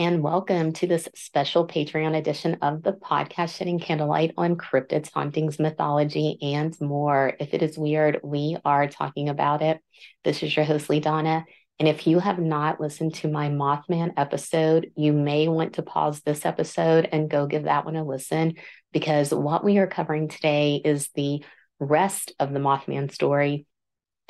[0.00, 5.58] and welcome to this special Patreon edition of the podcast Shedding Candlelight on cryptids, hauntings,
[5.58, 7.34] mythology, and more.
[7.38, 9.78] If it is weird, we are talking about it.
[10.24, 11.44] This is your host, Lee Dawna.
[11.78, 16.22] And if you have not listened to my Mothman episode, you may want to pause
[16.22, 18.54] this episode and go give that one a listen
[18.94, 21.44] because what we are covering today is the
[21.78, 23.66] rest of the Mothman story,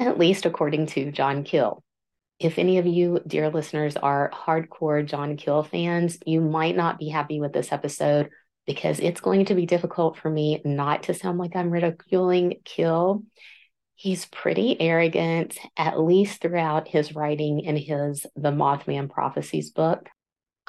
[0.00, 1.84] at least according to John Keel.
[2.40, 7.10] If any of you, dear listeners, are hardcore John Keel fans, you might not be
[7.10, 8.30] happy with this episode
[8.66, 13.24] because it's going to be difficult for me not to sound like I'm ridiculing Keel.
[13.94, 20.08] He's pretty arrogant, at least throughout his writing in his The Mothman Prophecies book.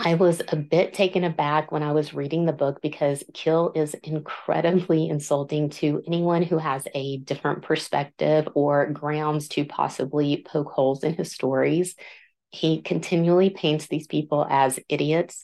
[0.03, 3.93] I was a bit taken aback when I was reading the book because Keel is
[3.93, 11.03] incredibly insulting to anyone who has a different perspective or grounds to possibly poke holes
[11.03, 11.93] in his stories.
[12.49, 15.43] He continually paints these people as idiots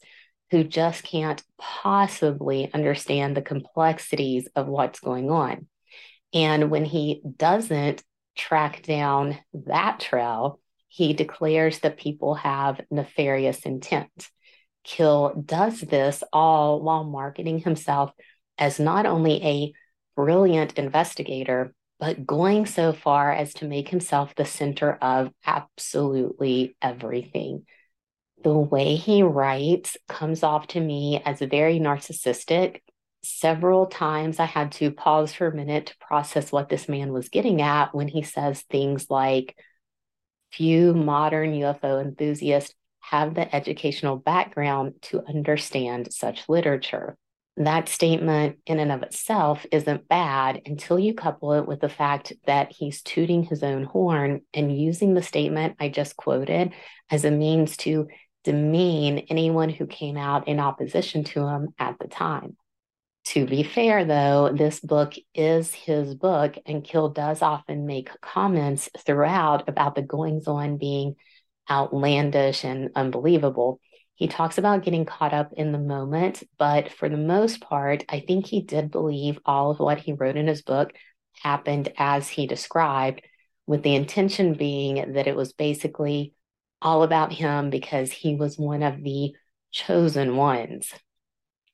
[0.50, 5.68] who just can't possibly understand the complexities of what's going on.
[6.34, 8.04] And when he doesn't
[8.36, 14.30] track down that trail, he declares that people have nefarious intent.
[14.88, 18.12] Keel does this all while marketing himself
[18.58, 19.74] as not only a
[20.16, 27.66] brilliant investigator, but going so far as to make himself the center of absolutely everything.
[28.46, 32.80] The way he writes comes off to me as very narcissistic.
[33.24, 37.28] Several times I had to pause for a minute to process what this man was
[37.28, 39.58] getting at when he says things like,
[40.54, 42.74] Few modern UFO enthusiasts
[43.10, 47.18] have the educational background to understand such literature.
[47.56, 52.34] That statement, in and of itself, isn't bad until you couple it with the fact
[52.46, 56.74] that he's tooting his own horn and using the statement I just quoted
[57.10, 58.08] as a means to
[58.44, 62.58] demean anyone who came out in opposition to him at the time.
[63.30, 68.90] To be fair, though, this book is his book, and Keel does often make comments
[69.00, 71.16] throughout about the goings on being
[71.70, 73.80] outlandish and unbelievable.
[74.16, 78.22] He talks about getting caught up in the moment, but for the most part, I
[78.22, 80.92] think he did believe all of what he wrote in his book
[81.44, 83.22] happened as he described,
[83.68, 86.34] with the intention being that it was basically
[86.82, 89.34] all about him because he was one of the
[89.72, 90.92] chosen ones,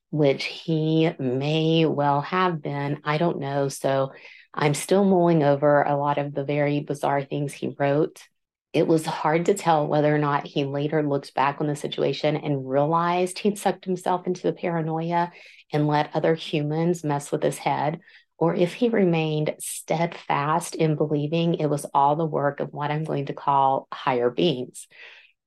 [0.10, 3.00] which he may well have been.
[3.06, 3.70] I don't know.
[3.70, 4.12] So
[4.54, 8.22] I'm still mulling over a lot of the very bizarre things he wrote
[8.74, 12.36] it was hard to tell whether or not he later looked back on the situation
[12.36, 15.32] and realized he'd sucked himself into the paranoia
[15.72, 18.00] and let other humans mess with his head,
[18.40, 23.04] or if he remained steadfast in believing it was all the work of what I'm
[23.04, 24.88] going to call higher beings.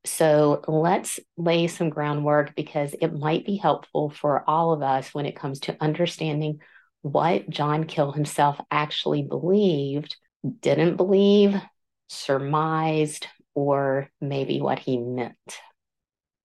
[0.05, 5.27] So let's lay some groundwork because it might be helpful for all of us when
[5.27, 6.61] it comes to understanding
[7.03, 10.17] what John Keel himself actually believed,
[10.61, 11.61] didn't believe,
[12.09, 15.37] surmised, or maybe what he meant.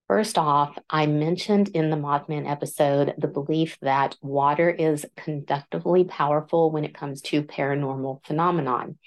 [0.08, 6.70] First off, I mentioned in the Mothman episode the belief that water is conductively powerful
[6.70, 8.98] when it comes to paranormal phenomenon.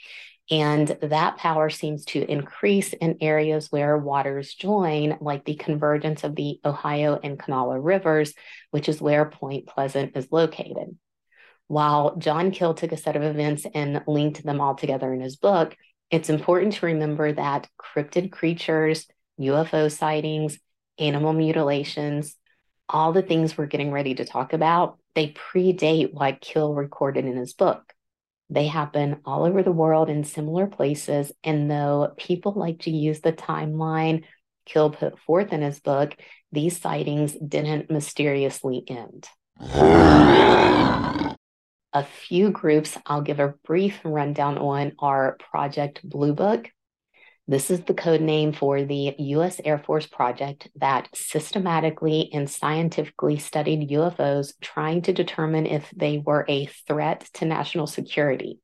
[0.50, 6.36] And that power seems to increase in areas where waters join, like the convergence of
[6.36, 8.34] the Ohio and Kanawha rivers,
[8.70, 10.96] which is where Point Pleasant is located.
[11.66, 15.36] While John Keel took a set of events and linked them all together in his
[15.36, 15.76] book,
[16.14, 19.08] it's important to remember that cryptid creatures,
[19.40, 20.60] UFO sightings,
[20.96, 22.36] animal mutilations,
[22.88, 27.36] all the things we're getting ready to talk about, they predate what Keel recorded in
[27.36, 27.92] his book.
[28.48, 31.32] They happen all over the world in similar places.
[31.42, 34.22] And though people like to use the timeline
[34.66, 36.14] Keel put forth in his book,
[36.52, 39.28] these sightings didn't mysteriously end
[41.94, 46.68] a few groups I'll give a brief rundown on are Project Blue Book.
[47.46, 49.60] This is the code name for the U.S.
[49.64, 56.44] Air Force project that systematically and scientifically studied UFOs, trying to determine if they were
[56.48, 58.58] a threat to national security.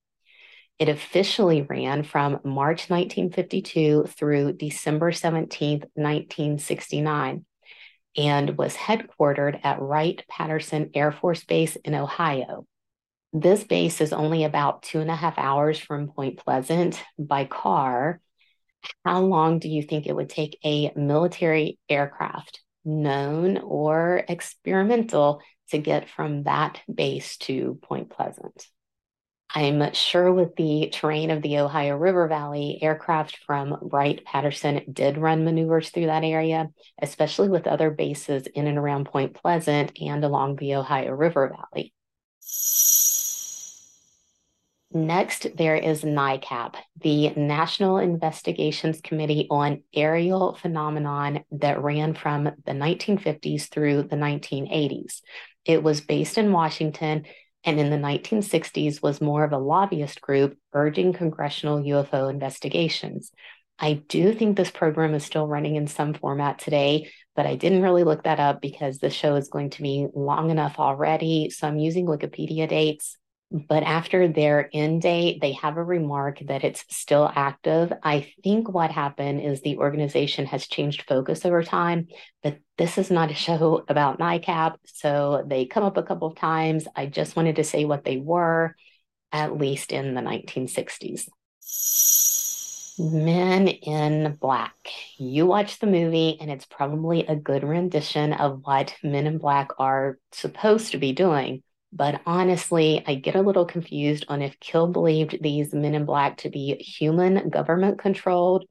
[0.80, 7.44] It officially ran from March 1952 through December 17, 1969,
[8.16, 12.66] and was headquartered at Wright Patterson Air Force Base in Ohio.
[13.32, 18.20] This base is only about two and a half hours from Point Pleasant by car.
[19.04, 25.78] How long do you think it would take a military aircraft, known or experimental, to
[25.78, 28.66] get from that base to Point Pleasant?
[29.54, 35.18] I'm sure with the terrain of the Ohio River Valley, aircraft from Wright Patterson did
[35.18, 36.68] run maneuvers through that area,
[37.00, 41.92] especially with other bases in and around Point Pleasant and along the Ohio River Valley.
[44.92, 52.72] Next, there is NICAP, the National Investigations Committee on Aerial Phenomenon that ran from the
[52.72, 55.20] 1950s through the 1980s.
[55.64, 57.26] It was based in Washington
[57.62, 63.30] and in the 1960s was more of a lobbyist group urging congressional UFO investigations.
[63.78, 67.82] I do think this program is still running in some format today, but I didn't
[67.82, 71.48] really look that up because the show is going to be long enough already.
[71.50, 73.16] So I'm using Wikipedia dates
[73.50, 77.92] but after their end date, they have a remark that it's still active.
[78.02, 82.06] I think what happened is the organization has changed focus over time,
[82.44, 84.76] but this is not a show about NICAP.
[84.84, 86.86] So they come up a couple of times.
[86.94, 88.76] I just wanted to say what they were,
[89.32, 91.28] at least in the 1960s.
[93.00, 94.74] Men in Black.
[95.16, 99.70] You watch the movie, and it's probably a good rendition of what Men in Black
[99.78, 101.62] are supposed to be doing
[101.92, 106.38] but honestly, I get a little confused on if Keel believed these men in black
[106.38, 108.64] to be human government controlled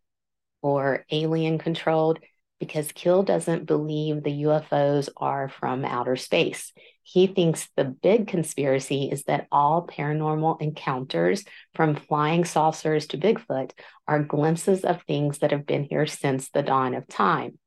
[0.62, 2.20] or alien controlled
[2.60, 6.74] because Keel doesn't believe the UFOs are from outer space.
[7.04, 13.72] He thinks the big conspiracy is that all paranormal encounters, from flying saucers to Bigfoot,
[14.08, 17.58] are glimpses of things that have been here since the dawn of time,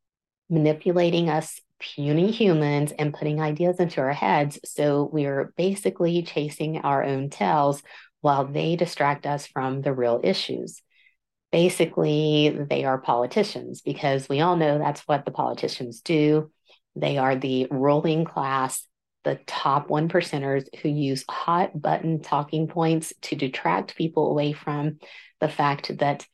[0.50, 4.58] manipulating us puny humans and putting ideas into our heads.
[4.64, 7.82] So we're basically chasing our own tails
[8.20, 10.81] while they distract us from the real issues.
[11.50, 16.50] Basically, they are politicians because we all know that's what the politicians do.
[16.94, 18.87] They are the ruling class,
[19.25, 24.99] the top one percenters who use hot button talking points to detract people away from
[25.40, 26.26] the fact that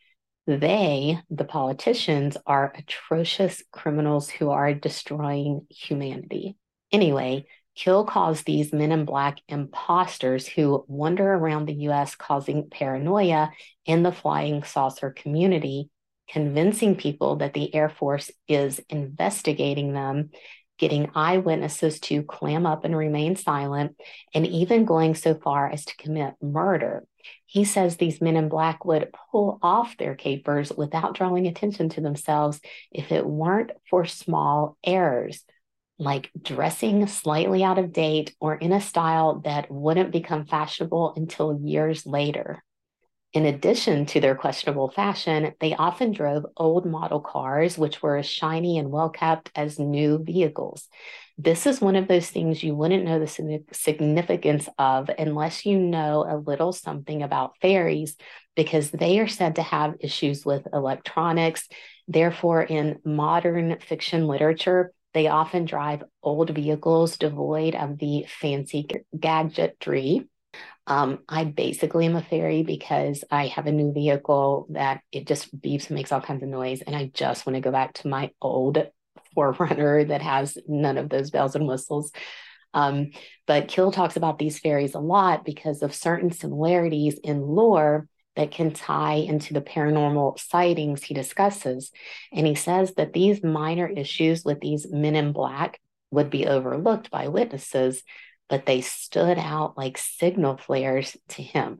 [0.48, 6.56] they, the politicians, are atrocious criminals who are destroying humanity.
[6.90, 13.52] Anyway, Keel calls these men in black imposters who wander around the US causing paranoia
[13.84, 15.90] in the flying saucer community,
[16.30, 20.30] convincing people that the Air Force is investigating them,
[20.78, 23.96] getting eyewitnesses to clam up and remain silent,
[24.32, 27.04] and even going so far as to commit murder.
[27.46, 32.00] He says these men in black would pull off their capers without drawing attention to
[32.00, 32.60] themselves
[32.90, 35.44] if it weren't for small errors,
[35.98, 41.58] like dressing slightly out of date or in a style that wouldn't become fashionable until
[41.62, 42.62] years later.
[43.34, 48.26] In addition to their questionable fashion, they often drove old model cars, which were as
[48.26, 50.88] shiny and well kept as new vehicles.
[51.40, 56.26] This is one of those things you wouldn't know the significance of unless you know
[56.28, 58.16] a little something about fairies,
[58.56, 61.68] because they are said to have issues with electronics.
[62.08, 68.88] Therefore, in modern fiction literature, they often drive old vehicles devoid of the fancy
[69.18, 70.28] gadgetry.
[70.88, 75.56] Um, I basically am a fairy because I have a new vehicle that it just
[75.56, 76.82] beeps and makes all kinds of noise.
[76.82, 78.78] And I just want to go back to my old
[79.38, 82.10] 4Runner that has none of those bells and whistles.
[82.74, 83.10] Um,
[83.46, 88.50] but Keel talks about these fairies a lot because of certain similarities in lore that
[88.50, 91.90] can tie into the paranormal sightings he discusses.
[92.32, 95.80] And he says that these minor issues with these men in black
[96.10, 98.02] would be overlooked by witnesses,
[98.48, 101.78] but they stood out like signal flares to him.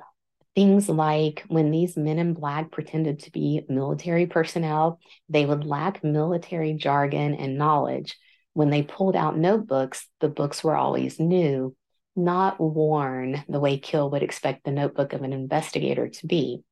[0.59, 4.99] Things like when these men in black pretended to be military personnel,
[5.29, 8.19] they would lack military jargon and knowledge.
[8.55, 11.77] When they pulled out notebooks, the books were always new,
[12.17, 16.65] not worn the way Keel would expect the notebook of an investigator to be.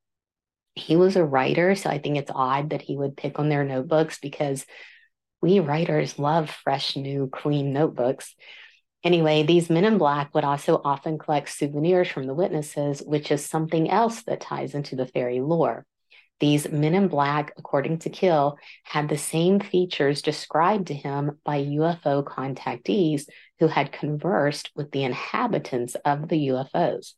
[0.75, 3.63] He was a writer, so I think it's odd that he would pick on their
[3.63, 4.67] notebooks because
[5.41, 8.35] we writers love fresh, new, clean notebooks.
[9.05, 13.45] Anyway, these men in black would also often collect souvenirs from the witnesses, which is
[13.45, 15.87] something else that ties into the fairy lore.
[16.39, 21.65] These men in black, according to Keel, had the same features described to him by
[21.65, 23.27] UFO contactees
[23.59, 27.15] who had conversed with the inhabitants of the UFOs.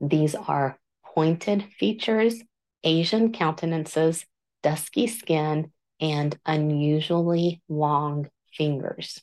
[0.00, 2.42] These are pointed features,
[2.84, 4.24] Asian countenances,
[4.62, 9.20] dusky skin, and unusually long fingers.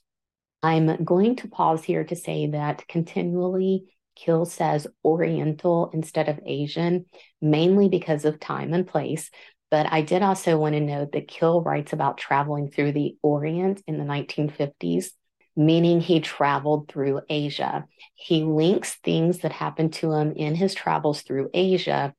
[0.65, 3.73] I'm going to pause here to say that continually
[4.15, 7.05] Keel says Oriental instead of Asian,
[7.39, 9.29] mainly because of time and place.
[9.69, 13.83] But I did also want to note that Keel writes about traveling through the Orient
[13.85, 15.11] in the 1950s.
[15.55, 17.85] meaning he traveled through Asia.
[18.15, 22.13] He links things that happened to him in his travels through Asia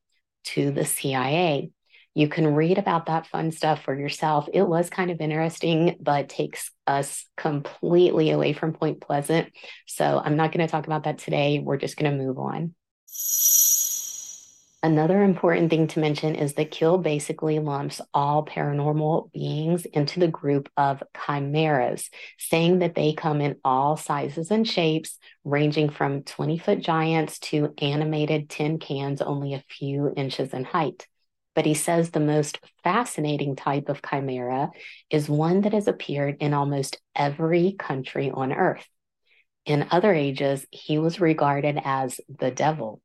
[0.44, 1.70] to the CIA.
[2.16, 4.48] You can read about that fun stuff for yourself.
[4.50, 9.52] It was kind of interesting, but takes us completely away from Point Pleasant.
[9.84, 11.58] So I'm not going to talk about that today.
[11.58, 12.74] We're just going to move on.
[14.82, 20.28] Another important thing to mention is that Keel basically lumps all paranormal beings into the
[20.28, 22.08] group of chimeras,
[22.38, 27.74] saying that they come in all sizes and shapes, ranging from 20 foot giants to
[27.76, 31.06] animated tin cans only a few inches in height.
[31.56, 34.70] But he says the most fascinating type of chimera
[35.10, 38.88] is one that has appeared in almost every country on earth.
[39.64, 43.02] In other ages, he was regarded as the devil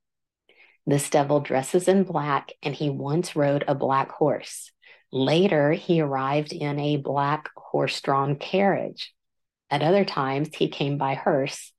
[0.85, 4.71] this devil dresses in black, and he once rode a black horse.
[5.11, 9.13] Later, he arrived in a black horse drawn carriage.
[9.69, 11.71] At other times, he came by hearse,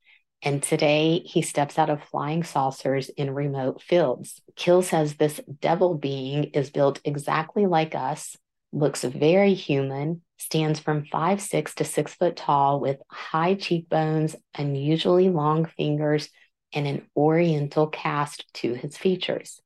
[0.42, 4.40] and today he steps out of flying saucers in remote fields.
[4.56, 8.36] Keel says this devil being is built exactly like us,
[8.72, 15.28] looks very human, stands from five six to six foot tall with high cheekbones, unusually
[15.28, 16.28] long fingers,
[16.72, 19.60] and an oriental cast to his features.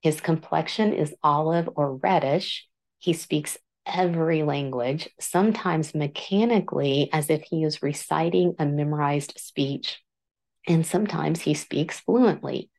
[0.00, 2.66] His complexion is olive or reddish.
[2.98, 10.00] He speaks every language, sometimes mechanically as if he is reciting a memorized speech,
[10.66, 12.70] and sometimes he speaks fluently.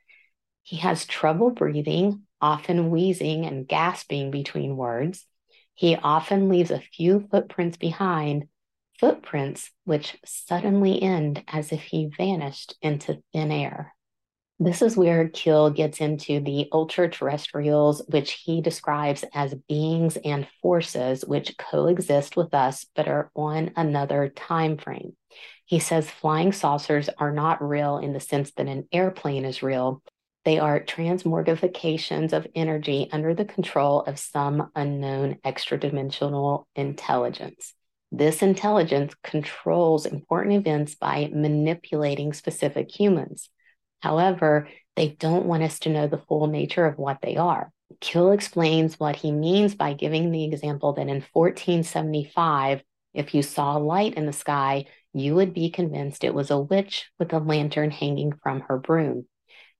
[0.63, 5.25] He has trouble breathing, often wheezing and gasping between words.
[5.75, 8.47] He often leaves a few footprints behind,
[8.99, 13.93] footprints which suddenly end as if he vanished into thin air.
[14.59, 20.47] This is where Keel gets into the ultra terrestrials, which he describes as beings and
[20.61, 25.17] forces which coexist with us but are on another time frame.
[25.65, 30.03] He says flying saucers are not real in the sense that an airplane is real.
[30.45, 37.73] They are transmogrifications of energy under the control of some unknown extra dimensional intelligence.
[38.11, 43.49] This intelligence controls important events by manipulating specific humans.
[44.03, 44.67] However,
[44.97, 47.71] they don't want us to know the full nature of what they are.
[48.01, 52.83] Keel explains what he means by giving the example that in 1475,
[53.13, 57.09] if you saw light in the sky, you would be convinced it was a witch
[57.17, 59.25] with a lantern hanging from her broom.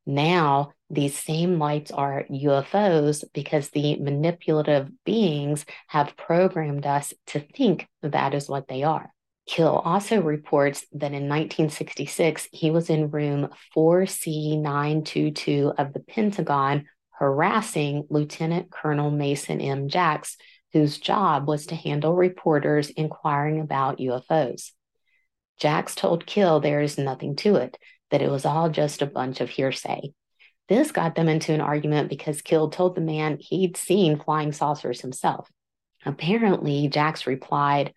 [0.06, 7.90] Now, these same lights are UFOs because the manipulative beings have programmed us to think
[8.02, 9.13] that is what they are.
[9.46, 18.08] Keel also reports that in 1966, he was in room 4C922 of the Pentagon harassing
[18.10, 19.90] Lieutenant Colonel Maston M.
[19.90, 20.38] Jacks,
[20.72, 24.72] whose job was to handle reporters inquiring about UFOs.
[25.60, 27.78] Jacks told Keel there is nothing to it,
[28.12, 30.14] that it was all just a bunch of hearsay.
[30.70, 35.02] This got them into an argument because Keel told the man he'd seen flying saucers
[35.02, 35.50] himself.
[36.06, 37.94] Apparently, Jacks replied,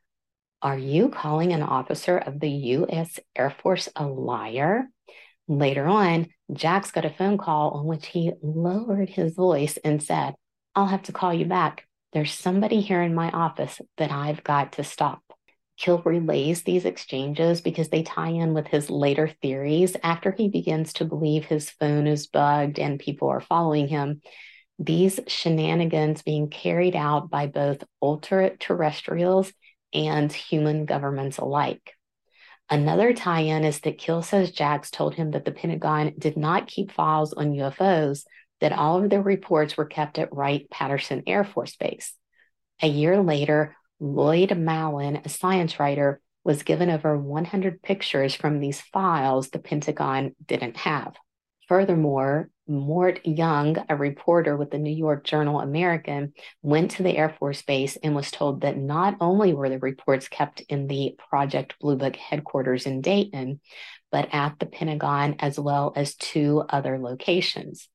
[0.67, 3.21] Are you calling an officer of the U.S.
[3.37, 4.89] Air Force a liar?
[5.47, 10.35] Later on, Jacks got a phone call on which he lowered his voice and said,
[10.75, 11.87] I'll have to call you back.
[12.13, 15.23] There's somebody here in my office that I've got to stop.
[15.77, 20.95] Keel relays these exchanges because they tie in with his later theories after he begins
[20.95, 24.21] to believe his phone is bugged and people are following him.
[24.81, 29.53] These shenanigans being carried out by both ultra terrestrials
[29.97, 31.93] and human governments alike.
[32.69, 36.67] Another tie in is that Keel says Jacks told him that the Pentagon did not
[36.67, 38.25] keep files on UFOs,
[38.61, 42.15] that all of their reports were kept at Wright Patterson Air Force Base.
[42.83, 48.81] A year later, Lloyd Mallan, a science writer, was given over 100 pictures from these
[48.81, 51.15] files the Pentagon didn't have.
[51.69, 56.33] Furthermore, Mort Young, a reporter with the New York Journal American,
[56.63, 60.29] went to the Air Force Base and was told that not only were the reports
[60.29, 63.61] kept in the Project Blue Book headquarters in Dayton,
[64.11, 67.89] but at the Pentagon as well as two other locations.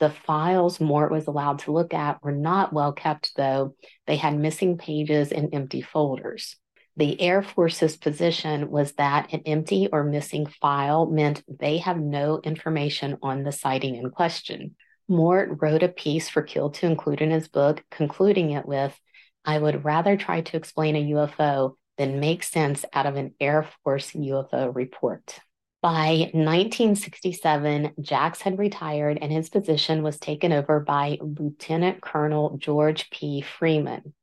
[0.00, 3.76] The files Mort was allowed to look at were not well kept, though.
[4.06, 6.56] They had missing pages and empty folders.
[6.96, 12.40] The Air Force's position was that an empty or missing file meant they have no
[12.44, 14.76] information on the sighting in question.
[15.08, 18.98] Mort wrote a piece for Keel to include in his book, concluding it with
[19.44, 23.68] I would rather try to explain a UFO than make sense out of an Air
[23.82, 25.38] Force UFO report.
[25.82, 33.10] By 1967, Jacks had retired and his position was taken over by Lieutenant Colonel George
[33.10, 33.42] P.
[33.42, 34.14] Freeman.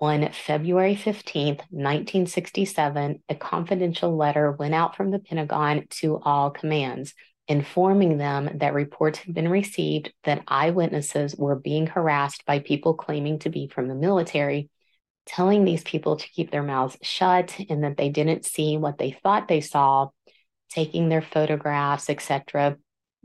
[0.00, 7.14] On February 15th, 1967, a confidential letter went out from the Pentagon to all commands,
[7.48, 13.40] informing them that reports had been received that eyewitnesses were being harassed by people claiming
[13.40, 14.70] to be from the military,
[15.26, 19.10] telling these people to keep their mouths shut and that they didn't see what they
[19.10, 20.10] thought they saw,
[20.70, 22.76] taking their photographs, etc.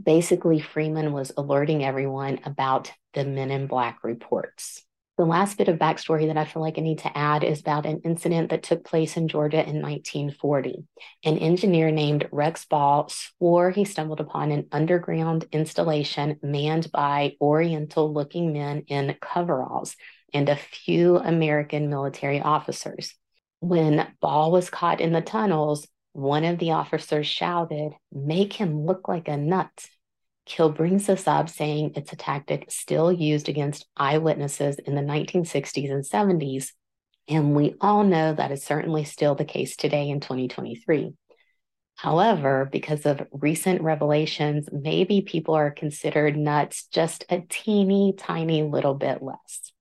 [0.01, 4.83] Basically, Freeman was alerting everyone about the Men in Black reports.
[5.15, 7.85] The last bit of backstory that I feel like I need to add is about
[7.85, 10.85] an incident that took place in Georgia in 1940.
[11.23, 18.11] An engineer named Rex Ball swore he stumbled upon an underground installation manned by Oriental
[18.11, 19.95] looking men in coveralls
[20.33, 23.13] and a few American military officers.
[23.59, 29.07] When Ball was caught in the tunnels, one of the officers shouted, Make him look
[29.07, 29.69] like a nut.
[30.45, 35.91] Keel brings this up, saying it's a tactic still used against eyewitnesses in the 1960s
[35.91, 36.73] and 70s.
[37.29, 41.13] And we all know that is certainly still the case today in 2023.
[41.95, 48.95] However, because of recent revelations, maybe people are considered nuts just a teeny tiny little
[48.95, 49.71] bit less.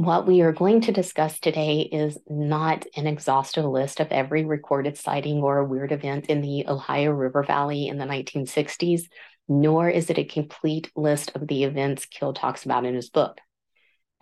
[0.00, 4.96] What we are going to discuss today is not an exhaustive list of every recorded
[4.96, 9.02] sighting or weird event in the Ohio River Valley in the 1960s,
[9.46, 13.42] nor is it a complete list of the events Keel talks about in his book.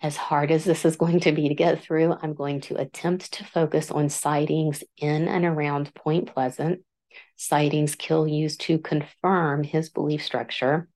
[0.02, 3.34] As hard as this is going to be to get through, I'm going to attempt
[3.34, 6.80] to focus on sightings in and around Point Pleasant,
[7.36, 10.88] sightings Keel used to confirm his belief structure,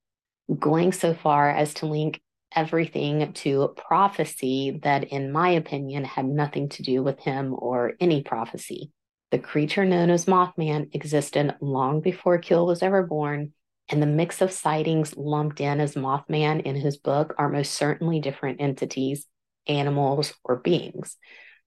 [0.59, 2.21] going so far as to link
[2.55, 8.23] everything to prophecy that, in my opinion, had nothing to do with him or any
[8.23, 8.91] prophecy.
[9.31, 13.53] The creature known as Mothman existed long before Keel was ever born,
[13.89, 18.21] and the mix of sightings lumped in as Mothman in his book are most certainly
[18.21, 19.27] different entities,
[19.67, 21.17] animals, or beings.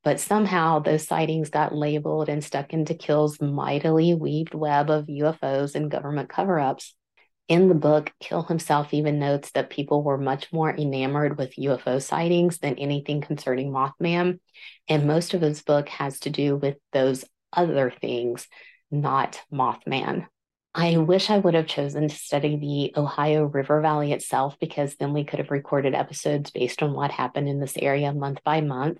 [0.04, 5.74] But somehow those sightings got labeled and stuck into Keel's mightily weaved web of UFOs
[5.74, 6.94] and government cover ups
[7.48, 12.02] in the book, Keel himself even notes that people were much more enamored with UFO
[12.02, 14.40] sightings than anything concerning Mothman.
[14.88, 18.48] And most of his book has to do with those other things,
[18.90, 20.28] not Mothman.
[20.74, 25.14] I wish I would have chosen to study the Ohio River Valley itself because then
[25.14, 28.98] we could have recorded episodes based on what happened in this area month by month.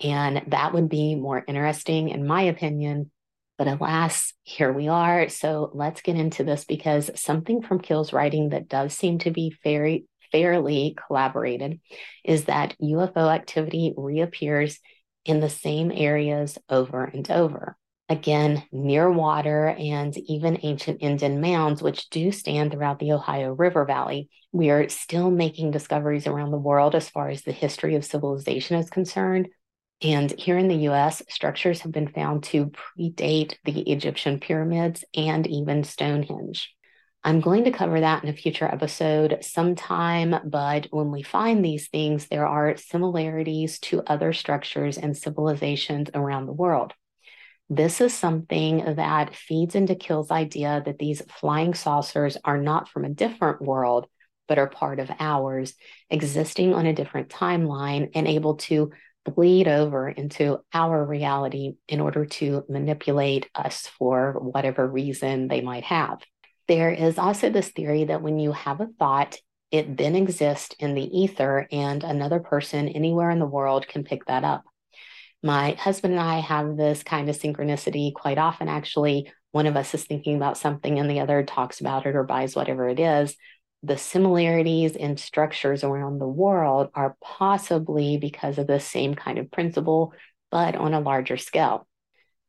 [0.00, 3.10] And that would be more interesting, in my opinion,
[3.58, 5.28] but alas, here we are.
[5.28, 9.56] So let's get into this because something from Keel's writing that does seem to be
[9.64, 11.80] very fairly collaborated
[12.24, 14.78] is that UFO activity reappears
[15.24, 17.76] in the same areas over and over.
[18.08, 23.84] Again, near water and even ancient Indian mounds, which do stand throughout the Ohio River
[23.84, 24.30] Valley.
[24.50, 28.78] We are still making discoveries around the world as far as the history of civilization
[28.78, 29.48] is concerned,
[30.02, 35.46] and here in the US, structures have been found to predate the Egyptian pyramids and
[35.46, 36.72] even Stonehenge.
[37.24, 41.88] I'm going to cover that in a future episode sometime, but when we find these
[41.88, 46.94] things, there are similarities to other structures and civilizations around the world.
[47.68, 53.04] This is something that feeds into Keel's idea that these flying saucers are not from
[53.04, 54.06] a different world,
[54.46, 55.74] but are part of ours,
[56.08, 58.92] existing on a different timeline and able to
[59.30, 65.84] bleed over into our reality in order to manipulate us for whatever reason they might
[65.84, 66.22] have.
[66.66, 69.38] There is also this theory that when you have a thought,
[69.70, 74.24] it then exists in the ether, and another person anywhere in the world can pick
[74.26, 74.64] that up.
[75.42, 79.30] My husband and I have this kind of synchronicity quite often, actually.
[79.52, 82.56] One of us is thinking about something and the other talks about it or buys
[82.56, 83.36] whatever it is
[83.82, 89.50] the similarities in structures around the world are possibly because of the same kind of
[89.50, 90.12] principle,
[90.50, 91.86] but on a larger scale.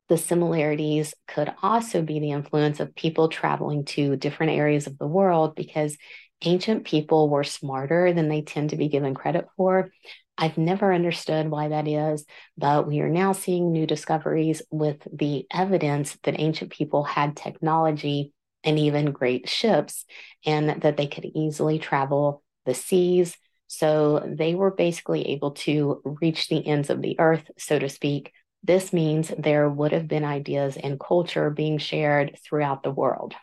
[0.08, 5.08] The similarities could also be the influence of people traveling to different areas of the
[5.08, 5.98] world because
[6.42, 9.92] ancient people were smarter than they tend to be given credit for.
[10.36, 12.26] I've never understood why that is,
[12.58, 18.34] but we are now seeing new discoveries with the evidence that ancient people had technology
[18.64, 20.06] and even great ships,
[20.46, 23.38] and that they could easily travel the seas.
[23.68, 28.32] So they were basically able to reach the ends of the earth, so to speak.
[28.64, 33.34] This means there would have been ideas and culture being shared throughout the world.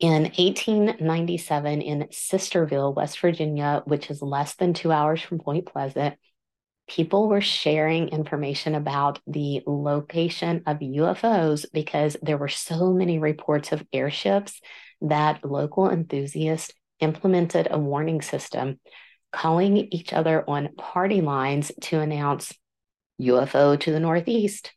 [0.00, 6.16] In 1897, in Sistersville, West Virginia, which is less than two hours from Point Pleasant,
[6.90, 13.70] people were sharing information about the location of UFOs because there were so many reports
[13.70, 14.60] of airships
[15.00, 18.80] that local enthusiasts implemented a warning system
[19.30, 22.52] calling each other on party lines to announce
[23.20, 24.72] UFO to the Northeast.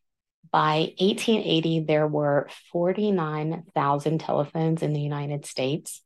[0.51, 6.03] By 1880, there were 49,000 telephones in the United States.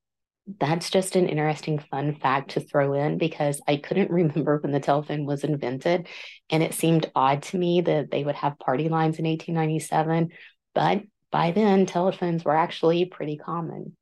[0.59, 4.79] That's just an interesting fun fact to throw in because I couldn't remember when the
[4.79, 6.07] telephone was invented.
[6.49, 10.29] And it seemed odd to me that they would have party lines in 1897.
[10.73, 13.95] But by then, telephones were actually pretty common.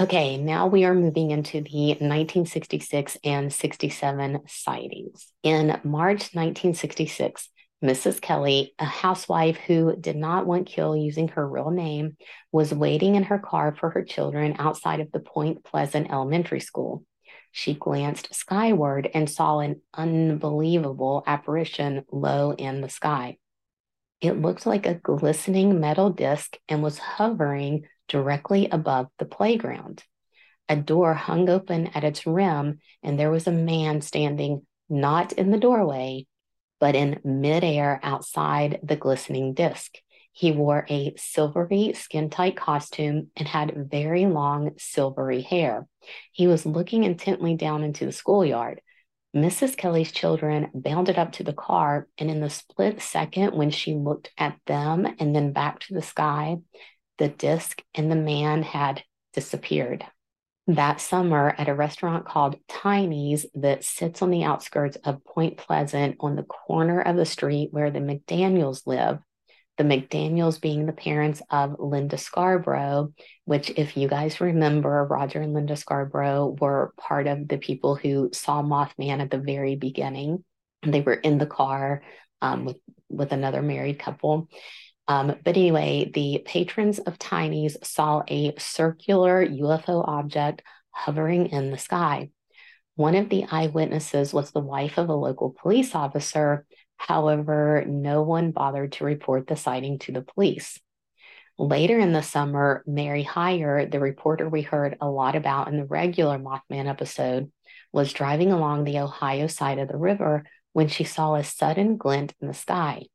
[0.00, 5.30] Okay, now we are moving into the 1966 and 67 sightings.
[5.42, 7.50] In March 1966,
[7.82, 8.20] Mrs.
[8.20, 12.16] Kelly, a housewife who did not want Keel using her real name,
[12.52, 17.04] was waiting in her car for her children outside of the Point Pleasant Elementary School.
[17.52, 23.38] She glanced skyward and saw an unbelievable apparition low in the sky.
[24.20, 30.04] It looked like a glistening metal disc and was hovering directly above the playground.
[30.68, 35.50] A door hung open at its rim, and there was a man standing not in
[35.50, 36.26] the doorway,
[36.80, 39.96] but in midair outside the glistening disc.
[40.32, 45.86] He wore a silvery skin tight costume and had very long silvery hair.
[46.32, 48.80] He was looking intently down into the schoolyard.
[49.36, 49.76] Mrs.
[49.76, 54.30] Kelly's children bounded up to the car, and in the split second when she looked
[54.38, 56.56] at them and then back to the sky,
[57.18, 60.04] the disc and the man had disappeared
[60.66, 66.16] that summer at a restaurant called Tiny's that sits on the outskirts of Point Pleasant
[66.20, 69.18] on the corner of the street where the McDaniels live.
[69.78, 73.14] The McDaniels being the parents of Linda Scarborough,
[73.46, 78.28] which, if you guys remember, Roger and Linda Scarborough were part of the people who
[78.32, 80.44] saw Mothman at the very beginning.
[80.82, 82.02] They were in the car
[82.42, 82.76] um, with,
[83.08, 84.48] with another married couple.
[85.10, 91.78] Um, but anyway, the patrons of Tiny's saw a circular UFO object hovering in the
[91.78, 92.30] sky.
[92.94, 96.64] One of the eyewitnesses was the wife of a local police officer.
[96.96, 100.78] However, no one bothered to report the sighting to the police.
[101.58, 105.86] Later in the summer, Mary Hyre, the reporter we heard a lot about in the
[105.86, 107.50] regular Mothman episode,
[107.92, 112.32] was driving along the Ohio side of the river when she saw a sudden glint
[112.40, 113.06] in the sky.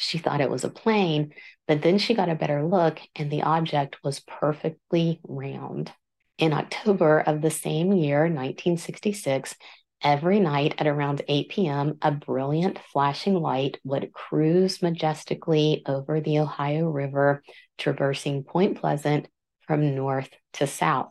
[0.00, 1.34] She thought it was a plane,
[1.66, 5.92] but then she got a better look and the object was perfectly round.
[6.38, 9.56] In October of the same year, 1966,
[10.00, 16.38] every night at around 8 p.m., a brilliant flashing light would cruise majestically over the
[16.38, 17.42] Ohio River,
[17.76, 19.26] traversing Point Pleasant
[19.66, 21.10] from north to south.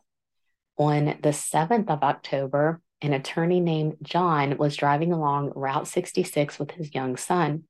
[0.78, 6.72] On the 7th of October, an attorney named John was driving along Route 66 with
[6.72, 7.66] his young son.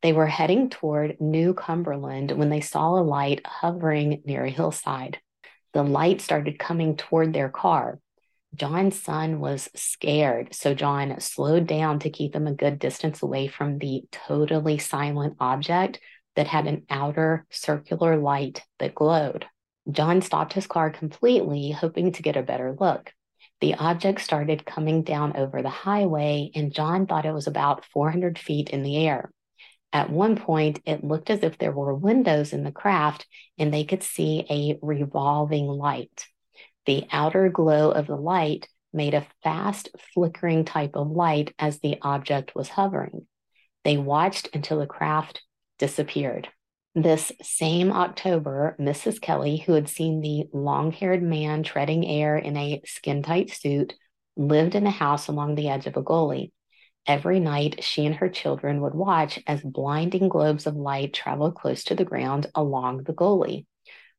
[0.00, 5.18] They were heading toward New Cumberland when they saw a light hovering near a hillside.
[5.72, 7.98] The light started coming toward their car.
[8.54, 13.48] John's son was scared, so John slowed down to keep him a good distance away
[13.48, 16.00] from the totally silent object
[16.36, 19.46] that had an outer circular light that glowed.
[19.90, 23.12] John stopped his car completely, hoping to get a better look.
[23.60, 28.38] The object started coming down over the highway, and John thought it was about 400
[28.38, 29.30] feet in the air.
[29.92, 33.26] At one point, it looked as if there were windows in the craft
[33.58, 36.26] and they could see a revolving light.
[36.86, 41.98] The outer glow of the light made a fast flickering type of light as the
[42.02, 43.26] object was hovering.
[43.84, 45.42] They watched until the craft
[45.78, 46.48] disappeared.
[46.94, 49.20] This same October, Mrs.
[49.20, 53.94] Kelly, who had seen the long haired man treading air in a skin tight suit,
[54.36, 56.52] lived in a house along the edge of a gully.
[57.08, 61.82] Every night, she and her children would watch as blinding globes of light traveled close
[61.84, 63.66] to the ground along the gully.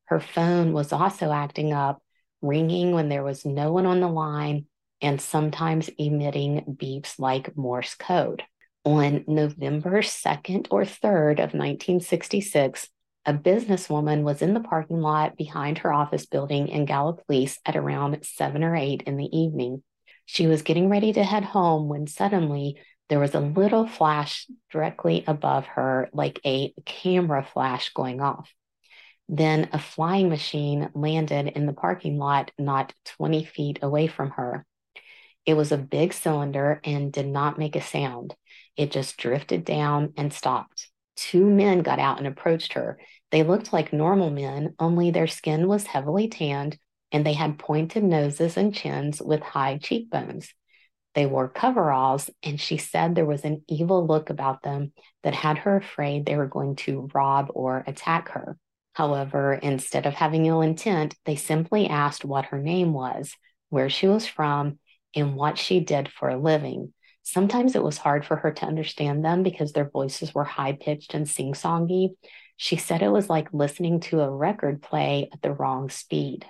[0.05, 2.01] Her phone was also acting up,
[2.41, 4.65] ringing when there was no one on the line,
[5.01, 8.41] and sometimes emitting beeps like Morse code.
[8.83, 12.89] On November 2nd or 3rd of 1966,
[13.23, 18.25] a businesswoman was in the parking lot behind her office building in Gallipolis at around
[18.25, 19.83] 7 or 8 in the evening.
[20.31, 22.75] She was getting ready to head home when suddenly
[23.09, 28.53] there was a little flash directly above her, like a camera flash going off.
[29.27, 34.67] Then a flying machine landed in the parking lot not 20 feet away from her.
[35.47, 38.35] It was a big cylinder and did not make a sound.
[38.77, 40.91] It just drifted down and stopped.
[41.15, 42.99] Two men got out and approached her.
[43.31, 46.77] They looked like normal men, only their skin was heavily tanned
[47.11, 50.53] and they had pointed noses and chins with high cheekbones.
[51.15, 54.93] They wore coveralls, and she said there was an evil look about them
[55.23, 58.57] that had her afraid they were going to rob or attack her.
[58.93, 63.33] However, instead of having ill intent, they simply asked what her name was,
[63.69, 64.79] where she was from,
[65.15, 66.93] and what she did for a living.
[67.23, 71.13] Sometimes it was hard for her to understand them because their voices were high pitched
[71.13, 72.09] and sing songy.
[72.57, 76.45] She said it was like listening to a record play at the wrong speed.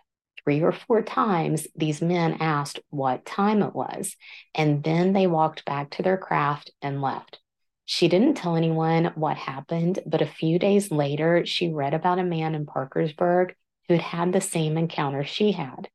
[0.50, 4.16] Three or four times, these men asked what time it was,
[4.56, 7.40] and then they walked back to their craft and left.
[7.86, 12.24] She didn't tell anyone what happened, but a few days later, she read about a
[12.24, 13.54] man in Parkersburg
[13.88, 15.88] who had had the same encounter she had.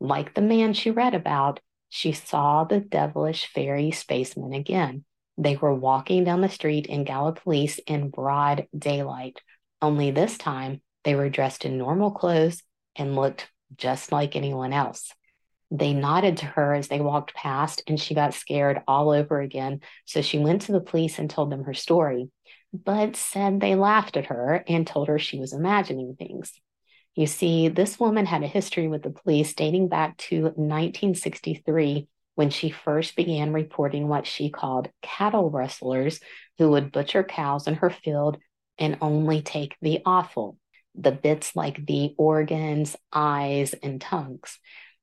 [0.00, 5.04] Like the man she read about, she saw the devilish fairy spacemen again.
[5.36, 9.42] They were walking down the street in Gallipolis in broad daylight,
[9.82, 12.62] only this time they were dressed in normal clothes
[12.96, 15.12] and looked just like anyone else.
[15.70, 19.80] They nodded to her as they walked past, and she got scared all over again.
[20.06, 22.30] So she went to the police and told them her story,
[22.72, 26.52] but said they laughed at her and told her she was imagining things.
[27.14, 32.50] You see, this woman had a history with the police dating back to 1963 when
[32.50, 36.20] she first began reporting what she called cattle rustlers
[36.56, 38.38] who would butcher cows in her field
[38.78, 40.56] and only take the offal,
[41.00, 44.58] the bits like the organs, eyes, and tongues.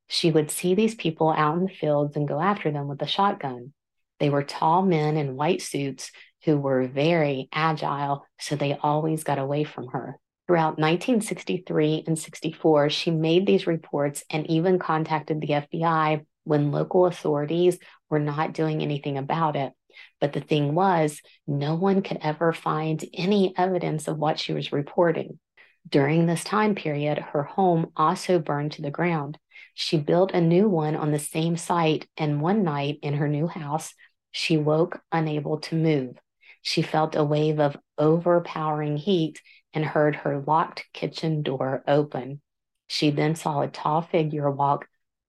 [0.08, 3.08] She would see these people out in the fields and go after them with a
[3.08, 3.74] shotgun.
[4.20, 6.12] They were tall men in white suits
[6.44, 10.20] who were very agile, so they always got away from her.
[10.48, 17.08] Throughout 1963 and 64, she made these reports and even contacted the FBI when local
[17.08, 17.80] authorities
[18.12, 19.74] were not doing anything about it.
[20.22, 24.72] But the thing was, no one could ever find any evidence of what she was
[24.72, 25.40] reporting.
[25.88, 29.38] During this time period, her home also burned to the ground.
[29.74, 33.48] She built a new one on the same site, and one night in her new
[33.48, 33.94] house,
[34.32, 36.18] she woke unable to move.
[36.62, 39.40] She felt a wave of overpowering heat
[39.74, 42.42] and heard her locked kitchen door open.
[42.88, 44.88] She then saw a tall figure walk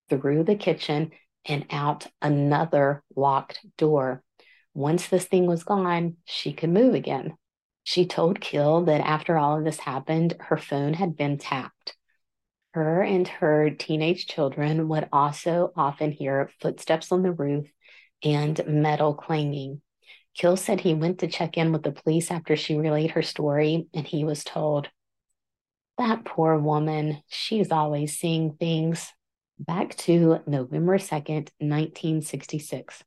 [0.08, 1.10] through the kitchen
[1.44, 4.22] and out another locked door.
[4.72, 7.36] Once this thing was gone, she could move again.
[7.88, 11.94] She told Keel that after all of this happened, her phone had been tapped.
[12.74, 17.70] Her and her teenage children would also often hear footsteps on the roof
[18.24, 19.82] and metal clanging.
[20.34, 23.86] Keel said he went to check in with the police after she relayed her story,
[23.94, 24.88] and he was told,
[25.96, 29.12] That poor woman, she's always seeing things.
[29.60, 33.04] Back to November 2nd, 1966.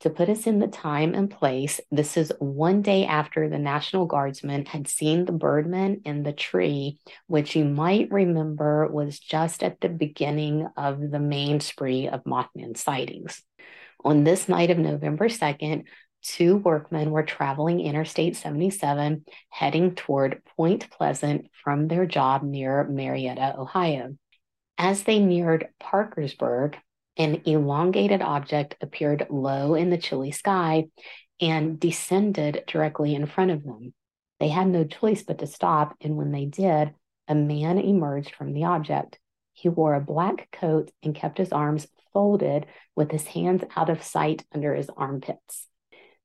[0.00, 4.06] To put us in the time and place, this is one day after the National
[4.06, 9.78] Guardsmen had seen the birdman in the tree, which you might remember was just at
[9.82, 13.42] the beginning of the main spree of Mothman sightings.
[14.02, 15.84] On this night of November 2nd,
[16.22, 23.54] two workmen were traveling Interstate 77 heading toward Point Pleasant from their job near Marietta,
[23.58, 24.16] Ohio.
[24.78, 26.78] As they neared Parkersburg,
[27.20, 30.86] an elongated object appeared low in the chilly sky
[31.38, 33.92] and descended directly in front of them.
[34.38, 36.94] They had no choice but to stop, and when they did,
[37.28, 39.18] a man emerged from the object.
[39.52, 42.64] He wore a black coat and kept his arms folded
[42.96, 45.66] with his hands out of sight under his armpits.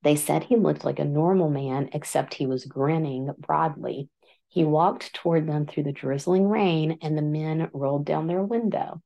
[0.02, 4.08] They said he looked like a normal man, except he was grinning broadly.
[4.48, 9.02] He walked toward them through the drizzling rain, and the men rolled down their window.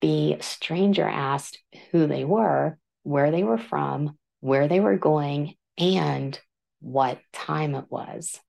[0.00, 1.58] The stranger asked
[1.90, 6.38] who they were, where they were from, where they were going, and
[6.80, 8.40] what time it was.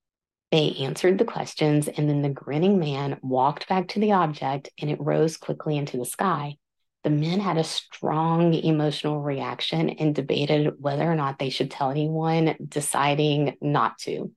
[0.52, 4.90] They answered the questions, and then the grinning man walked back to the object and
[4.90, 6.56] it rose quickly into the sky.
[7.02, 11.90] The men had a strong emotional reaction and debated whether or not they should tell
[11.90, 14.32] anyone, deciding not to.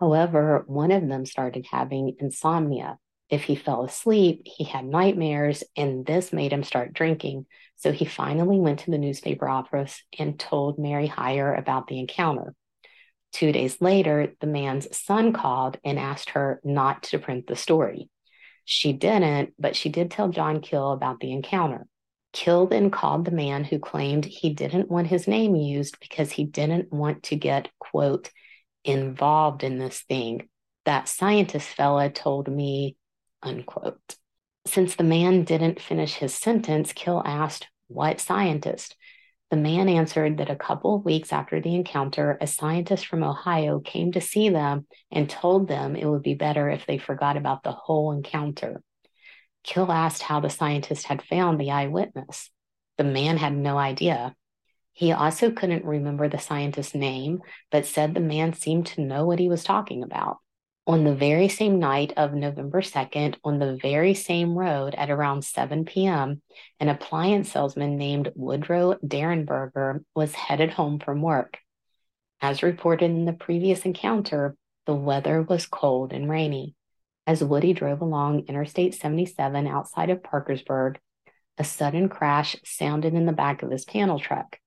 [0.00, 2.98] However, one of them started having insomnia.
[3.28, 7.46] If he fell asleep, he had nightmares, and this made him start drinking.
[7.76, 12.54] So he finally went to the newspaper office and told Mary Hyre about the encounter.
[13.32, 18.08] Two days later, the man's son called and asked her not to print the story.
[18.64, 21.86] She didn't, but she did tell John Keel about the encounter.
[22.32, 26.44] Keel then called the man who claimed he didn't want his name used because he
[26.44, 28.30] didn't want to get, quote,
[28.84, 30.48] involved in this thing.
[30.84, 32.96] That scientist fella told me
[33.42, 34.16] unquote.
[34.66, 38.96] Since the man didn't finish his sentence, Keel asked, What scientist?
[39.50, 43.78] The man answered that a couple of weeks after the encounter, a scientist from Ohio
[43.78, 47.62] came to see them and told them it would be better if they forgot about
[47.62, 48.82] the whole encounter.
[49.62, 52.50] Keel asked how the scientist had found the eyewitness.
[52.98, 54.34] The man had no idea.
[54.92, 59.38] He also couldn't remember the scientist's name, but said the man seemed to know what
[59.38, 60.38] he was talking about.
[60.88, 65.44] On the very same night of November 2nd, on the very same road at around
[65.44, 66.42] 7 p.m.,
[66.78, 71.58] an appliance salesman named Woodrow Derenberger was headed home from work.
[72.40, 74.54] As reported in the previous encounter,
[74.86, 76.76] the weather was cold and rainy.
[77.26, 81.00] As Woody drove along Interstate 77 outside of Parkersburg,
[81.58, 84.60] a sudden crash sounded in the back of his panel truck.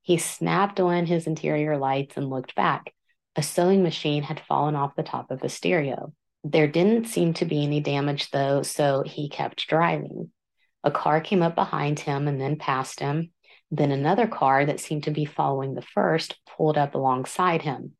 [0.00, 2.94] He snapped on his interior lights and looked back.
[3.38, 6.12] A sewing machine had fallen off the top of the stereo.
[6.42, 10.32] There didn't seem to be any damage, though, so he kept driving.
[10.82, 13.30] A car came up behind him and then past him.
[13.70, 17.92] Then another car that seemed to be following the first pulled up alongside him.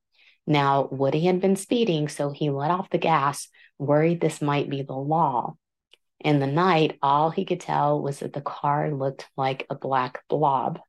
[0.44, 3.46] Now, Woody had been speeding, so he let off the gas,
[3.78, 5.54] worried this might be the law.
[6.18, 10.20] In the night, all he could tell was that the car looked like a black
[10.28, 10.80] blob.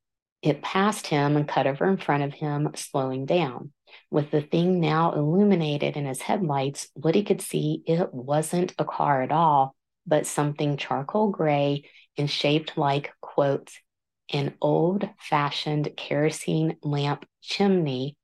[0.41, 3.73] It passed him and cut over in front of him, slowing down.
[4.11, 9.21] With the thing now illuminated in his headlights, Woody could see it wasn't a car
[9.21, 9.75] at all,
[10.05, 11.83] but something charcoal gray
[12.17, 13.71] and shaped like, quote,
[14.31, 18.15] an old fashioned kerosene lamp chimney,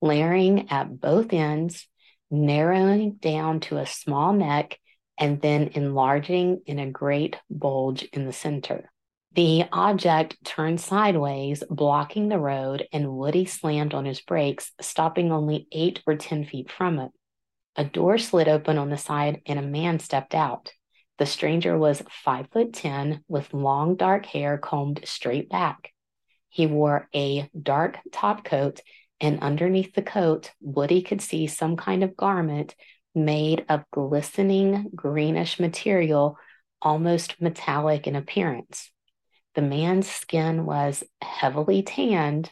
[0.00, 1.86] flaring at both ends,
[2.30, 4.78] narrowing down to a small neck,
[5.18, 8.90] and then enlarging in a great bulge in the center.
[9.36, 15.68] The object turned sideways, blocking the road, and Woody slammed on his brakes, stopping only
[15.70, 17.10] eight or 10 feet from it.
[17.76, 20.72] A door slid open on the side, and a man stepped out.
[21.18, 25.92] The stranger was five foot 10 with long dark hair combed straight back.
[26.48, 28.80] He wore a dark top coat,
[29.20, 32.74] and underneath the coat, Woody could see some kind of garment
[33.14, 36.38] made of glistening greenish material,
[36.80, 38.90] almost metallic in appearance.
[39.56, 42.50] The man's skin was heavily tanned,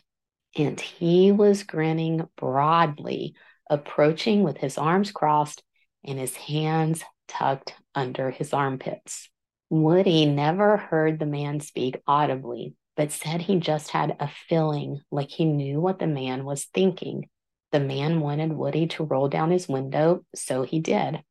[0.56, 3.34] and he was grinning broadly,
[3.68, 5.62] approaching with his arms crossed
[6.02, 9.28] and his hands tucked under his armpits.
[9.68, 15.30] Woody never heard the man speak audibly, but said he just had a feeling like
[15.30, 17.28] he knew what the man was thinking.
[17.70, 21.22] The man wanted Woody to roll down his window, so he did.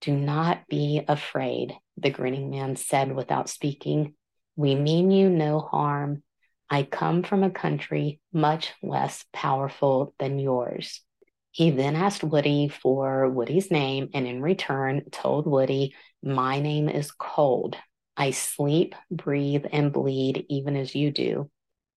[0.00, 4.14] Do not be afraid, the grinning man said without speaking.
[4.56, 6.22] We mean you no harm.
[6.68, 11.02] I come from a country much less powerful than yours.
[11.50, 17.10] He then asked Woody for Woody's name and in return told Woody, My name is
[17.12, 17.76] Cold.
[18.16, 21.50] I sleep, breathe, and bleed even as you do.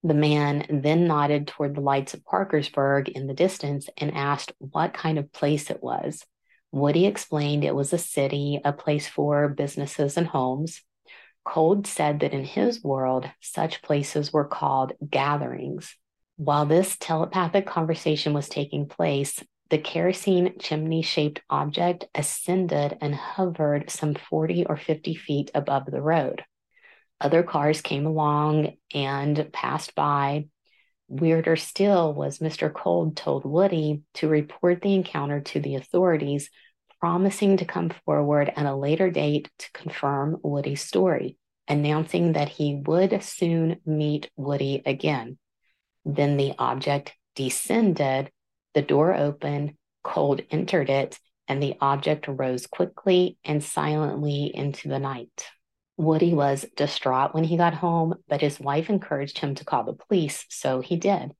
[0.03, 4.93] The man then nodded toward the lights of Parkersburg in the distance and asked what
[4.93, 6.25] kind of place it was.
[6.71, 10.81] Woody explained it was a city, a place for businesses and homes.
[11.45, 15.95] Cold said that in his world, such places were called gatherings.
[16.37, 23.89] While this telepathic conversation was taking place, the kerosene chimney shaped object ascended and hovered
[23.89, 26.43] some 40 or 50 feet above the road.
[27.21, 30.47] Other cars came along and passed by.
[31.07, 32.73] Weirder still was Mr.
[32.73, 36.49] Cold told Woody to report the encounter to the authorities,
[36.99, 41.37] promising to come forward at a later date to confirm Woody's story
[41.69, 45.37] announcing that he would soon meet Woody again.
[46.03, 48.31] Then the object descended,
[48.73, 54.99] the door opened, Cold entered it, and the object rose quickly and silently into the
[54.99, 55.47] night.
[55.97, 59.93] Woody was distraught when he got home, but his wife encouraged him to call the
[59.93, 61.31] police, so he did.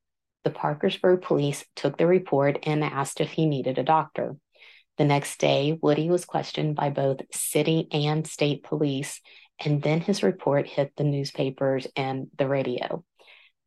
[0.44, 4.36] The Parkersburg police took the report and asked if he needed a doctor.
[5.00, 9.22] The next day, Woody was questioned by both city and state police,
[9.64, 13.06] and then his report hit the newspapers and the radio.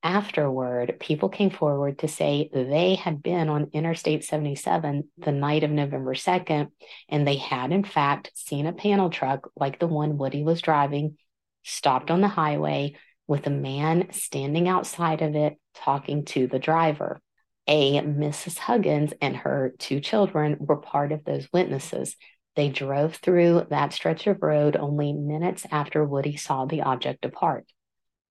[0.02, 5.70] Afterward, people came forward to say they had been on Interstate 77 the night of
[5.70, 6.70] November 2nd,
[7.08, 11.16] and they had, in fact, seen a panel truck like the one Woody was driving,
[11.62, 12.94] stopped on the highway
[13.26, 17.22] with a man standing outside of it talking to the driver.
[17.68, 18.58] A Mrs.
[18.58, 22.16] Huggins and her two children were part of those witnesses.
[22.56, 27.66] They drove through that stretch of road only minutes after Woody saw the object depart.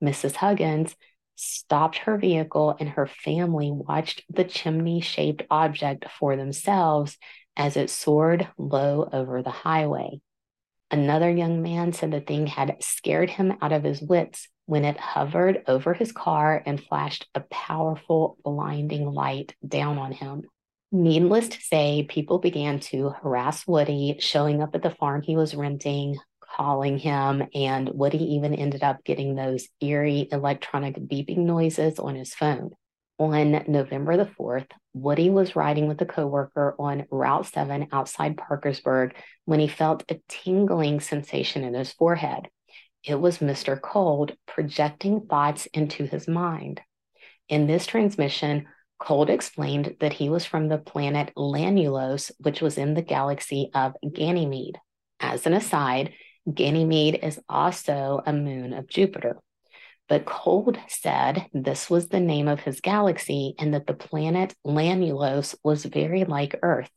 [0.03, 0.36] Mrs.
[0.36, 0.95] Huggins
[1.36, 7.17] stopped her vehicle and her family watched the chimney shaped object for themselves
[7.55, 10.21] as it soared low over the highway.
[10.91, 14.95] Another young man said the thing had scared him out of his wits when it
[14.95, 20.43] hovered over his car and flashed a powerful, blinding light down on him.
[20.93, 25.53] Needless to say, people began to harass Woody, showing up at the farm he was
[25.53, 32.15] renting, calling him, and Woody even ended up getting those eerie electronic beeping noises on
[32.15, 32.72] his phone.
[33.19, 39.15] On November the 4th, Woody was riding with a coworker on Route 7 outside Parkersburg
[39.43, 42.47] when he felt a tingling sensation in his forehead.
[43.03, 43.79] It was Mr.
[43.79, 46.81] Cold projecting thoughts into his mind.
[47.49, 48.67] In this transmission,
[48.99, 53.95] Cold explained that he was from the planet Lanulos, which was in the galaxy of
[54.13, 54.77] Ganymede.
[55.19, 56.13] As an aside,
[56.51, 59.37] Ganymede is also a moon of Jupiter.
[60.07, 65.55] But Cold said this was the name of his galaxy and that the planet Lanulos
[65.63, 66.91] was very like Earth,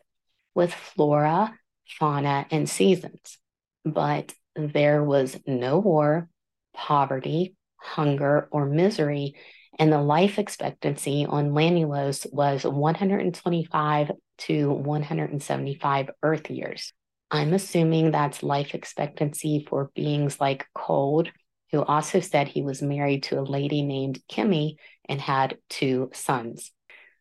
[0.55, 3.38] with flora, fauna, and seasons.
[3.84, 6.28] But there was no war,
[6.74, 9.34] poverty, hunger, or misery,
[9.78, 16.92] and the life expectancy on Lanulos was 125 to 175 Earth years.
[17.30, 21.30] I'm assuming that's life expectancy for beings like Cold
[21.74, 24.76] who also said he was married to a lady named Kimmy
[25.09, 26.70] and had two sons.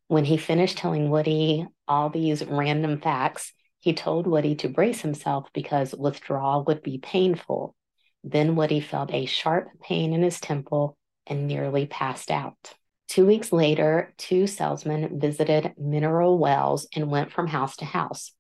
[0.07, 3.51] When he finished telling Woody all these random facts,
[3.84, 7.75] he told Woody to brace himself because withdrawal would be painful.
[8.23, 10.95] Then Woody felt a sharp pain in his temple
[11.27, 12.75] and nearly passed out.
[13.09, 18.31] Two weeks later, two salesmen visited Mineral Wells and went from house to house.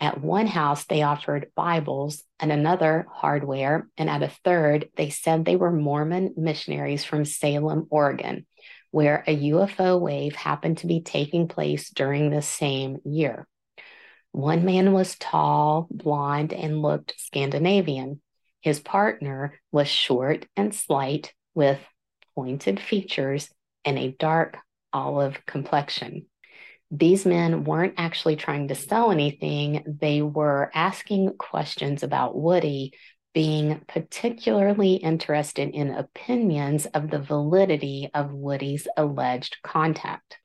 [0.00, 5.44] At one house, they offered Bibles, and another hardware, and at a third, they said
[5.44, 8.48] they were Mormon missionaries from Salem, Oregon,
[8.90, 13.46] where a UFO wave happened to be taking place during the same year.
[14.32, 18.20] One man was tall, blond, and looked Scandinavian.
[18.60, 21.80] His partner was short and slight with
[22.34, 23.50] pointed features
[23.84, 24.58] and a dark
[24.92, 26.26] olive complexion
[26.90, 29.84] these men weren't actually trying to sell anything.
[30.00, 32.92] They were asking questions about Woody,
[33.34, 40.38] being particularly interested in opinions of the validity of Woody's alleged contact.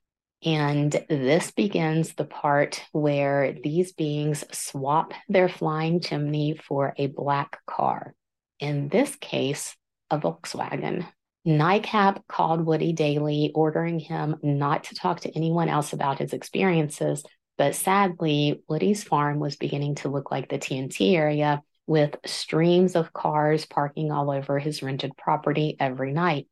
[0.46, 7.60] And this begins the part where these beings swap their flying chimney for a black
[7.66, 8.14] car.
[8.60, 9.76] In this case,
[10.10, 11.08] a Volkswagen.
[11.48, 17.24] NICAP called Woody daily, ordering him not to talk to anyone else about his experiences.
[17.58, 23.14] But sadly, Woody's farm was beginning to look like the TNT area with streams of
[23.14, 26.48] cars parking all over his rented property every night.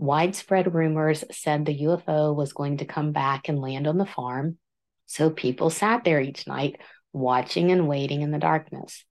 [0.00, 4.56] Widespread rumors said the UFO was going to come back and land on the farm.
[5.04, 6.80] So people sat there each night,
[7.12, 9.04] watching and waiting in the darkness.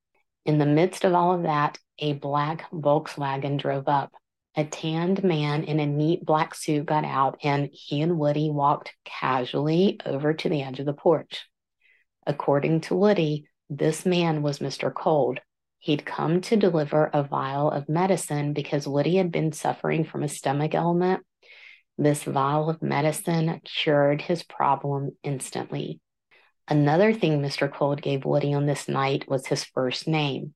[0.47, 4.11] In the midst of all of that, a black Volkswagen drove up.
[4.55, 8.91] A tanned man in a neat black suit got out, and he and Woody walked
[9.05, 11.45] casually over to the edge of the porch.
[12.25, 14.91] According to Woody, this man was Mr.
[14.91, 15.39] Cold.
[15.79, 20.27] He'd come to deliver a vial of medicine because Woody had been suffering from a
[20.27, 21.23] stomach ailment.
[21.97, 25.99] This vial of medicine cured his problem instantly.
[26.67, 27.71] Another thing Mr.
[27.71, 30.53] Cold gave Woody on this night was his first name.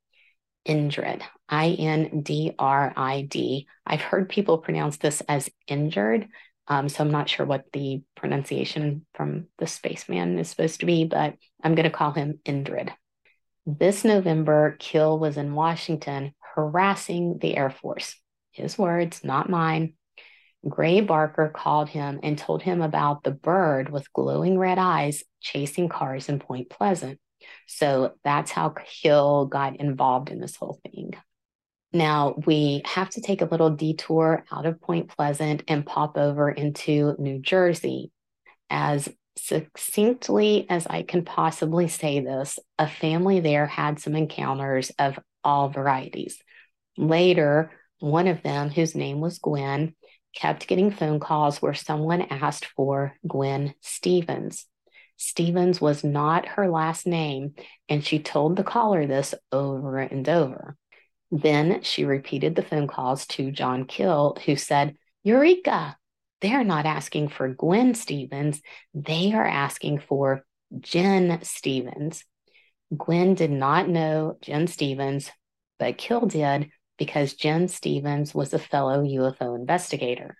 [0.68, 3.68] Indrid, I N D R I D.
[3.86, 6.28] I've heard people pronounce this as injured.
[6.68, 11.04] Um, so I'm not sure what the pronunciation from the spaceman is supposed to be,
[11.04, 12.94] but I'm going to call him Indrid.
[13.66, 18.20] This November, Keel was in Washington harassing the Air Force.
[18.52, 19.94] His words, not mine.
[20.68, 25.88] Gray Barker called him and told him about the bird with glowing red eyes chasing
[25.88, 27.20] cars in Point Pleasant.
[27.68, 31.14] So that's how Keel got involved in this whole thing.
[31.94, 36.50] Now we have to take a little detour out of Point Pleasant and pop over
[36.50, 38.12] into New Jersey.
[38.70, 39.08] As
[39.38, 45.70] succinctly as I can possibly say this, a family there had some encounters of all
[45.70, 46.42] varieties.
[46.98, 49.96] Later, one of them, whose name was Gwen,
[50.36, 54.66] kept getting phone calls where someone asked for Gwen Stevens.
[55.18, 57.54] Stevens was not her last name,
[57.88, 60.76] and she told the caller this over and over.
[61.32, 65.98] Then she repeated the phone calls to John Keel, who said, Eureka!
[66.44, 68.62] They are not asking for Gwen Stevens,
[68.94, 70.44] they are asking for
[70.78, 72.26] Jen Stevens.
[72.96, 75.32] Gwen did not know Jen Stevens,
[75.80, 80.36] but Keel did because Jen Stevens was a fellow UFO investigator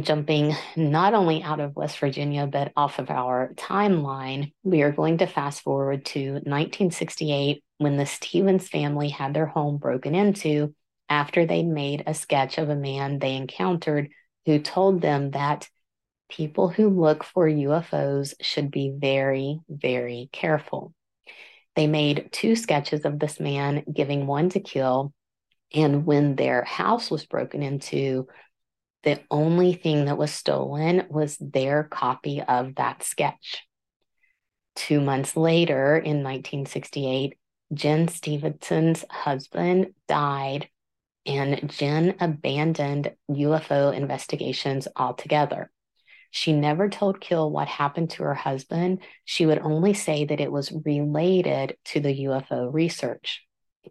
[0.00, 5.18] jumping not only out of West Virginia, but off of our timeline, we are going
[5.18, 10.74] to fast forward to 1968 when the Stevens family had their home broken into
[11.10, 14.08] after they made a sketch of a man they encountered
[14.46, 15.68] who told them that
[16.30, 20.94] people who look for UFOs should be very, very careful.
[21.74, 25.12] They made two sketches of this man, giving one to Keel.
[25.74, 28.28] And when their house was broken into,
[29.02, 33.62] The only thing that was stolen was their copy of that sketch.
[34.74, 37.38] Two months later, in 1968,
[37.72, 40.68] Jen Stevenson's husband died,
[41.26, 45.70] and Jen abandoned UFO investigations altogether.
[46.30, 49.00] She never told Keel what happened to her husband.
[49.24, 53.42] She would only say that it was related to the UFO research.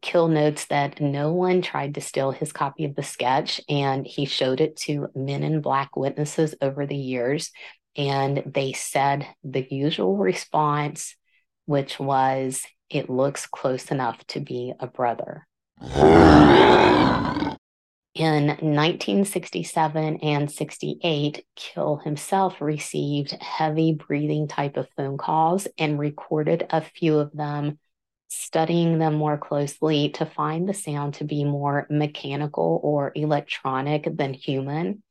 [0.01, 4.25] Keel notes that no one tried to steal his copy of the sketch, and he
[4.25, 7.51] showed it to men in black witnesses over the years.
[7.95, 11.15] And they said the usual response,
[11.65, 15.47] which was, It looks close enough to be a brother.
[18.15, 26.65] In 1967 and 68, Keel himself received heavy breathing type of phone calls and recorded
[26.69, 27.77] a few of them
[28.27, 34.33] studying them more closely to find the sound to be more mechanical or electronic than
[34.33, 35.03] human.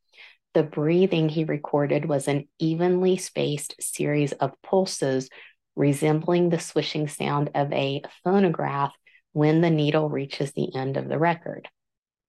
[0.55, 5.29] The breathing he recorded was an evenly spaced series of pulses
[5.77, 8.93] resembling the swishing sound of a phonograph
[9.35, 11.68] when the needle reaches the end of the record.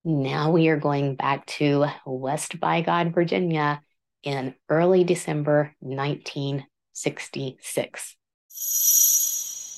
[0.04, 3.80] Now we are going back to West by God, Virginia
[4.24, 8.16] in early December 1966.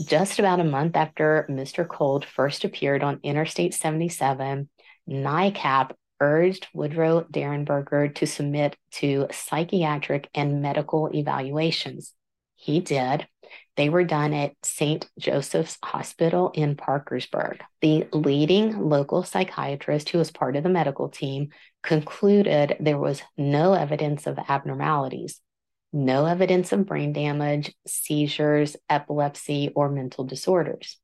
[0.06, 1.88] Just about a month after Mr.
[1.88, 4.70] Cold first appeared on Interstate 77,
[5.10, 12.14] NICAP urged Woodrow Derenberger to submit to psychiatric and medical evaluations.
[12.56, 13.28] He did.
[13.78, 15.08] They were done at St.
[15.18, 17.62] Joseph's Hospital in Parkersburg.
[17.82, 21.50] The leading local psychiatrist who was part of the medical team
[21.84, 25.40] concluded there was no evidence of abnormalities
[25.94, 30.98] no evidence of brain damage, seizures, epilepsy, or mental disorders.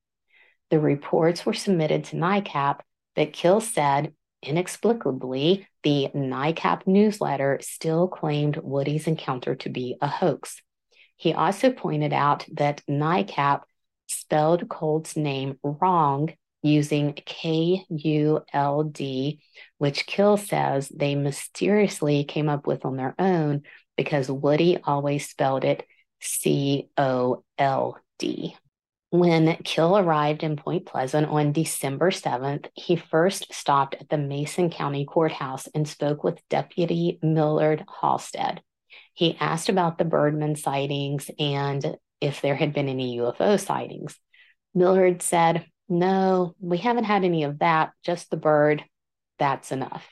[0.69, 2.79] The reports were submitted to NICAP,
[3.15, 10.61] but Keel said inexplicably the NICAP newsletter still claimed Woody's encounter to be a hoax.
[11.23, 13.61] He also pointed out that NICAP
[14.07, 19.39] spelled Cold's name wrong using K U L D,
[19.77, 23.61] which Keel says they mysteriously came up with on their own
[23.95, 25.87] because Woody always spelled it
[26.19, 28.57] C O L D.
[29.09, 34.69] When Keel arrived in Point Pleasant on December 7th, he first stopped at the Mason
[34.69, 38.61] County Courthouse and spoke with Deputy Millard Halstead.
[39.13, 44.17] He asked about the Birdman sightings and if there had been any UFO sightings.
[44.73, 48.83] Millard said, No, we haven't had any of that, just the bird.
[49.37, 50.07] That's enough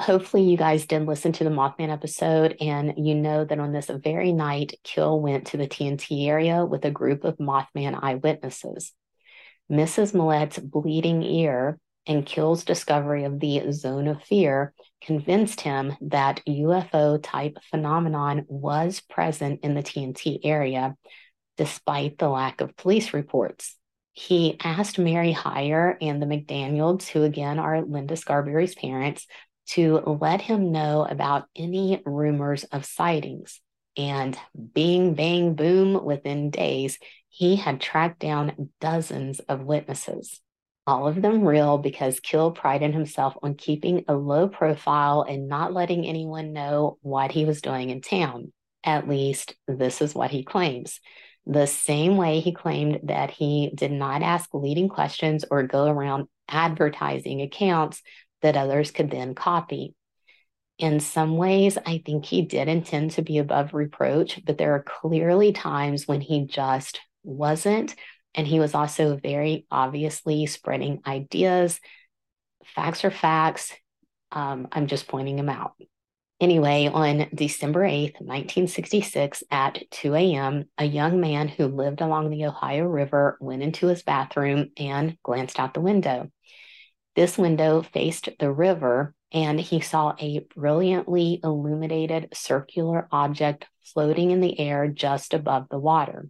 [0.00, 3.90] hopefully you guys did listen to the Mothman episode and you know that on this
[4.02, 8.92] very night, Keel went to the TNT area with a group of Mothman eyewitnesses.
[9.70, 10.14] Mrs.
[10.14, 17.20] Mallette's bleeding ear and Keel's discovery of the zone of fear convinced him that UFO
[17.22, 20.96] type phenomenon was present in the TNT area,
[21.56, 23.76] despite the lack of police reports.
[24.12, 29.26] He asked Mary Hyre and the McDaniels, who again are Linda Scarberry's parents,
[29.68, 33.60] to let him know about any rumors of sightings.
[33.96, 34.36] And
[34.74, 36.98] bing, bang, boom, within days,
[37.28, 40.40] he had tracked down dozens of witnesses.
[40.90, 45.72] All of them real because Keel prided himself on keeping a low profile and not
[45.72, 48.52] letting anyone know what he was doing in town.
[48.82, 50.98] At least, this is what he claims.
[51.46, 56.26] The same way he claimed that he did not ask leading questions or go around
[56.48, 58.02] advertising accounts
[58.42, 59.94] that others could then copy.
[60.76, 64.82] In some ways, I think he did intend to be above reproach, but there are
[64.82, 67.94] clearly times when he just wasn't.
[68.34, 71.80] And he was also very obviously spreading ideas.
[72.64, 73.72] Facts are facts.
[74.32, 75.74] Um, I'm just pointing them out.
[76.40, 82.46] Anyway, on December 8th, 1966, at 2 a.m., a young man who lived along the
[82.46, 86.30] Ohio River went into his bathroom and glanced out the window.
[87.14, 94.40] This window faced the river, and he saw a brilliantly illuminated circular object floating in
[94.40, 96.26] the air just above the water.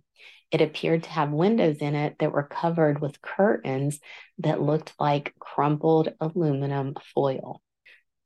[0.51, 4.01] It appeared to have windows in it that were covered with curtains
[4.39, 7.63] that looked like crumpled aluminum foil.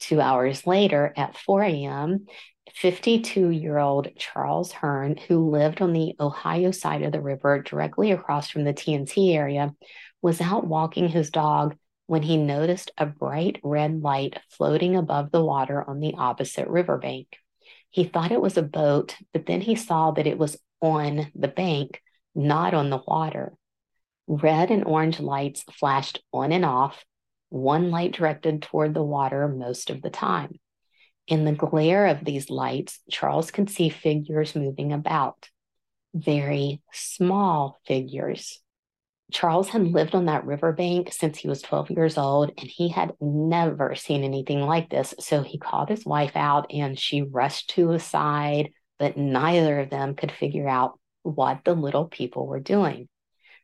[0.01, 2.27] Two hours later, at 4 a.m.,
[2.75, 8.11] 52 year old Charles Hearn, who lived on the Ohio side of the river directly
[8.11, 9.75] across from the TNT area,
[10.22, 15.45] was out walking his dog when he noticed a bright red light floating above the
[15.45, 17.37] water on the opposite riverbank.
[17.91, 21.49] He thought it was a boat, but then he saw that it was on the
[21.49, 22.03] bank,
[22.35, 23.53] not on the water.
[24.26, 27.05] Red and orange lights flashed on and off,
[27.51, 30.59] one light directed toward the water most of the time.
[31.26, 35.49] In the glare of these lights, Charles could see figures moving about,
[36.14, 38.61] very small figures.
[39.32, 43.14] Charles had lived on that riverbank since he was 12 years old, and he had
[43.20, 45.14] never seen anything like this.
[45.18, 49.91] So he called his wife out and she rushed to his side, but neither of
[49.91, 53.09] them could figure out what the little people were doing.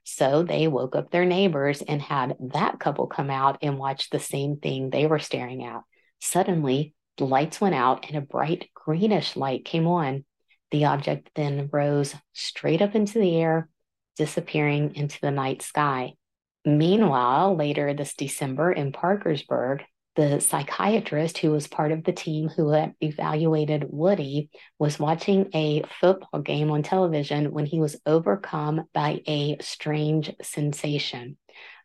[0.03, 4.19] So they woke up their neighbors and had that couple come out and watch the
[4.19, 5.83] same thing they were staring at.
[6.21, 10.25] Suddenly, the lights went out and a bright greenish light came on.
[10.71, 13.69] The object then rose straight up into the air,
[14.17, 16.15] disappearing into the night sky.
[16.65, 19.83] Meanwhile, later this December in Parkersburg,
[20.17, 25.83] the psychiatrist who was part of the team who had evaluated Woody was watching a
[26.01, 31.39] football game on television when he was overcome by a strange sensation.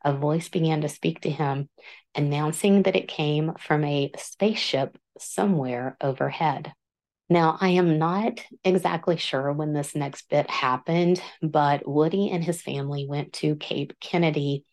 [0.03, 1.69] A voice began to speak to him,
[2.15, 6.73] announcing that it came from a spaceship somewhere overhead.
[7.27, 12.61] Now, I am not exactly sure when this next bit happened, but Woody and his
[12.61, 14.63] family went to Cape Kennedy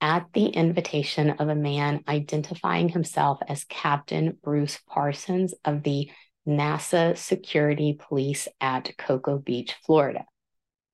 [0.00, 6.10] at the invitation of a man identifying himself as Captain Bruce Parsons of the
[6.46, 10.24] NASA Security Police at Cocoa Beach, Florida.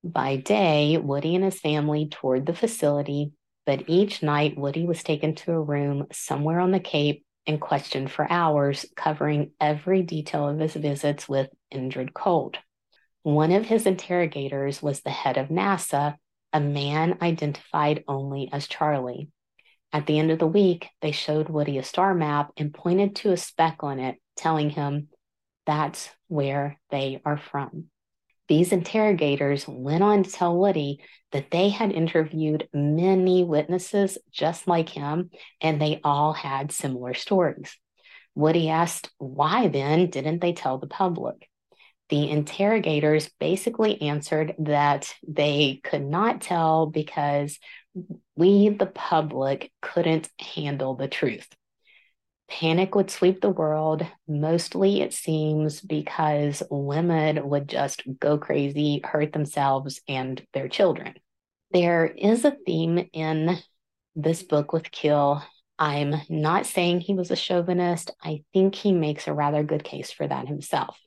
[0.03, 3.33] By day, Woody and his family toured the facility,
[3.65, 8.11] but each night Woody was taken to a room somewhere on the Cape and questioned
[8.11, 12.59] for hours, covering every detail of his visits with Indrid Cold.
[13.23, 16.17] One of his interrogators was the head of NASA,
[16.55, 19.29] a man identified only as Charlie.
[19.93, 23.33] At the end of the week, they showed Woody a star map and pointed to
[23.33, 25.09] a speck on it, telling him
[25.67, 27.87] that's where they are from.
[28.47, 31.01] These interrogators went on to tell Woody
[31.33, 35.31] that they had interviewed many witnesses just like him,
[35.61, 37.77] and they all had similar stories.
[38.35, 41.49] Woody asked, Why then didn't they tell the public?
[42.11, 47.59] The interrogators basically answered that they could not tell because
[48.37, 51.49] we, the public, couldn't handle the truth.
[52.49, 54.07] Panic would sweep the world.
[54.29, 61.15] Mostly, it seems, because women would just go crazy, hurt themselves and their children.
[61.71, 63.57] There is a theme in
[64.15, 65.43] this book with Keel.
[65.79, 68.11] I'm not saying he was a chauvinist.
[68.23, 70.99] I think he makes a rather good case for that himself.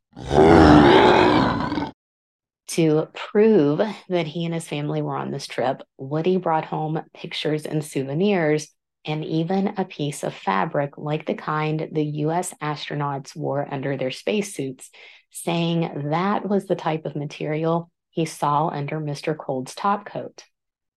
[2.67, 7.65] To prove that he and his family were on this trip, Woody brought home pictures
[7.65, 8.69] and souvenirs
[9.05, 14.11] and even a piece of fabric like the kind the US astronauts wore under their
[14.11, 14.89] spacesuits,
[15.31, 19.37] saying that was the type of material he saw under Mr.
[19.37, 20.43] Cold's topcoat.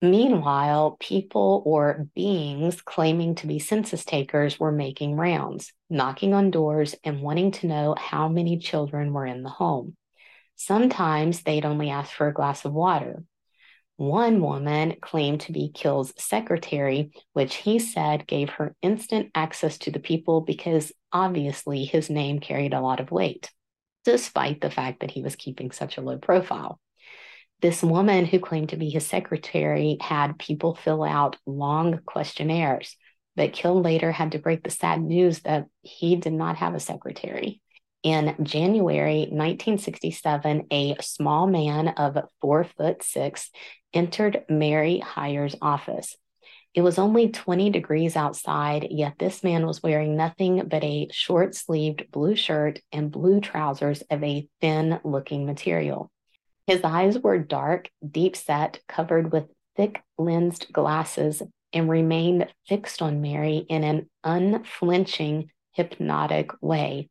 [0.03, 6.95] Meanwhile, people or beings claiming to be census takers were making rounds, knocking on doors,
[7.05, 9.97] and wanting to know how many children were in the home.
[10.57, 13.25] Sometimes they'd only ask for a glass of water.
[13.97, 19.91] One woman claimed to be Keel's secretary, which he said gave her instant access to
[19.91, 23.51] the people because obviously his name carried a lot of weight,
[24.07, 26.81] despite the fact that he was keeping such a low profile.
[27.61, 32.97] This woman who claimed to be his secretary had people fill out long questionnaires,
[33.37, 36.81] but Keel later had to break the sad news that he did not have a
[36.81, 37.61] secretary.
[38.03, 43.51] In January 1967, a small man of four foot six
[43.93, 46.17] entered Mary Hyre's office.
[46.73, 51.55] It was only 20 degrees outside, yet this man was wearing nothing but a short
[51.55, 56.11] sleeved blue shirt and blue trousers of a thin looking material.
[56.71, 61.43] His eyes were dark, deep set, covered with thick lensed glasses,
[61.73, 67.09] and remained fixed on Mary in an unflinching, hypnotic way.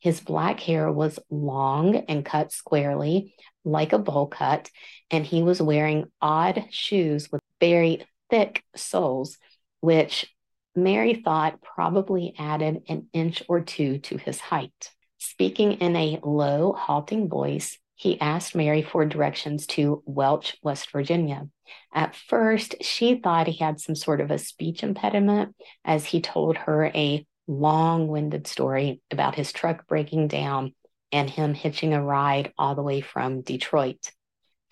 [0.00, 3.34] His black hair was long and cut squarely,
[3.64, 4.70] like a bowl cut,
[5.10, 9.38] and he was wearing odd shoes with very thick soles,
[9.80, 10.30] which
[10.76, 14.90] Mary thought probably added an inch or two to his height.
[15.16, 21.46] Speaking in a low, halting voice, he asked Mary for directions to Welch, West Virginia.
[21.92, 26.56] At first, she thought he had some sort of a speech impediment as he told
[26.56, 30.74] her a long winded story about his truck breaking down
[31.12, 34.10] and him hitching a ride all the way from Detroit.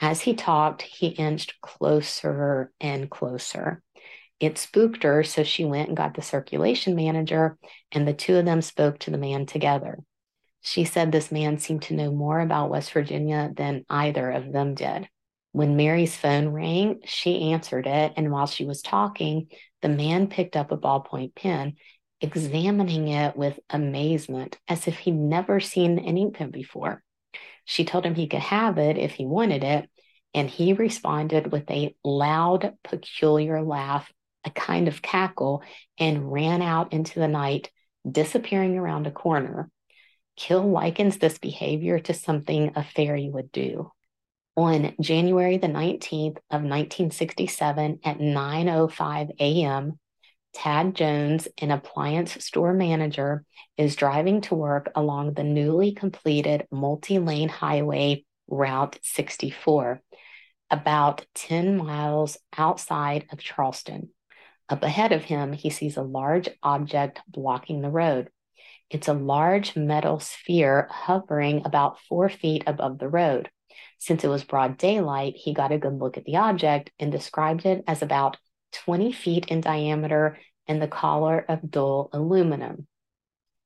[0.00, 3.82] As he talked, he inched closer and closer.
[4.40, 7.58] It spooked her, so she went and got the circulation manager,
[7.92, 9.98] and the two of them spoke to the man together.
[10.60, 14.74] She said this man seemed to know more about West Virginia than either of them
[14.74, 15.08] did.
[15.52, 19.48] When Mary's phone rang, she answered it, and while she was talking,
[19.82, 21.76] the man picked up a ballpoint pen
[22.20, 27.02] examining it with amazement as if he'd never seen an ink pen before.
[27.64, 29.88] She told him he could have it if he wanted it,
[30.34, 34.10] and he responded with a loud, peculiar laugh,
[34.44, 35.62] a kind of cackle,
[35.98, 37.70] and ran out into the night,
[38.10, 39.70] disappearing around a corner.
[40.38, 43.90] Keel likens this behavior to something a fairy would do.
[44.56, 49.98] On January the 19th of 1967 at 9:05 a.m.,
[50.54, 53.44] Tad Jones, an appliance store manager,
[53.76, 60.00] is driving to work along the newly completed multi lane highway Route 64,
[60.70, 64.10] about 10 miles outside of Charleston.
[64.68, 68.30] Up ahead of him, he sees a large object blocking the road.
[68.90, 73.50] It's a large metal sphere hovering about four feet above the road.
[73.98, 77.66] Since it was broad daylight, he got a good look at the object and described
[77.66, 78.38] it as about
[78.72, 82.86] 20 feet in diameter and the color of dull aluminum.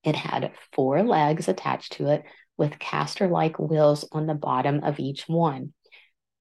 [0.02, 2.24] It had four legs attached to it
[2.56, 5.72] with caster like wheels on the bottom of each one.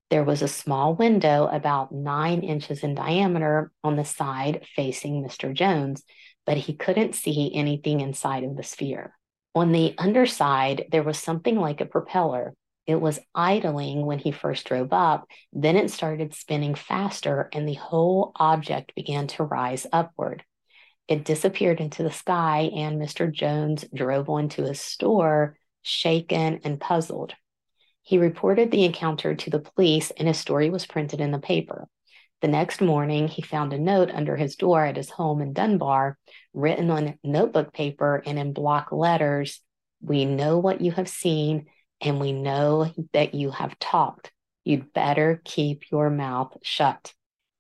[0.09, 5.53] There was a small window about nine inches in diameter on the side facing Mr.
[5.53, 6.03] Jones,
[6.45, 9.15] but he couldn't see anything inside of the sphere.
[9.53, 12.53] On the underside, there was something like a propeller.
[12.87, 17.75] It was idling when he first drove up, then it started spinning faster, and the
[17.75, 20.43] whole object began to rise upward.
[21.07, 23.31] It disappeared into the sky, and Mr.
[23.31, 27.33] Jones drove on to his store, shaken and puzzled.
[28.01, 31.87] He reported the encounter to the police, and his story was printed in the paper.
[32.41, 36.17] The next morning, he found a note under his door at his home in Dunbar,
[36.53, 39.61] written on notebook paper and in block letters
[40.01, 41.67] We know what you have seen,
[42.01, 44.31] and we know that you have talked.
[44.63, 47.13] You'd better keep your mouth shut.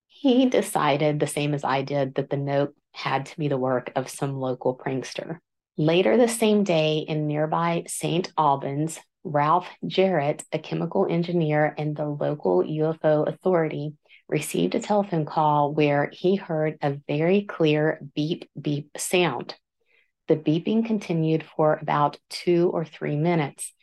[0.07, 3.91] He decided, the same as I did, that the note had to be the work
[3.95, 5.37] of some local prankster.
[5.77, 8.31] Later the same day, in nearby St.
[8.37, 13.93] Albans, Ralph Jarrett, a chemical engineer and the local UFO authority,
[14.31, 19.55] received a telephone call where he heard a very clear beep beep sound.
[20.27, 23.73] The beeping continued for about two or three minutes.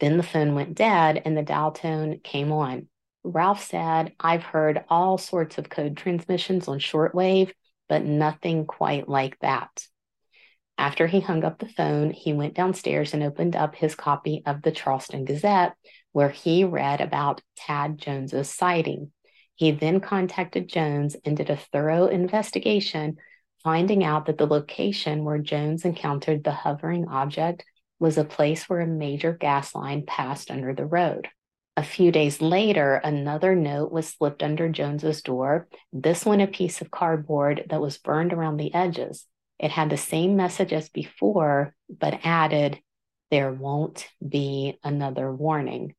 [0.00, 2.88] Then the phone went dead and the dial tone came on.
[3.22, 7.52] Ralph said, I've heard all sorts of code transmissions on shortwave,
[7.88, 9.86] but nothing quite like that.
[10.76, 14.62] After he hung up the phone, he went downstairs and opened up his copy of
[14.62, 15.74] the Charleston Gazette,
[16.12, 19.12] where he read about Tad Jones's sighting.
[19.54, 23.16] He then contacted Jones and did a thorough investigation,
[23.62, 27.64] finding out that the location where Jones encountered the hovering object
[28.00, 31.28] was a place where a major gas line passed under the road.
[31.76, 36.80] A few days later, another note was slipped under Jones's door, this one a piece
[36.80, 39.26] of cardboard that was burned around the edges.
[39.58, 42.80] It had the same message as before, but added,
[43.30, 45.94] There won't be another warning.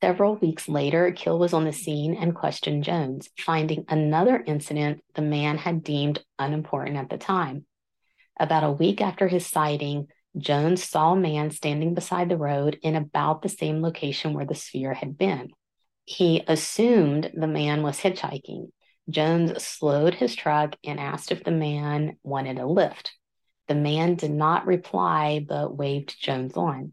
[0.00, 5.22] Several weeks later, Keel was on the scene and questioned Jones, finding another incident the
[5.22, 7.66] man had deemed unimportant at the time.
[8.38, 12.94] About a week after his sighting, Jones saw a man standing beside the road in
[12.94, 15.50] about the same location where the sphere had been.
[16.04, 18.68] He assumed the man was hitchhiking.
[19.10, 23.12] Jones slowed his truck and asked if the man wanted a lift.
[23.66, 26.92] The man did not reply, but waved Jones on.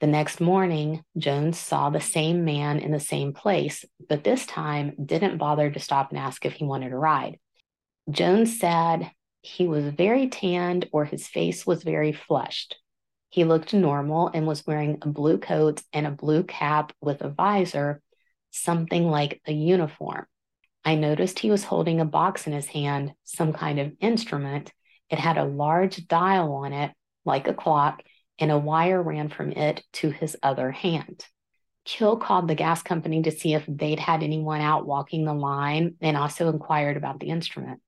[0.00, 4.94] The next morning, Jones saw the same man in the same place, but this time
[5.04, 7.38] didn't bother to stop and ask if he wanted a ride.
[8.08, 9.10] Jones said
[9.42, 12.76] he was very tanned or his face was very flushed.
[13.28, 17.28] He looked normal and was wearing a blue coat and a blue cap with a
[17.28, 18.00] visor,
[18.52, 20.26] something like a uniform.
[20.84, 24.72] I noticed he was holding a box in his hand, some kind of instrument.
[25.10, 26.92] It had a large dial on it,
[27.24, 28.02] like a clock,
[28.38, 31.24] and a wire ran from it to his other hand.
[31.84, 35.94] Keel called the gas company to see if they'd had anyone out walking the line
[36.00, 37.80] and also inquired about the instrument.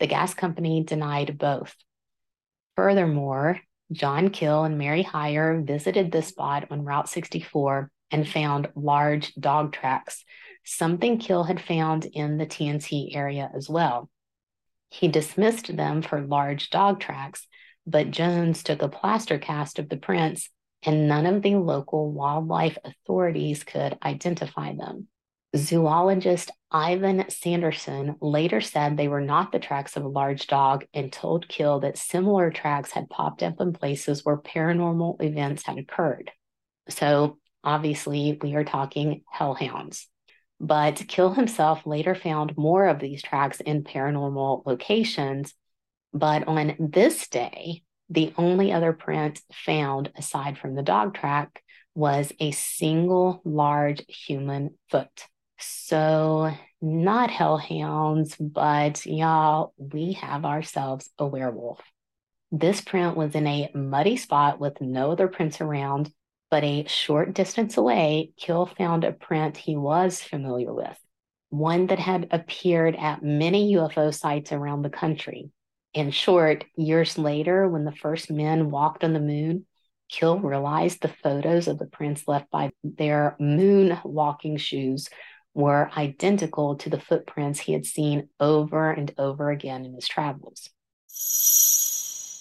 [0.00, 1.74] The gas company denied both.
[2.74, 3.60] Furthermore,
[3.92, 9.72] John Keel and Mary Hyre visited the spot on Route 64 and found large dog
[9.72, 10.24] tracks,
[10.64, 14.10] something Keel had found in the TNT area as well.
[14.90, 17.46] He dismissed them for large dog tracks,
[17.86, 20.50] but Jones took a plaster cast of the prints,
[20.82, 25.08] and none of the local wildlife authorities could identify them.
[25.56, 31.12] Zoologist Ivan Sanderson later said they were not the tracks of a large dog and
[31.12, 36.32] told Keel that similar tracks had popped up in places where paranormal events had occurred.
[36.88, 40.08] So, obviously, we are talking hellhounds.
[40.58, 45.54] But Keel himself later found more of these tracks in paranormal locations
[46.14, 51.60] But on this day, the only other print found aside from the dog track
[51.94, 55.26] was a single large human foot.
[55.58, 61.80] So, not hellhounds, but y'all, we have ourselves a werewolf.
[62.52, 66.12] This print was in a muddy spot with no other prints around,
[66.48, 70.96] but a short distance away, Keel found a print he was familiar with,
[71.50, 75.50] one that had appeared at many UFO sites around the country.
[75.94, 79.64] In short, years later, when the first men walked on the moon,
[80.08, 85.08] Keel realized the photos of the prints left by their moon walking shoes
[85.54, 90.68] were identical to the footprints he had seen over and over again in his travels.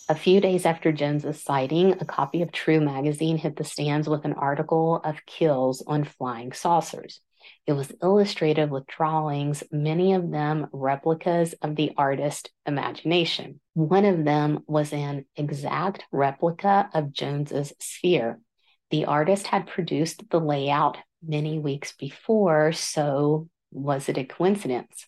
[0.10, 4.26] A few days after Jones's sighting, a copy of True magazine hit the stands with
[4.26, 7.22] an article of Keel's on flying saucers.
[7.66, 13.61] It was illustrated with drawings, many of them replicas of the artist's imagination.
[13.74, 18.39] One of them was an exact replica of Jones's sphere.
[18.91, 25.07] The artist had produced the layout many weeks before, so was it a coincidence?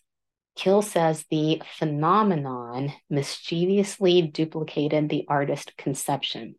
[0.56, 6.54] Keel says the phenomenon mischievously duplicated the artist conception.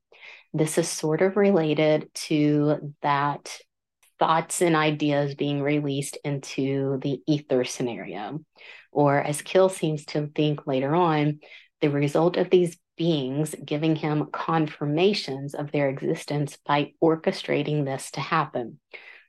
[0.53, 3.57] This is sort of related to that
[4.19, 8.39] thoughts and ideas being released into the ether scenario.
[8.91, 11.39] Or, as Keel seems to think later on,
[11.81, 18.19] the result of these beings giving him confirmations of their existence by orchestrating this to
[18.19, 18.79] happen.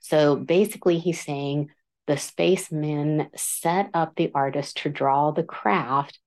[0.01, 1.69] So basically, he's saying
[2.07, 6.19] the spacemen set up the artist to draw the craft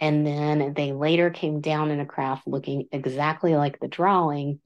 [0.00, 4.60] and then they later came down in a craft looking exactly like the drawing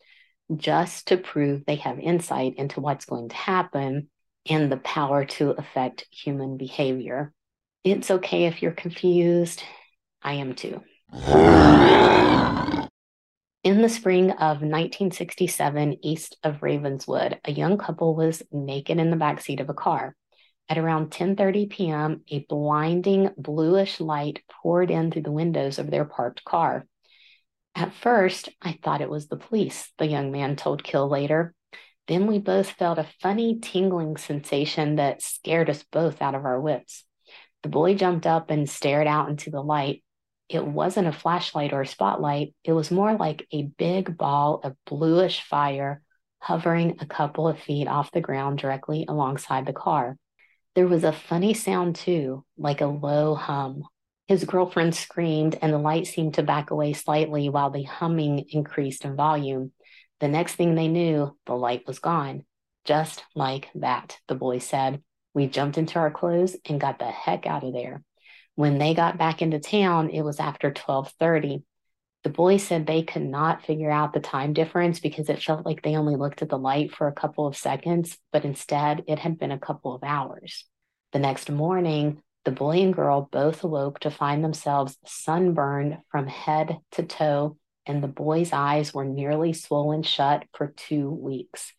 [0.56, 4.08] just to prove they have insight into what's going to happen
[4.48, 7.32] and the power to affect human behavior.
[7.84, 9.62] It's okay if you're confused.
[10.22, 10.82] I am too.
[13.62, 19.16] In the spring of 1967, east of Ravenswood, a young couple was naked in the
[19.16, 20.16] backseat of a car.
[20.68, 26.04] At around 10:30 p.m., a blinding bluish light poured in through the windows of their
[26.04, 26.86] parked car.
[27.74, 31.54] At first, I thought it was the police, the young man told Keel later.
[32.08, 36.60] Then we both felt a funny tingling sensation that scared us both out of our
[36.60, 37.04] wits.
[37.62, 40.02] The boy jumped up and stared out into the light.
[40.48, 44.76] It wasn't a flashlight or a spotlight, it was more like a big ball of
[44.84, 46.02] bluish fire
[46.40, 50.16] hovering a couple of feet off the ground directly alongside the car.
[50.74, 53.84] There was a funny sound too, like a low hum.
[54.30, 59.04] His girlfriend screamed, and the light seemed to back away slightly while the humming increased
[59.04, 59.72] in volume.
[60.20, 62.44] The next thing they knew, the light was gone.
[62.84, 65.02] Just like that, the boy said.
[65.34, 68.04] We jumped into our clothes and got the heck out of there.
[68.54, 71.64] When they got back into town, it was after 1230.
[72.22, 75.82] The boy said they could not figure out the time difference because it felt like
[75.82, 79.40] they only looked at the light for a couple of seconds, but instead it had
[79.40, 80.66] been a couple of hours.
[81.10, 86.78] The next morning, the boy and girl both awoke to find themselves sunburned from head
[86.92, 91.72] to toe, and the boy's eyes were nearly swollen shut for two weeks.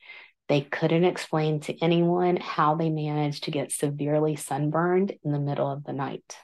[0.49, 5.71] They couldn't explain to anyone how they managed to get severely sunburned in the middle
[5.71, 6.37] of the night.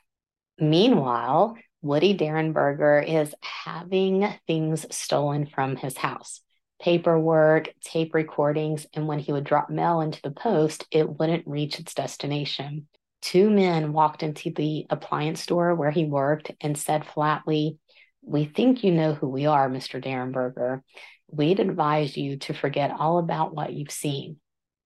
[0.58, 6.42] Meanwhile, Woody Derenberger is having things stolen from his house
[6.80, 11.80] paperwork, tape recordings, and when he would drop mail into the post, it wouldn't reach
[11.80, 12.88] its destination.
[13.28, 17.78] Two men walked into the appliance store where he worked and said flatly,
[18.22, 20.02] We think you know who we are, Mr.
[20.02, 20.82] Derenberger.
[21.30, 24.38] We'd advise you to forget all about what you've seen.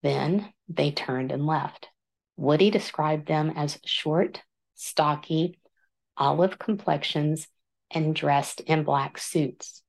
[0.02, 1.90] Then they turned and left.
[2.36, 4.42] Woody described them as short,
[4.74, 5.60] stocky,
[6.18, 7.48] olive complexions,
[7.92, 9.84] and dressed in black suits.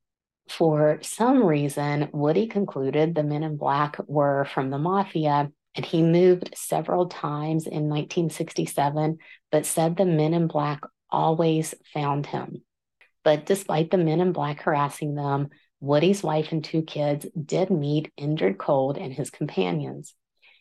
[0.50, 6.02] For some reason, Woody concluded the men in black were from the mafia, and he
[6.02, 9.18] moved several times in 1967,
[9.50, 12.62] but said the men in black always found him.
[13.24, 15.48] But despite the men in black harassing them,
[15.80, 20.14] Woody's wife and two kids did meet Indrid Cold and his companions.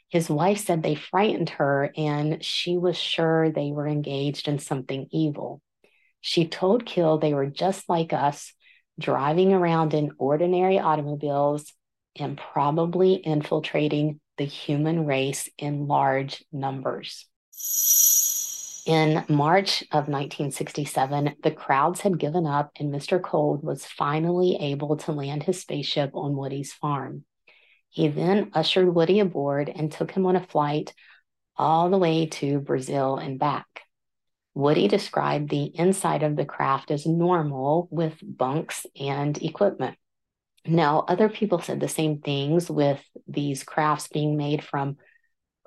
[0.10, 5.08] His wife said they frightened her and she was sure they were engaged in something
[5.12, 5.62] evil.
[6.22, 8.54] She told Keel they were just like us,
[9.00, 11.74] driving around in ordinary automobiles
[12.18, 17.28] and probably infiltrating the human race in large numbers.
[18.88, 23.22] In March of 1967, the crowds had given up, and Mr.
[23.22, 27.24] Cold was finally able to land his spaceship on Woody's farm.
[27.90, 30.96] He then ushered Woody aboard and took him on a flight
[31.56, 33.68] all the way to Brazil and back.
[34.56, 40.00] Woody described the inside of the craft as normal with bunks and equipment.
[40.66, 44.98] Now, other people said the same things with these crafts being made from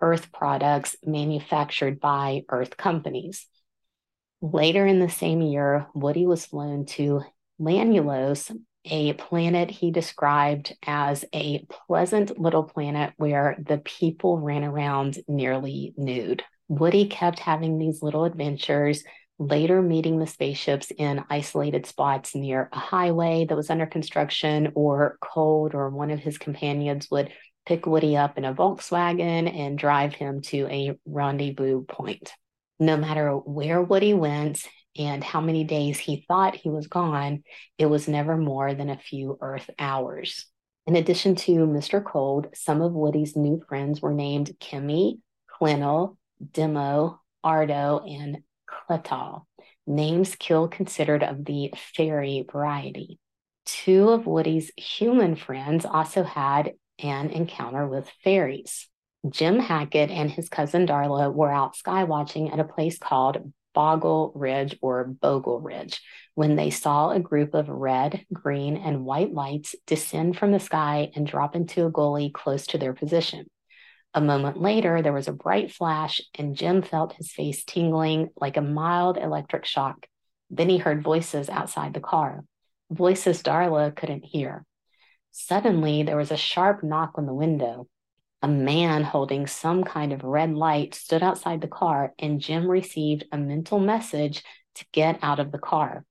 [0.00, 3.46] earth products manufactured by earth companies.
[4.40, 7.22] Later in the same year, Woody was flown to
[7.60, 15.18] Lanulos, a planet he described as a pleasant little planet where the people ran around
[15.26, 16.42] nearly nude.
[16.68, 19.02] Woody kept having these little adventures,
[19.38, 25.18] later meeting the spaceships in isolated spots near a highway that was under construction or
[25.20, 27.32] cold, or one of his companions would
[27.66, 32.32] pick Woody up in a Volkswagen and drive him to a rendezvous point.
[32.78, 34.66] No matter where Woody went
[34.96, 37.42] and how many days he thought he was gone,
[37.78, 40.46] it was never more than a few Earth hours.
[40.86, 42.04] In addition to Mr.
[42.04, 45.18] Cold, some of Woody's new friends were named Kimmy,
[45.50, 46.16] Clennell,
[46.52, 49.46] Demo, Ardo, and Cletal,
[49.86, 53.18] names Keel considered of the fairy variety.
[53.64, 58.88] Two of Woody's human friends also had an encounter with fairies.
[59.28, 64.32] Jim Hackett and his cousin Darla were out sky watching at a place called Boggle
[64.34, 66.00] Ridge or Bogle Ridge
[66.34, 71.10] when they saw a group of red, green, and white lights descend from the sky
[71.14, 73.46] and drop into a gully close to their position.
[74.14, 78.56] A moment later, there was a bright flash, and Jim felt his face tingling like
[78.56, 80.06] a mild electric shock.
[80.50, 82.44] Then he heard voices outside the car,
[82.90, 84.64] voices Darla couldn't hear.
[85.32, 87.88] Suddenly, there was a sharp knock on the window.
[88.40, 93.24] A man holding some kind of red light stood outside the car, and Jim received
[93.32, 94.44] a mental message
[94.76, 96.04] to get out of the car.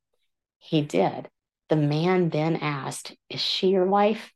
[0.58, 1.30] He did.
[1.70, 4.34] The man then asked, Is she your wife?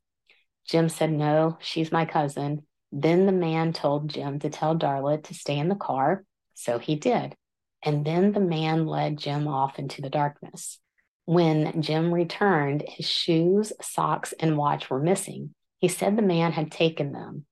[0.66, 2.67] Jim said, No, she's my cousin.
[2.92, 6.24] Then the man told Jim to tell Darla to stay in the car,
[6.54, 7.34] so he did.
[7.82, 10.78] And then the man led Jim off into the darkness.
[11.26, 15.54] When Jim returned, his shoes, socks, and watch were missing.
[15.78, 17.44] He said the man had taken them.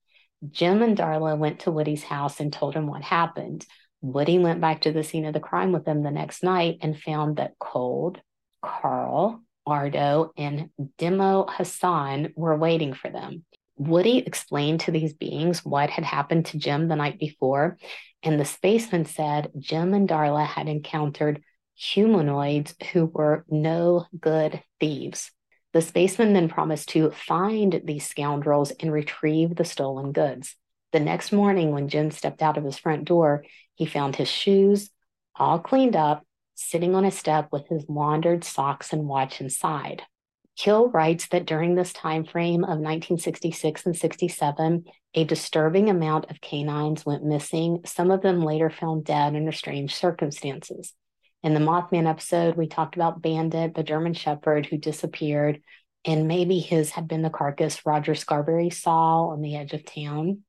[0.51, 3.66] Jim and Darla went to Woody's house and told him what happened.
[4.01, 6.99] Woody went back to the scene of the crime with them the next night and
[6.99, 8.20] found that Cold,
[8.62, 13.45] Carl, Ardo, and Demo Hassan were waiting for them.
[13.76, 17.78] Woody explained to these beings what had happened to Jim the night before,
[18.22, 21.42] and the spaceman said Jim and Darla had encountered
[21.74, 25.30] humanoids who were no good thieves.
[25.72, 30.56] The spaceman then promised to find these scoundrels and retrieve the stolen goods.
[30.92, 34.90] The next morning, when Jim stepped out of his front door, he found his shoes
[35.34, 36.24] all cleaned up,
[36.54, 40.02] sitting on a step with his laundered socks and watch inside.
[40.57, 44.84] Keel writes that during this time frame of 1966 and 67,
[45.14, 49.94] a disturbing amount of canines went missing, some of them later found dead under strange
[49.94, 50.94] circumstances.
[51.42, 55.61] In the Mothman episode, we talked about Bandit, the German Shepherd who disappeared,
[56.07, 60.42] and maybe his had been the carcass Roger Scarberry saw on the edge of town.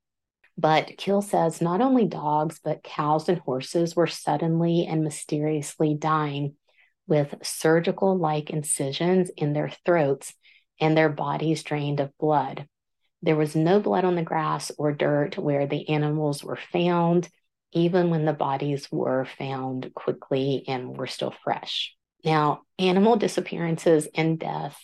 [0.56, 6.54] But Keel says not only dogs, but cows and horses were suddenly and mysteriously dying
[7.08, 10.34] with surgical like incisions in their throats
[10.80, 12.68] and their bodies drained of blood.
[13.22, 17.28] There was no blood on the grass or dirt where the animals were found,
[17.72, 21.96] even when the bodies were found quickly and were still fresh.
[22.24, 24.78] Now, animal disappearances and death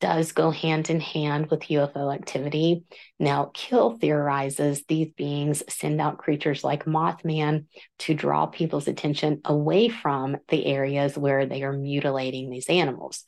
[0.00, 2.84] does go hand in hand with UFO activity.
[3.18, 7.66] Now, Keel theorizes these beings send out creatures like Mothman
[8.00, 13.24] to draw people's attention away from the areas where they are mutilating these animals.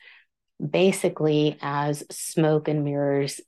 [0.66, 3.40] Basically, as smoke and mirrors,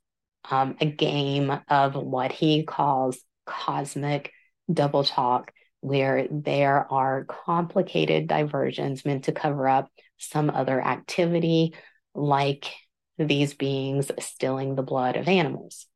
[0.51, 4.33] um, a game of what he calls cosmic
[4.70, 5.51] double talk,
[5.81, 11.75] where there are complicated diversions meant to cover up some other activity
[12.14, 12.70] like
[13.18, 15.86] these beings stealing the blood of animals.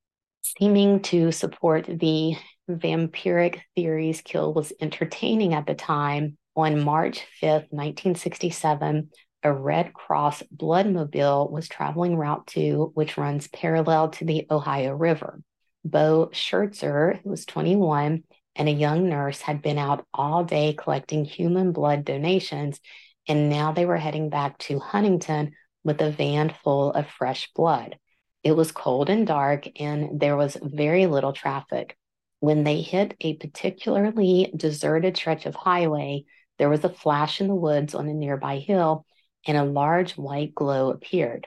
[0.42, 2.36] Seeming to support the
[2.68, 9.10] vampiric theories Keel was entertaining at the time, on March 5th, 1967,
[9.44, 15.40] a Red Cross bloodmobile was traveling Route 2, which runs parallel to the Ohio River.
[15.84, 18.24] Bo Schertzer, who was 21,
[18.56, 22.80] and a young nurse had been out all day collecting human blood donations,
[23.28, 25.52] and now they were heading back to Huntington
[25.84, 27.98] with a van full of fresh blood.
[28.42, 31.96] It was cold and dark, and there was very little traffic.
[32.40, 36.24] When they hit a particularly deserted stretch of highway,
[36.58, 39.04] there was a flash in the woods on a nearby hill,
[39.46, 41.46] and a large white glow appeared.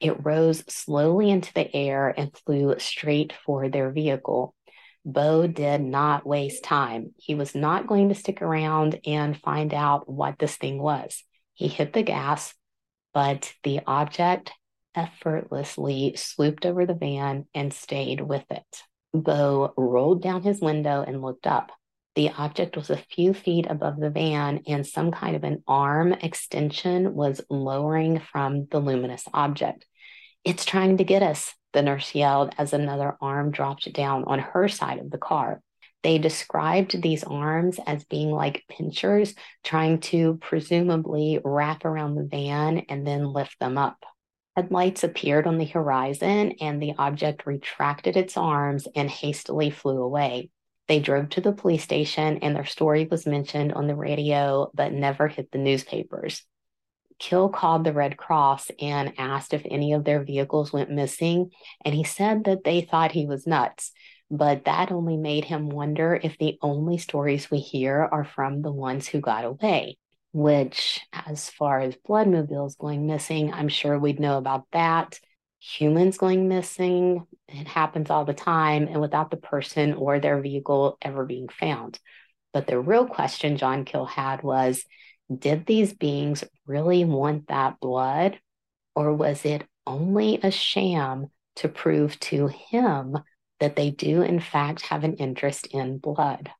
[0.00, 4.54] It rose slowly into the air and flew straight for their vehicle.
[5.04, 7.14] Bo did not waste time.
[7.16, 11.22] He was not going to stick around and find out what this thing was.
[11.54, 12.54] He hit the gas,
[13.12, 14.52] but the object
[14.94, 18.82] effortlessly swooped over the van and stayed with it.
[19.12, 21.72] Bo rolled down his window and looked up.
[22.16, 26.12] The object was a few feet above the van, and some kind of an arm
[26.12, 29.86] extension was lowering from the luminous object.
[30.44, 34.68] It's trying to get us, the nurse yelled as another arm dropped down on her
[34.68, 35.62] side of the car.
[36.02, 42.84] They described these arms as being like pinchers trying to presumably wrap around the van
[42.88, 44.02] and then lift them up.
[44.56, 50.50] Headlights appeared on the horizon and the object retracted its arms and hastily flew away.
[50.88, 54.92] They drove to the police station and their story was mentioned on the radio but
[54.92, 56.44] never hit the newspapers.
[57.20, 61.50] Keel called the Red Cross and asked if any of their vehicles went missing,
[61.84, 63.92] and he said that they thought he was nuts.
[64.30, 68.72] But that only made him wonder if the only stories we hear are from the
[68.72, 69.98] ones who got away,
[70.32, 75.18] which, as far as bloodmobiles going missing, I'm sure we'd know about that
[75.60, 77.26] humans going missing.
[77.48, 81.98] It happens all the time and without the person or their vehicle ever being found.
[82.52, 84.84] But the real question John Keel had was
[85.32, 88.40] did these beings really want that blood?
[88.96, 91.26] Or was it only a sham
[91.56, 93.18] to prove to him
[93.60, 96.50] that they do, in fact, have an interest in blood?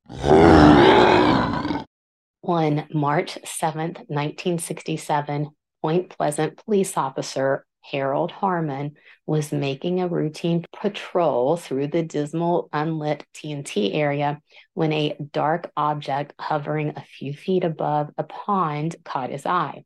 [2.43, 5.49] On March 7th, 1967,
[5.83, 8.97] Point Pleasant police officer Harold Harmon
[9.27, 14.41] was making a routine patrol through the dismal, unlit TNT area
[14.75, 19.85] when a dark object hovering a few feet above a pond caught his eye.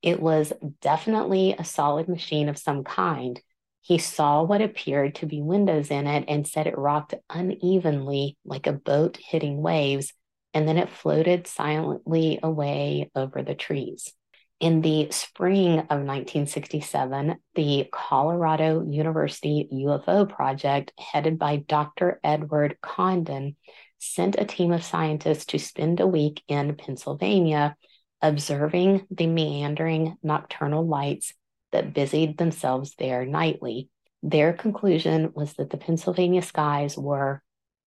[0.00, 3.40] It was definitely a solid machine of some kind.
[3.88, 8.66] He saw what appeared to be windows in it and said it rocked unevenly like
[8.66, 10.12] a boat hitting waves,
[10.52, 14.12] and then it floated silently away over the trees.
[14.60, 22.20] In the spring of 1967, the Colorado University UFO project, headed by Dr.
[22.22, 23.56] Edward Condon,
[23.98, 27.74] sent a team of scientists to spend a week in Pennsylvania
[28.20, 31.32] observing the meandering nocturnal lights
[31.72, 33.90] that busied themselves there nightly.
[34.22, 37.42] Their conclusion was that the Pennsylvania skies were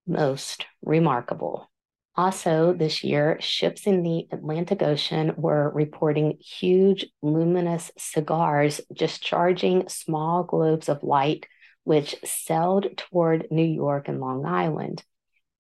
[0.07, 1.69] most remarkable.
[2.15, 10.43] Also, this year, ships in the Atlantic Ocean were reporting huge luminous cigars discharging small
[10.43, 11.47] globes of light,
[11.83, 15.03] which sailed toward New York and Long Island.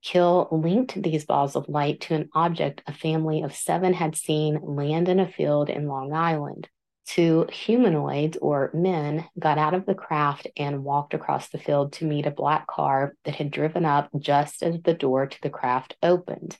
[0.01, 4.59] Keel linked these balls of light to an object a family of seven had seen
[4.61, 6.67] land in a field in Long Island.
[7.05, 12.05] Two humanoids or men got out of the craft and walked across the field to
[12.05, 15.95] meet a black car that had driven up just as the door to the craft
[16.01, 16.57] opened.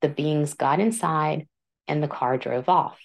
[0.00, 1.48] The beings got inside
[1.88, 2.98] and the car drove off.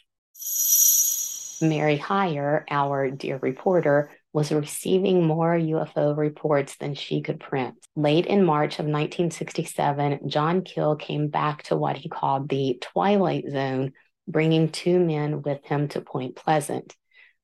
[1.62, 7.76] Mary Hyre, our dear reporter, was receiving more UFO reports than she could print.
[7.96, 13.46] Late in March of 1967, John Keel came back to what he called the Twilight
[13.50, 13.94] Zone
[14.28, 16.96] bringing two men with him to Point Pleasant.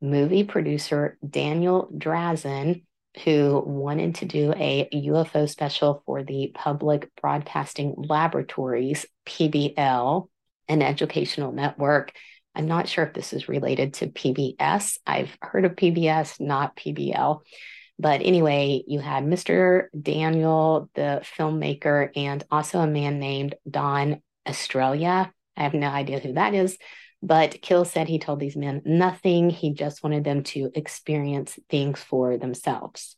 [0.01, 2.83] Movie producer Daniel Drazen,
[3.23, 10.27] who wanted to do a UFO special for the Public Broadcasting Laboratories, PBL,
[10.67, 12.13] an educational network.
[12.55, 14.99] I'm not sure if this is related to PBS.
[15.05, 17.41] I've heard of PBS, not PBL.
[17.97, 19.87] But anyway, you had Mr.
[19.99, 26.33] Daniel, the filmmaker, and also a man named Don Estrella I have no idea who
[26.33, 26.77] that is.
[27.21, 29.49] But Keel said he told these men nothing.
[29.49, 33.17] He just wanted them to experience things for themselves.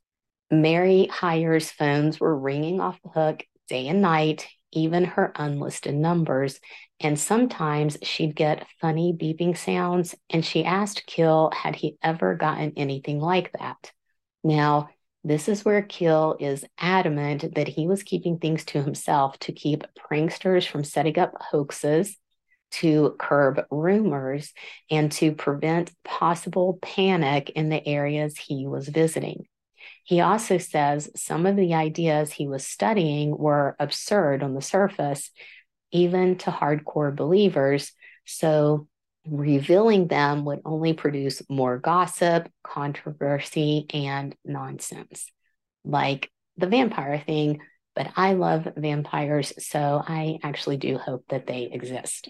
[0.50, 6.60] Mary Hyre's phones were ringing off the hook day and night, even her unlisted numbers.
[7.00, 10.16] And sometimes she'd get funny beeping sounds.
[10.30, 13.92] And she asked Keel, had he ever gotten anything like that?
[14.44, 14.90] Now,
[15.24, 19.84] this is where Keel is adamant that he was keeping things to himself to keep
[19.96, 22.18] pranksters from setting up hoaxes
[22.72, 24.54] to curb rumors
[24.90, 29.46] and to prevent possible panic in the areas he was visiting.
[30.04, 35.32] He also says some of the ideas he was studying were absurd on the surface,
[35.92, 37.92] even to hardcore believers.
[38.26, 38.88] So,
[39.28, 45.32] revealing them would only produce more gossip, controversy, and nonsense,
[45.84, 47.60] like the vampire thing.
[47.96, 52.30] But I love vampires, so I actually do hope that they exist.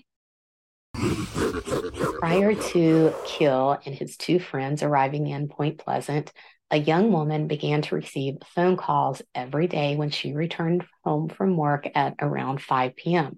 [2.19, 6.32] Prior to Keel and his two friends arriving in Point Pleasant,
[6.69, 11.57] a young woman began to receive phone calls every day when she returned home from
[11.57, 13.38] work at around 5 p.m.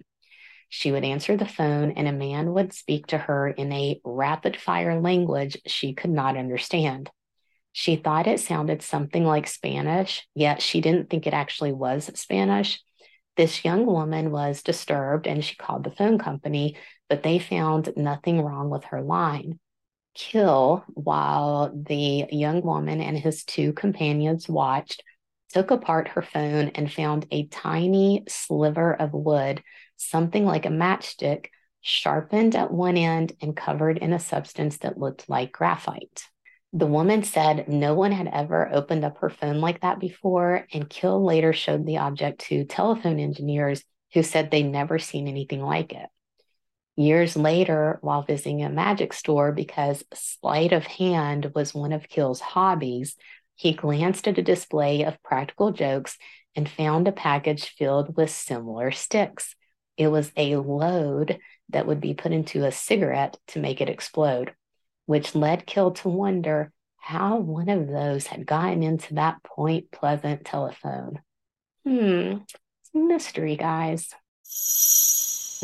[0.70, 4.58] She would answer the phone, and a man would speak to her in a rapid
[4.58, 7.10] fire language she could not understand.
[7.72, 12.82] She thought it sounded something like Spanish, yet she didn't think it actually was Spanish.
[13.36, 16.78] This young woman was disturbed and she called the phone company,
[17.14, 19.60] but they found nothing wrong with her line.
[20.16, 25.04] Keel, while the young woman and his two companions watched,
[25.54, 29.62] took apart her phone and found a tiny sliver of wood,
[29.96, 31.50] something like a matchstick,
[31.82, 36.24] sharpened at one end and covered in a substance that looked like graphite.
[36.74, 40.90] The woman said no one had ever opened up her phone like that before, and
[40.90, 43.84] Keel later showed the object to telephone engineers
[44.14, 46.10] who said they'd never seen anything like it.
[46.96, 52.40] Years later, while visiting a magic store because sleight of hand was one of Keel's
[52.40, 53.16] hobbies,
[53.56, 56.18] he glanced at a display of practical jokes
[56.56, 59.56] and found a package filled with similar sticks.
[59.98, 61.40] It was a load
[61.70, 64.54] that would be put into a cigarette to make it explode
[65.06, 70.46] which led Keel to wonder how one of those had gotten into that Point Pleasant
[70.46, 71.20] telephone.
[71.86, 74.10] Hmm, it's a mystery, guys.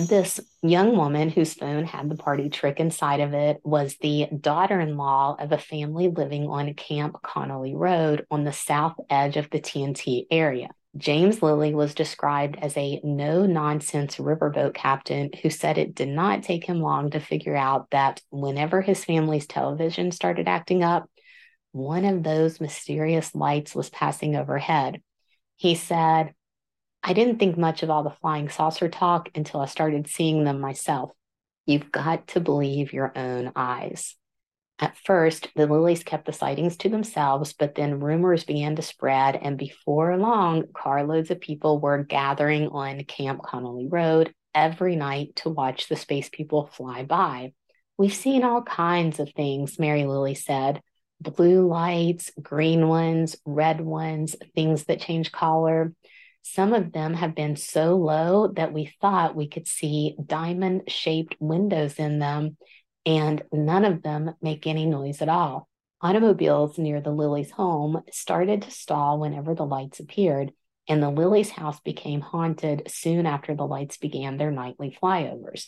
[0.07, 4.79] This young woman whose phone had the party trick inside of it was the daughter
[4.79, 9.49] in law of a family living on Camp Conley Road on the south edge of
[9.49, 10.69] the TNT area.
[10.95, 16.43] James Lilly was described as a no nonsense riverboat captain who said it did not
[16.43, 21.09] take him long to figure out that whenever his family's television started acting up,
[21.73, 25.01] one of those mysterious lights was passing overhead.
[25.57, 26.33] He said,
[27.03, 30.59] I didn't think much of all the flying saucer talk until I started seeing them
[30.59, 31.11] myself.
[31.65, 34.15] You've got to believe your own eyes.
[34.79, 39.35] At first, the Lillys kept the sightings to themselves, but then rumors began to spread,
[39.35, 45.49] and before long, carloads of people were gathering on Camp Conley Road every night to
[45.49, 47.53] watch the space people fly by.
[47.97, 50.81] We've seen all kinds of things, Mary Lilly said
[51.21, 55.93] blue lights, green ones, red ones, things that change color.
[56.41, 61.35] Some of them have been so low that we thought we could see diamond shaped
[61.39, 62.57] windows in them
[63.05, 65.67] and none of them make any noise at all.
[66.01, 70.51] Automobiles near the Lillys' home started to stall whenever the lights appeared,
[70.87, 75.67] and the Lillys' house became haunted soon after the lights began their nightly flyovers.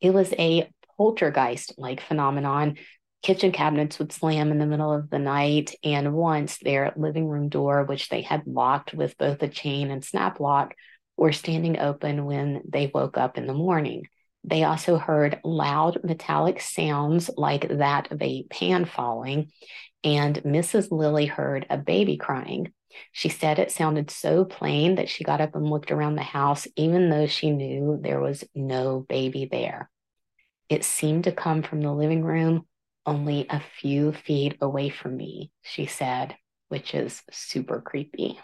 [0.00, 2.76] It was a poltergeist like phenomenon.
[3.22, 7.50] Kitchen cabinets would slam in the middle of the night, and once their living room
[7.50, 10.74] door, which they had locked with both a chain and snap lock,
[11.18, 14.06] were standing open when they woke up in the morning.
[14.42, 19.52] They also heard loud metallic sounds like that of a pan falling,
[20.02, 20.90] and Mrs.
[20.90, 22.72] Lilly heard a baby crying.
[23.12, 26.66] She said it sounded so plain that she got up and looked around the house,
[26.74, 29.90] even though she knew there was no baby there.
[30.70, 32.64] It seemed to come from the living room
[33.06, 36.36] only a few feet away from me, she said,
[36.68, 38.38] which is super creepy.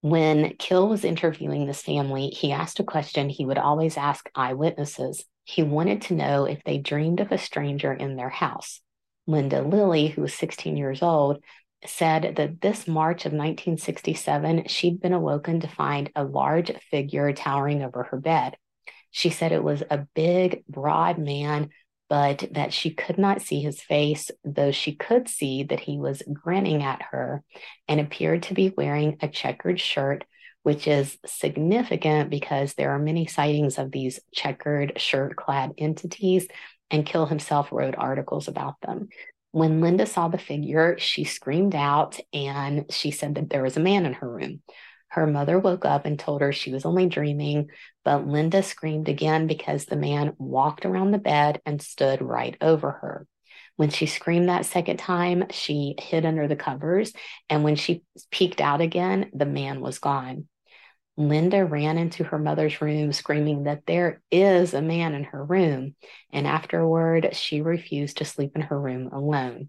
[0.00, 5.24] When Keel was interviewing this family, he asked a question he would always ask eyewitnesses
[5.44, 8.82] he wanted to know if they dreamed of a stranger in their house.
[9.26, 11.42] Linda Lilly, who was 16 years old,
[11.86, 17.82] said that this March of 1967, she'd been awoken to find a large figure towering
[17.82, 18.56] over her bed.
[19.10, 21.70] She said it was a big, broad man,
[22.08, 26.22] but that she could not see his face, though she could see that he was
[26.32, 27.42] grinning at her
[27.86, 30.24] and appeared to be wearing a checkered shirt
[30.68, 36.46] which is significant because there are many sightings of these checkered shirt clad entities,
[36.90, 39.08] and Keel himself wrote articles about them.
[39.52, 43.80] When Linda saw the figure, she screamed out and she said that there was a
[43.80, 44.60] man in her room.
[45.08, 47.70] Her mother woke up and told her she was only dreaming,
[48.04, 52.90] but Linda screamed again because the man walked around the bed and stood right over
[52.90, 53.26] her.
[53.76, 57.12] When she screamed that second time, she hid under the covers.
[57.48, 60.48] And when she peeked out again, the man was gone.
[61.16, 65.96] Linda ran into her mother's room screaming that there is a man in her room,
[66.32, 69.68] and afterward, she refused to sleep in her room alone.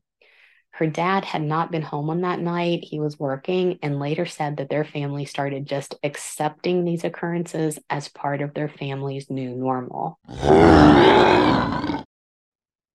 [0.79, 2.85] Her dad had not been home on that night.
[2.85, 8.07] He was working and later said that their family started just accepting these occurrences as
[8.07, 10.17] part of their family's new normal.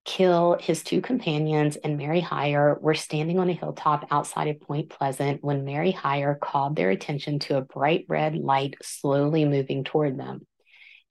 [0.07, 4.89] Keel, his two companions, and Mary Hyre were standing on a hilltop outside of Point
[4.89, 10.19] Pleasant when Mary Hyre called their attention to a bright red light slowly moving toward
[10.19, 10.47] them.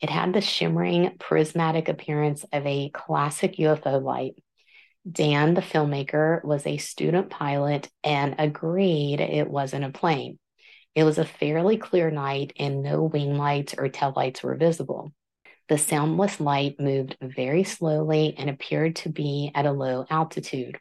[0.02, 4.34] It had the shimmering, prismatic appearance of a classic UFO light.
[5.10, 10.40] Dan, the filmmaker, was a student pilot and agreed it wasn't a plane.
[10.96, 15.14] It was a fairly clear night and no wing lights or tail lights were visible.
[15.68, 20.80] The soundless light moved very slowly and appeared to be at a low altitude.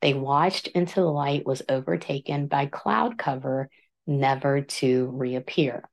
[0.00, 3.68] They watched until the light was overtaken by cloud cover,
[4.06, 5.84] never to reappear.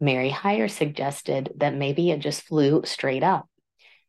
[0.00, 3.48] Mary Hyre suggested that maybe it just flew straight up.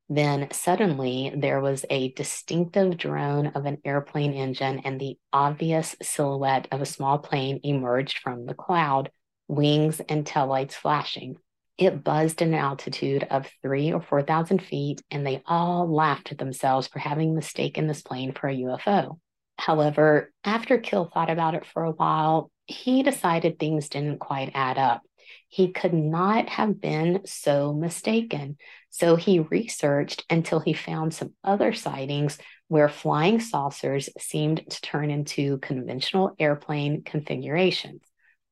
[0.10, 6.68] Then suddenly there was a distinctive drone of an airplane engine, and the obvious silhouette
[6.72, 9.12] of a small plane emerged from the cloud,
[9.48, 11.38] wings and taillights flashing.
[11.78, 16.40] It buzzed at an altitude of three or 4,000 feet, and they all laughed at
[16.40, 19.20] themselves for having mistaken this plane for a UFO.
[19.58, 24.78] However, after Keel thought about it for a while, he decided things didn't quite add
[24.78, 25.04] up.
[25.52, 28.58] He could not have been so mistaken.
[28.92, 35.10] So he researched until he found some other sightings where flying saucers seemed to turn
[35.10, 38.02] into conventional airplane configurations.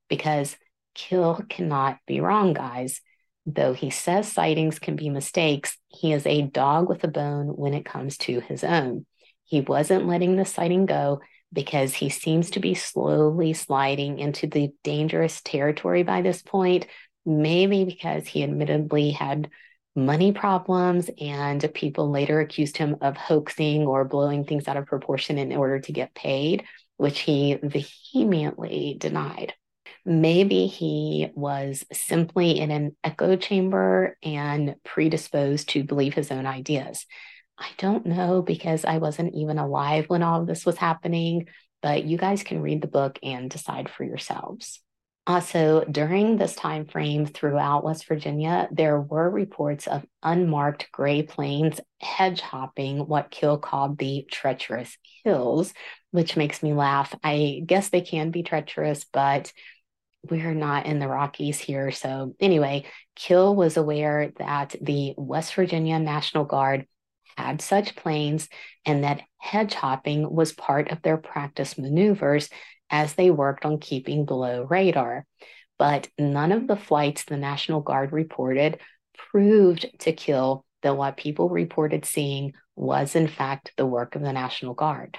[0.10, 0.58] Because
[0.96, 3.00] Keel cannot be wrong, guys.
[3.46, 7.76] Though he says sightings can be mistakes, he is a dog with a bone when
[7.76, 9.06] it comes to his own.
[9.44, 11.22] He wasn't letting the sighting go
[11.54, 16.88] because he seems to be slowly sliding into the dangerous territory by this point,
[17.26, 19.50] maybe because he admittedly had
[19.96, 25.38] money problems and people later accused him of hoaxing or blowing things out of proportion
[25.38, 26.64] in order to get paid,
[26.98, 29.54] which he vehemently denied.
[30.06, 37.06] Maybe he was simply in an echo chamber and predisposed to believe his own ideas.
[37.60, 41.48] I don't know because I wasn't even alive when all of this was happening,
[41.82, 44.82] but you guys can read the book and decide for yourselves.
[45.28, 51.22] Uh, also, during this time frame throughout West Virginia, there were reports of unmarked gray
[51.22, 55.74] planes hedge hopping what Keel called the treacherous hills,
[56.12, 57.14] which makes me laugh.
[57.24, 59.52] I guess they can be treacherous, but
[60.30, 61.92] we're not in the Rockies here.
[61.92, 62.86] So, anyway,
[63.16, 66.88] Keel was aware that the West Virginia National Guard
[67.38, 68.50] had such planes
[68.86, 72.50] and that hedge hopping was part of their practice maneuvers
[72.90, 75.26] as they worked on keeping below radar.
[75.78, 78.80] But none of the flights the National Guard reported
[79.32, 84.34] proved to Keel, that what people reported seeing was, in fact, the work of the
[84.34, 85.18] National Guard.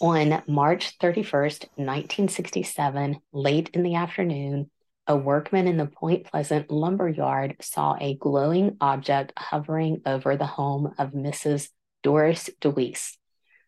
[0.00, 4.70] On March 31st, 1967, late in the afternoon,
[5.06, 10.46] a workman in the Point Pleasant lumber yard saw a glowing object hovering over the
[10.46, 11.68] home of Mrs.
[12.02, 13.16] Doris DeWeese.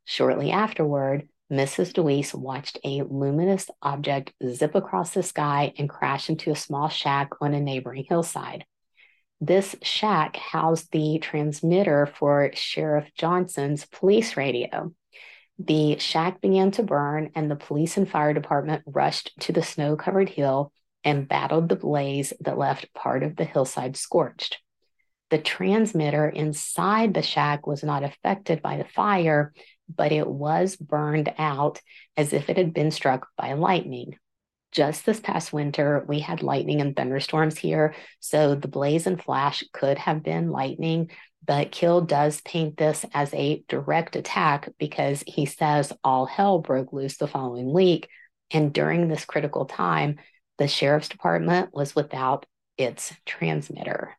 [0.04, 1.92] Shortly afterward, Mrs.
[1.92, 7.30] DeWeese watched a luminous object zip across the sky and crash into a small shack
[7.40, 8.64] on a neighboring hillside.
[9.40, 14.92] This shack housed the transmitter for Sheriff Johnson's police radio.
[15.58, 19.96] The shack began to burn, and the police and fire department rushed to the snow
[19.96, 20.72] covered hill
[21.04, 24.58] and battled the blaze that left part of the hillside scorched.
[25.30, 29.52] The transmitter inside the shack was not affected by the fire,
[29.94, 31.80] but it was burned out
[32.16, 34.16] as if it had been struck by lightning.
[34.72, 39.64] Just this past winter, we had lightning and thunderstorms here, so the blaze and flash
[39.72, 41.10] could have been lightning,
[41.46, 46.92] but Keel does paint this as a direct attack because he says all hell broke
[46.92, 48.08] loose the following week.
[48.50, 50.16] And during this critical time,
[50.58, 54.16] the sheriff's department was without its transmitter.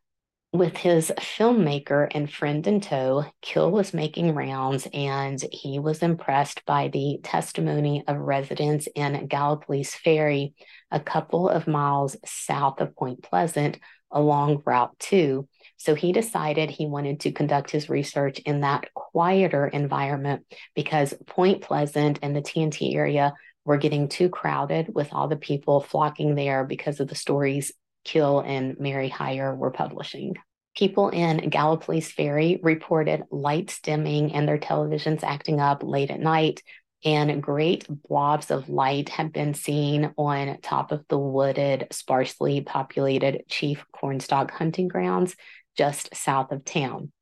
[0.52, 6.66] With his filmmaker and friend in tow, Keel was making rounds and he was impressed
[6.66, 10.54] by the testimony of residents in Gallipolis Ferry,
[10.90, 13.78] a couple of miles south of Point Pleasant
[14.10, 15.46] along Route 2.
[15.76, 20.44] So he decided he wanted to conduct his research in that quieter environment
[20.74, 23.34] because Point Pleasant and the TNT area
[23.70, 27.70] were getting too crowded with all the people flocking there because of the stories
[28.04, 30.34] Keel and Mary Hyre were publishing.
[30.76, 36.64] People in Gallipolis Ferry reported lights dimming and their televisions acting up late at night,
[37.04, 43.44] and great blobs of light had been seen on top of the wooded, sparsely populated
[43.48, 45.36] Chief Cornstalk hunting grounds
[45.76, 47.12] just south of town.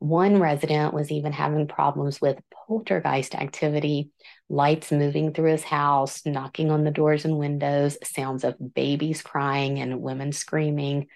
[0.00, 4.10] One resident was even having problems with poltergeist activity,
[4.48, 9.78] lights moving through his house, knocking on the doors and windows, sounds of babies crying
[9.78, 11.08] and women screaming.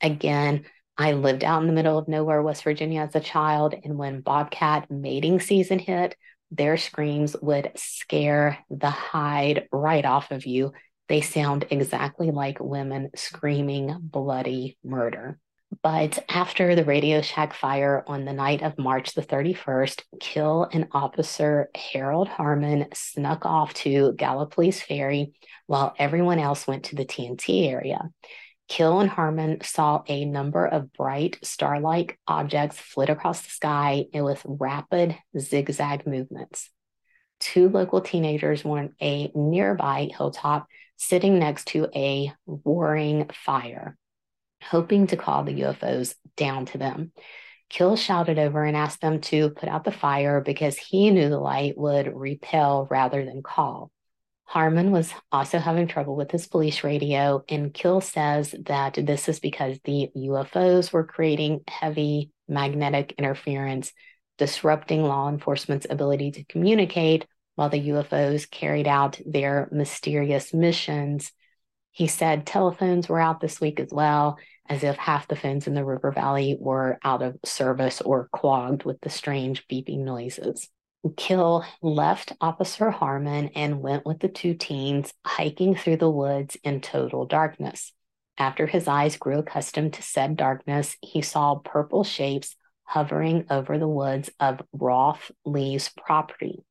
[0.00, 0.64] Again,
[0.96, 4.22] I lived out in the middle of nowhere, West Virginia as a child, and when
[4.22, 6.16] bobcat mating season hit,
[6.50, 10.72] their screams would scare the hide right off of you.
[11.08, 15.38] They sound exactly like women screaming bloody murder.
[15.82, 20.88] But after the Radio Shack fire on the night of March the 31st, Keel and
[20.92, 25.32] Officer Harold Harmon snuck off to Gallipolis Ferry
[25.66, 28.10] while everyone else went to the TNT area.
[28.68, 34.06] Keel and Harmon saw a number of bright star like objects flit across the sky
[34.12, 36.70] with rapid zigzag movements.
[37.38, 40.66] Two local teenagers were on a nearby hilltop
[40.96, 43.96] sitting next to a roaring fire
[44.70, 47.12] hoping to call the UFOs down to them.
[47.68, 51.38] Keel shouted over and asked them to put out the fire because he knew the
[51.38, 53.90] light would repel rather than call.
[54.44, 59.40] Harmon was also having trouble with his police radio, and Keel says that this is
[59.40, 63.92] because the UFOs were creating heavy magnetic interference,
[64.38, 67.26] disrupting law enforcement's ability to communicate
[67.56, 71.32] while the UFOs carried out their mysterious missions.
[71.90, 74.38] He said telephones were out this week as well,
[74.68, 78.84] as if half the phones in the river valley were out of service or clogged
[78.84, 80.68] with the strange beeping noises.
[81.16, 86.80] Keel left Officer Harmon and went with the two teens hiking through the woods in
[86.80, 87.92] total darkness.
[88.38, 93.88] After his eyes grew accustomed to said darkness, he saw purple shapes hovering over the
[93.88, 96.64] woods of Rolf Lee's property.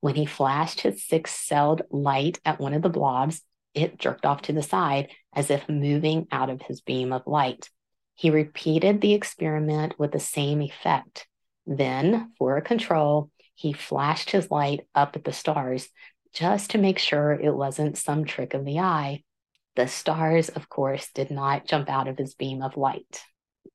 [0.00, 3.42] When he flashed his six celled light at one of the blobs,
[3.74, 7.70] it jerked off to the side as if moving out of his beam of light.
[8.14, 11.26] He repeated the experiment with the same effect.
[11.66, 15.88] Then, for a control, he flashed his light up at the stars
[16.32, 19.22] just to make sure it wasn't some trick of the eye.
[19.76, 23.22] The stars, of course, did not jump out of his beam of light.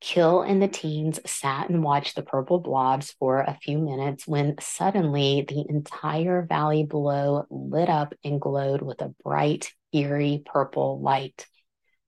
[0.02, 4.56] Keel and the teens sat and watched the purple blobs for a few minutes when
[4.60, 11.46] suddenly the entire valley below lit up and glowed with a bright eerie purple light.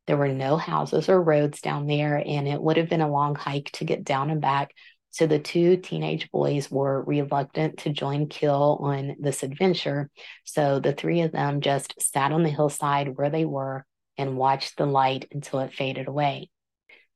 [0.08, 3.36] There were no houses or roads down there, and it would have been a long
[3.36, 4.72] hike to get down and back.
[5.10, 10.10] So the two teenage boys were reluctant to join Keel on this adventure.
[10.44, 13.86] So the three of them just sat on the hillside where they were
[14.18, 16.50] and watched the light until it faded away.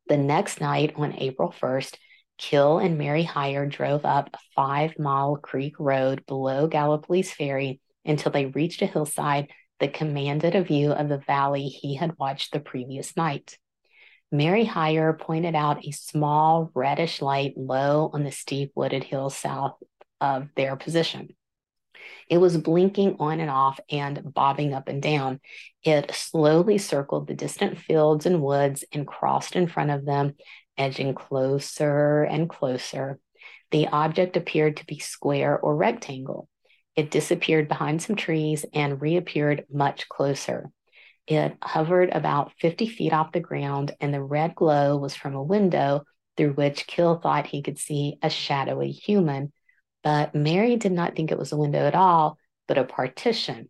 [0.08, 1.96] The next night on April 1st,
[2.38, 8.48] Keel and Mary Hyre drove up Five Mile Creek Road below Gallipolis Ferry until they
[8.48, 13.18] reached a hillside that commanded a view of the valley he had watched the previous
[13.18, 13.58] night.
[14.32, 19.76] Mary Hyre pointed out a small reddish light low on the steep wooded hill south
[20.22, 21.36] of their position.
[22.30, 25.42] It was blinking on and off and bobbing up and down.
[25.84, 30.36] It slowly circled the distant fields and woods and crossed in front of them,
[30.78, 33.20] edging closer and closer.
[33.72, 36.48] The object appeared to be square or rectangle.
[36.96, 40.70] It disappeared behind some trees and reappeared much closer.
[41.28, 45.44] It hovered about 50 feet off the ground, and the red glow was from a
[45.44, 46.04] window
[46.36, 49.54] through which Keel thought he could see a shadowy human.
[50.04, 52.38] But Mary did not think it was a window at all,
[52.68, 53.70] but a partition.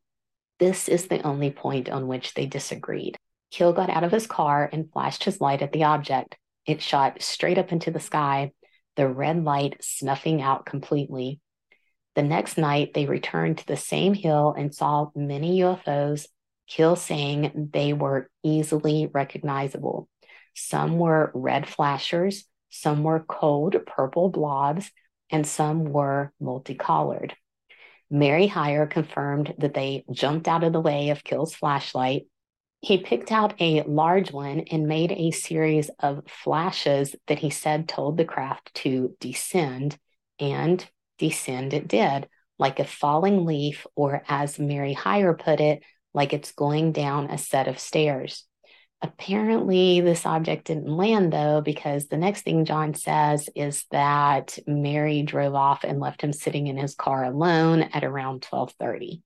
[0.60, 3.18] This is the only point on which they disagreed.
[3.52, 6.38] Keel got out of his car and flashed his light at the object.
[6.66, 8.52] It shot straight up into the sky,
[8.96, 11.40] the red light snuffing out completely.
[12.16, 16.28] The next night, they returned to the same hill and saw many UFOs,
[16.68, 20.10] Keel saying they were easily recognizable.
[20.54, 24.92] Some were red flashers, some were cold purple blobs,
[25.30, 27.36] and some were multicolored.
[28.10, 32.28] Mary Hyre confirmed that they jumped out of the way of Keel's flashlight.
[32.82, 37.88] He picked out a large one and made a series of flashes that he said
[37.88, 39.98] told the craft to descend,
[40.40, 40.86] and
[41.22, 42.28] descend it did,
[42.58, 45.84] like a falling leaf, or as Mary Hyre put it,
[46.14, 48.46] like it's going down a set of stairs.
[49.04, 55.22] Apparently, this object didn't land though, because the next thing John says is that Mary
[55.22, 59.22] drove off and left him sitting in his car alone at around 1230.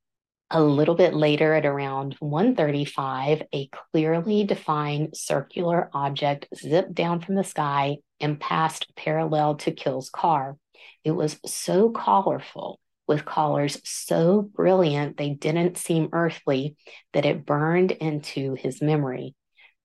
[0.51, 7.35] A little bit later at around 135, a clearly defined circular object zipped down from
[7.35, 10.57] the sky and passed parallel to Keel's car.
[11.03, 16.75] It was so colorful, with colors so brilliant they didn't seem earthly,
[17.13, 19.35] that it burned into his memory.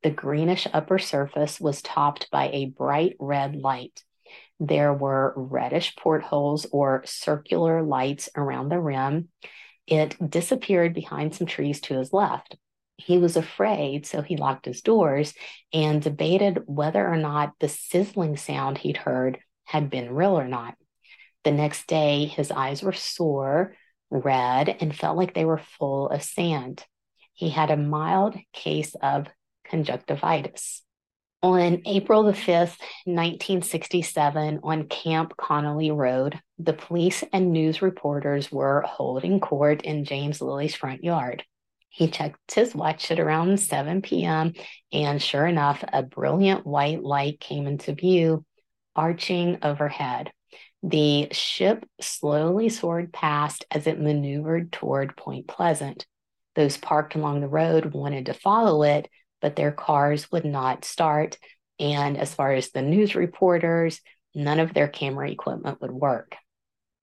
[0.02, 4.02] The greenish upper surface was topped by a bright red light.
[4.58, 9.28] There were reddish portholes or circular lights around the rim.
[9.86, 12.56] It disappeared behind some trees to his left.
[12.96, 15.34] He was afraid, so he locked his doors
[15.72, 20.74] and debated whether or not the sizzling sound he'd heard had been real or not.
[21.44, 23.74] The next day, his eyes were sore,
[24.10, 26.84] red, and felt like they were full of sand.
[27.32, 29.26] He had a mild case of
[29.64, 30.82] conjunctivitis.
[31.42, 32.76] On April the 5th,
[33.06, 40.42] 1967, on Camp Conley Road, the police and news reporters were holding court in James
[40.42, 41.42] Lilly's front yard.
[41.88, 44.52] He checked his watch at around 7 p.m.,
[44.92, 48.44] and sure enough, a brilliant white light came into view,
[48.94, 50.30] arching overhead.
[50.82, 56.06] The ship slowly soared past as it maneuvered toward Point Pleasant.
[56.54, 59.08] Those parked along the road wanted to follow it,
[59.40, 61.38] but their cars would not start.
[61.78, 64.00] And as far as the news reporters,
[64.34, 66.36] none of their camera equipment would work.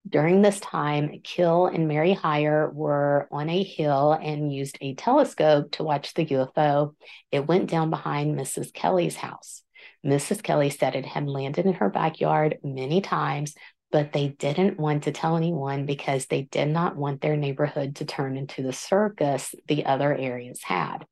[0.08, 5.72] During this time, Keel and Mary Hyre were on a hill and used a telescope
[5.74, 6.96] to watch the UFO.
[7.32, 8.74] It went down behind Mrs.
[8.74, 9.64] Kelly's house.
[10.08, 10.42] Mrs.
[10.42, 13.54] Kelly said it had landed in her backyard many times,
[13.92, 18.06] but they didn't want to tell anyone because they did not want their neighborhood to
[18.06, 21.06] turn into the circus the other areas had.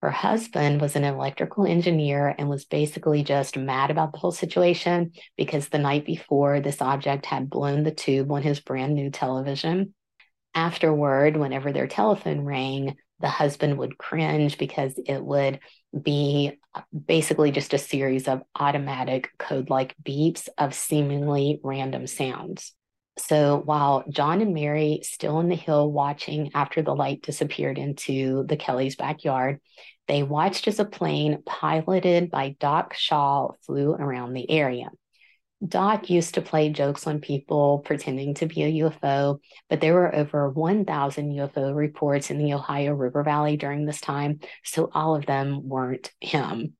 [0.00, 5.12] Her husband was an electrical engineer and was basically just mad about the whole situation
[5.36, 9.94] because the night before, this object had blown the tube on his brand new television.
[10.54, 15.58] Afterward, whenever their telephone rang, the husband would cringe because it would
[15.98, 16.58] be
[17.06, 22.72] basically just a series of automatic code like beeps of seemingly random sounds.
[23.18, 28.44] So while John and Mary still in the hill watching after the light disappeared into
[28.48, 29.60] the Kelly's backyard,
[30.08, 34.90] they watched as a plane piloted by Doc Shaw flew around the area.
[35.66, 40.14] Doc used to play jokes on people pretending to be a UFO, but there were
[40.14, 45.26] over 1,000 UFO reports in the Ohio River Valley during this time, so all of
[45.26, 46.74] them weren't him.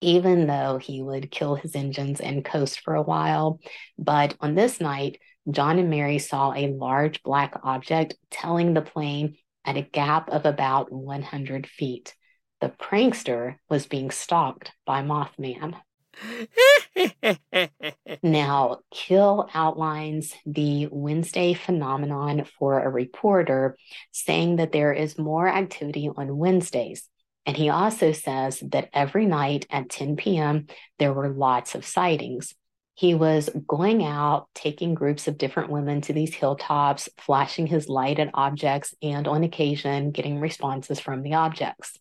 [0.00, 3.60] Even though he would kill his engines and coast for a while.
[3.98, 5.18] But on this night,
[5.50, 10.44] John and Mary saw a large black object telling the plane at a gap of
[10.44, 12.14] about 100 feet
[12.62, 15.74] the prankster was being stalked by Mothman.
[18.22, 23.76] now, Keel outlines the Wednesday phenomenon for a reporter,
[24.10, 27.08] saying that there is more activity on Wednesdays.
[27.44, 30.66] And he also says that every night at 10 p.m.,
[30.98, 32.54] there were lots of sightings.
[32.94, 38.18] He was going out, taking groups of different women to these hilltops, flashing his light
[38.18, 41.98] at objects, and on occasion, getting responses from the objects.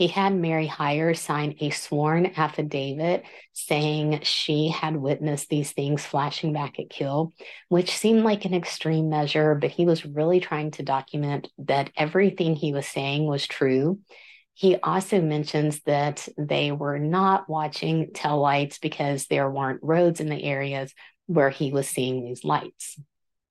[0.00, 3.22] He had Mary Hyre sign a sworn affidavit
[3.52, 7.34] saying she had witnessed these things flashing back at Keel,
[7.68, 12.56] which seemed like an extreme measure, but he was really trying to document that everything
[12.56, 13.98] he was saying was true.
[14.54, 20.30] He also mentions that they were not watching tail lights because there weren't roads in
[20.30, 20.94] the areas
[21.26, 22.98] where he was seeing these lights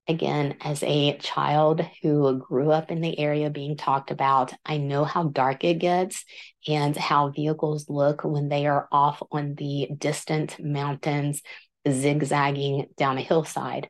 [0.09, 5.05] again, as a child who grew up in the area being talked about, I know
[5.05, 6.25] how dark it gets
[6.67, 11.41] and how vehicles look when they are off on the distant mountains,
[11.87, 13.87] zigzagging down a hillside.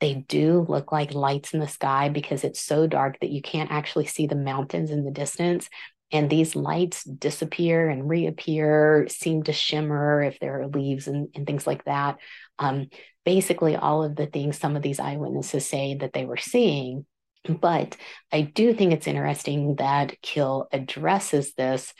[0.00, 3.72] They do look like lights in the sky because it's so dark that you can't
[3.72, 5.68] actually see the mountains in the distance.
[6.12, 11.44] And these lights disappear and reappear, seem to shimmer if there are leaves and, and
[11.44, 12.18] things like that.
[12.60, 12.86] Um,
[13.26, 17.04] basically all of the things some of these eyewitnesses say that they were seeing.
[17.46, 17.96] But
[18.32, 21.92] I do think it's interesting that Keel addresses this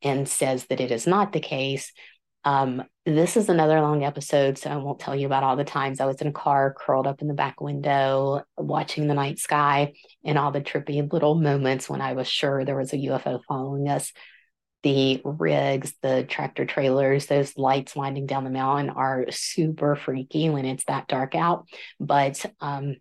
[0.00, 1.92] and says that it is not the case.
[2.44, 6.00] Um, this is another long episode, so I won't tell you about all the times
[6.00, 9.94] I was in a car curled up in the back window watching the night sky
[10.24, 13.88] and all the trippy little moments when I was sure there was a UFO following
[13.88, 14.12] us
[14.82, 20.64] the rigs, the tractor trailers, those lights winding down the mountain are super freaky when
[20.64, 21.66] it's that dark out.
[21.98, 22.96] But um,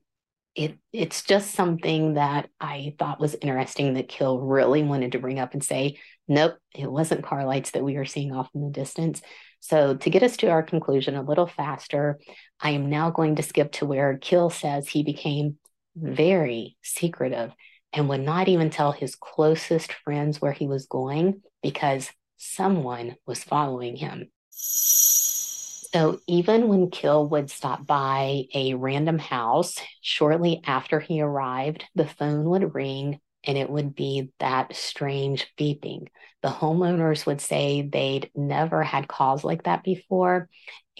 [0.55, 5.39] it it's just something that I thought was interesting that Keel really wanted to bring
[5.39, 8.71] up and say, nope, it wasn't car lights that we were seeing off in the
[8.71, 9.21] distance.
[9.59, 12.19] So to get us to our conclusion a little faster,
[12.59, 15.57] I am now going to skip to where Keel says he became
[15.95, 17.51] very secretive
[17.97, 23.43] and would not even tell his closest friends where he was going because someone was
[23.43, 24.29] following him.
[24.51, 32.07] So even when Keel would stop by a random house, shortly after he arrived, the
[32.07, 36.05] phone would ring and it would be that strange beeping.
[36.43, 40.49] The homeowners would say they'd never had calls like that before,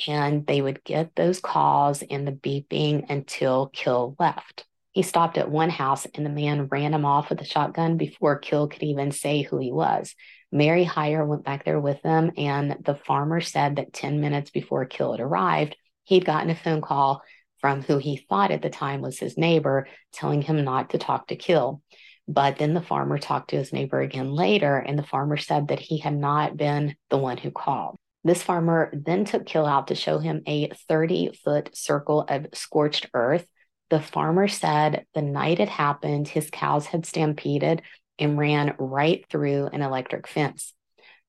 [0.08, 4.66] and they would get those calls and the beeping until Keel left.
[4.98, 8.40] He stopped at one house and the man ran him off with a shotgun before
[8.40, 10.16] Keel could even say who he was.
[10.52, 14.88] Mary Hyre went back there with them, and the farmer said that 10 minutes before
[14.88, 17.22] Keel had arrived, he'd gotten a phone call
[17.62, 21.28] from who he thought at the time was his neighbor, telling him not to talk
[21.28, 21.84] to Keel.
[22.28, 25.80] But then the farmer talked to his neighbor again later, and the farmer said that
[25.80, 27.98] he had not been the one who called.
[28.24, 33.06] This farmer then took Keel out to show him a 30 foot circle of scorched
[33.14, 33.46] earth.
[33.90, 37.82] The farmer said the night it happened, his cows had stampeded
[38.20, 40.74] and ran right through an electric fence.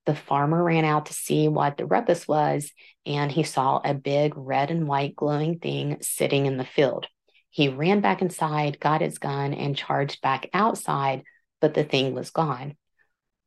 [0.06, 2.72] The farmer ran out to see what the ruckus was,
[3.04, 7.06] and he saw a big red and white glowing thing sitting in the field.
[7.50, 11.24] He ran back inside, got his gun, and charged back outside,
[11.60, 12.76] but the thing was gone.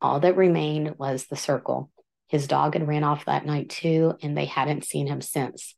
[0.00, 1.90] All that remained was the circle.
[2.28, 5.74] His dog had ran off that night too, and they hadn't seen him since.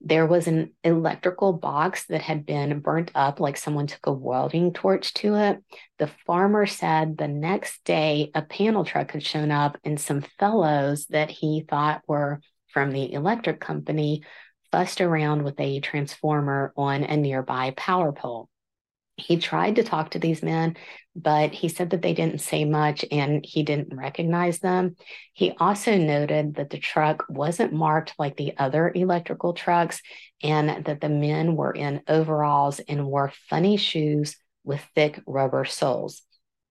[0.00, 4.72] There was an electrical box that had been burnt up, like someone took a welding
[4.72, 5.58] torch to it.
[5.98, 11.06] The farmer said the next day a panel truck had shown up, and some fellows
[11.06, 14.22] that he thought were from the electric company
[14.70, 18.48] fussed around with a transformer on a nearby power pole.
[19.18, 20.76] He tried to talk to these men,
[21.16, 24.94] but he said that they didn't say much and he didn't recognize them.
[25.32, 30.00] He also noted that the truck wasn't marked like the other electrical trucks
[30.42, 36.22] and that the men were in overalls and wore funny shoes with thick rubber soles.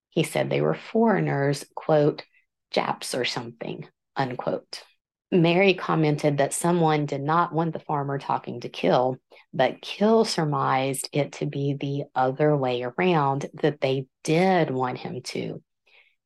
[0.08, 2.24] He said they were foreigners, quote,
[2.70, 4.82] Japs or something, unquote.
[5.30, 9.18] Mary commented that someone did not want the farmer talking to Keel,
[9.52, 15.20] but Keel surmised it to be the other way around, that they did want him
[15.20, 15.62] to.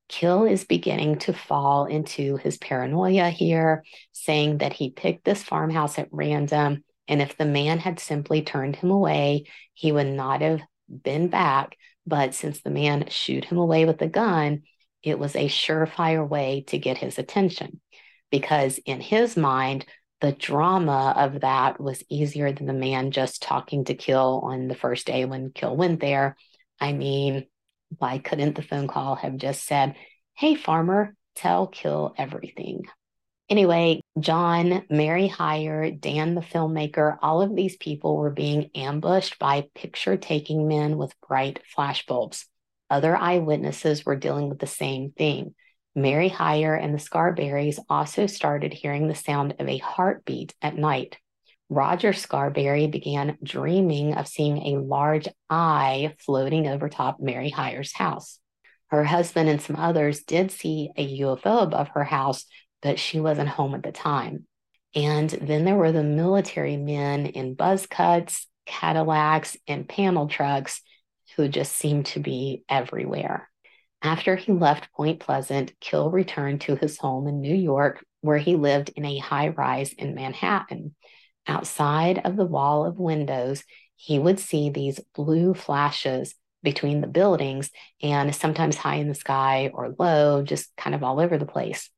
[0.08, 5.98] Keel is beginning to fall into his paranoia here, saying that he picked this farmhouse
[5.98, 10.60] at random, and if the man had simply turned him away, he would not have
[10.88, 11.76] been back.
[12.06, 14.62] But since the man shooed him away with a gun,
[15.02, 17.80] it was a surefire way to get his attention
[18.32, 19.86] because in his mind,
[20.20, 24.74] the drama of that was easier than the man just talking to Keel on the
[24.74, 26.36] first day when Keel went there.
[26.80, 27.46] I mean,
[27.98, 29.94] why couldn't the phone call have just said,
[30.34, 32.84] Hey, farmer, tell Keel everything?
[33.48, 39.68] Anyway, John, Mary Hyre, Dan, the filmmaker, all of these people were being ambushed by
[39.74, 42.46] picture taking men with bright flashbulbs.
[42.88, 45.54] Other eyewitnesses were dealing with the same thing.
[45.94, 51.18] Mary Hyre and the Scarberries also started hearing the sound of a heartbeat at night.
[51.68, 58.38] Roger Scarberry began dreaming of seeing a large eye floating over top Mary Hyre's house.
[58.88, 62.44] Her husband and some others did see a UFO above her house,
[62.82, 64.46] but she wasn't home at the time.
[64.94, 70.82] And then there were the military men in buzz cuts, Cadillacs, and panel trucks
[71.36, 73.48] who just seemed to be everywhere.
[74.02, 78.56] After he left Point Pleasant, Keel returned to his home in New York, where he
[78.56, 80.96] lived in a high rise in Manhattan.
[81.46, 83.62] Outside of the wall of windows,
[83.94, 86.34] he would see these blue flashes
[86.64, 87.70] between the buildings
[88.02, 91.88] and sometimes high in the sky or low, just kind of all over the place.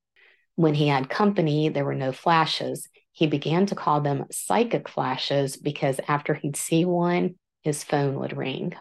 [0.56, 2.86] When he had company, there were no flashes.
[3.12, 8.36] He began to call them psychic flashes because after he'd see one, his phone would
[8.36, 8.74] ring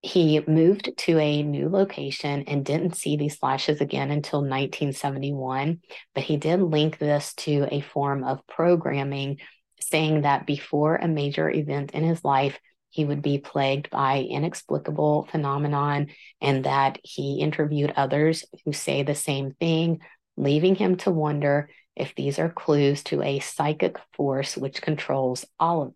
[0.00, 5.80] he moved to a new location and didn't see these flashes again until 1971.
[6.14, 9.38] But he did link this to a form of programming,
[9.80, 12.58] saying that before a major event in his life,
[12.90, 16.08] he would be plagued by inexplicable phenomenon,
[16.40, 20.00] and that he interviewed others who say the same thing,
[20.36, 25.82] leaving him to wonder if these are clues to a psychic force which controls all
[25.82, 25.94] of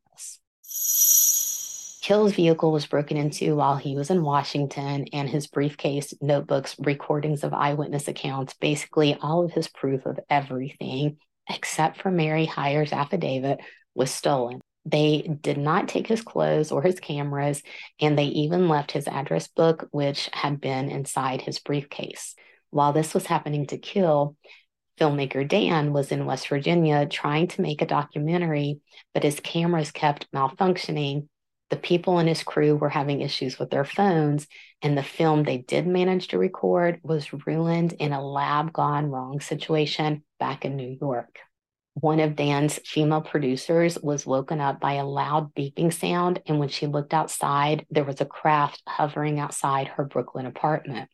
[2.02, 7.44] Keel's vehicle was broken into while he was in Washington, and his briefcase, notebooks, recordings
[7.44, 11.18] of eyewitness accounts, basically all of his proof of everything,
[11.48, 13.60] except for Mary Hyre's affidavit,
[13.94, 14.60] was stolen.
[14.84, 17.62] They did not take his clothes or his cameras,
[18.00, 22.34] and they even left his address book, which had been inside his briefcase.
[22.70, 24.34] While this was happening to Keel,
[24.98, 28.80] filmmaker Dan was in West Virginia trying to make a documentary,
[29.14, 31.28] but his cameras kept malfunctioning
[31.72, 34.46] the people in his crew were having issues with their phones,
[34.82, 39.40] and the film they did manage to record was ruined in a lab gone wrong
[39.40, 41.38] situation back in New York.
[41.94, 46.68] One of Dan's female producers was woken up by a loud beeping sound, and when
[46.68, 51.08] she looked outside, there was a craft hovering outside her Brooklyn apartment.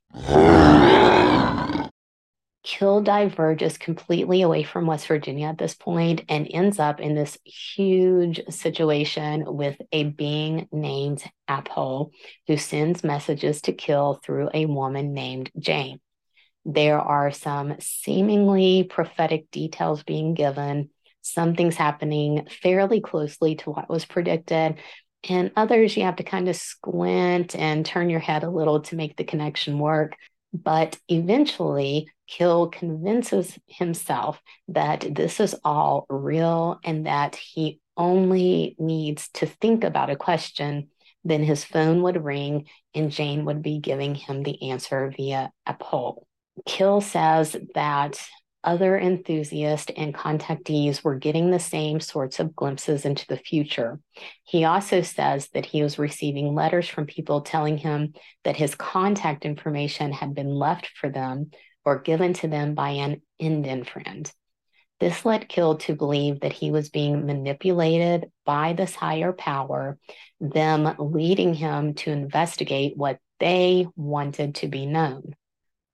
[2.68, 7.38] Keel diverges completely away from West Virginia at this point and ends up in this
[7.42, 12.12] huge situation with a being named Apol,
[12.46, 15.98] who sends messages to Keel through a woman named Jane.
[16.66, 20.90] There are some seemingly prophetic details being given,
[21.22, 24.76] some things happening fairly closely to what was predicted.
[25.26, 28.94] And others, you have to kind of squint and turn your head a little to
[28.94, 30.16] make the connection work.
[30.52, 39.28] But eventually, Keel convinces himself that this is all real and that he only needs
[39.30, 40.88] to think about a question.
[41.24, 45.74] Then his phone would ring and Jane would be giving him the answer via a
[45.74, 46.26] poll.
[46.66, 48.20] Keel says that
[48.64, 54.00] other enthusiasts and contactees were getting the same sorts of glimpses into the future.
[54.44, 58.14] He also says that he was receiving letters from people telling him
[58.44, 61.50] that his contact information had been left for them
[61.88, 64.30] or given to them by an Indian friend.
[65.00, 69.98] This led Keel to believe that he was being manipulated by this higher power,
[70.38, 75.34] them leading him to investigate what they wanted to be known.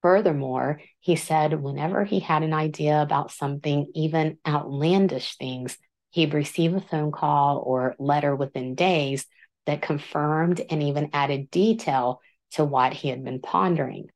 [0.03, 5.79] Furthermore, he said whenever he had an idea about something, even outlandish things,
[6.11, 9.27] he'd receive a phone call or letter within days
[9.67, 14.09] that confirmed and even added detail to what he had been pondering.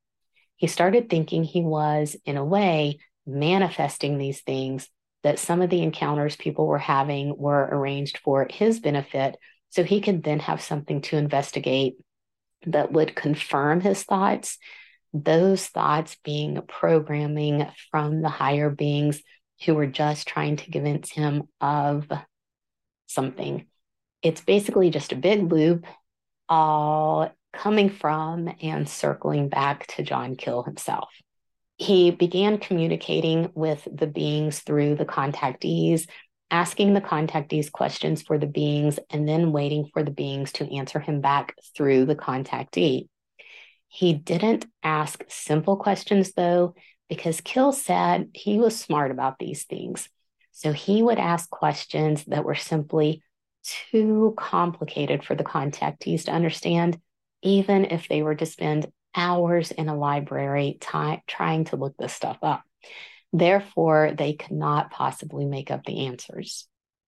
[0.59, 4.89] He started thinking he was, in a way, manifesting these things,
[5.22, 9.36] that some of the encounters people were having were arranged for his benefit,
[9.70, 11.97] so he could then have something to investigate
[12.66, 14.59] that would confirm his thoughts
[15.12, 19.22] those thoughts being programming from the higher beings
[19.64, 22.06] who were just trying to convince him of
[23.06, 23.66] something.
[24.22, 25.86] It's basically just a big loop,
[26.48, 31.09] all coming from and circling back to John Keel himself.
[31.77, 36.09] He began communicating with the beings through the contactees,
[36.51, 40.99] asking the contactees questions for the beings, and then waiting for the beings to answer
[40.99, 43.09] him back through the contactee.
[43.89, 46.75] He didn't ask simple questions, though,
[47.09, 50.09] because Keel said he was smart about these things.
[50.53, 53.23] So he would ask questions that were simply
[53.62, 57.01] too complicated for the contactees to understand,
[57.43, 62.39] even if they were to spend hours in a library trying to look this stuff
[62.43, 62.62] up.
[63.32, 66.66] Therefore, they could not possibly make up the answers.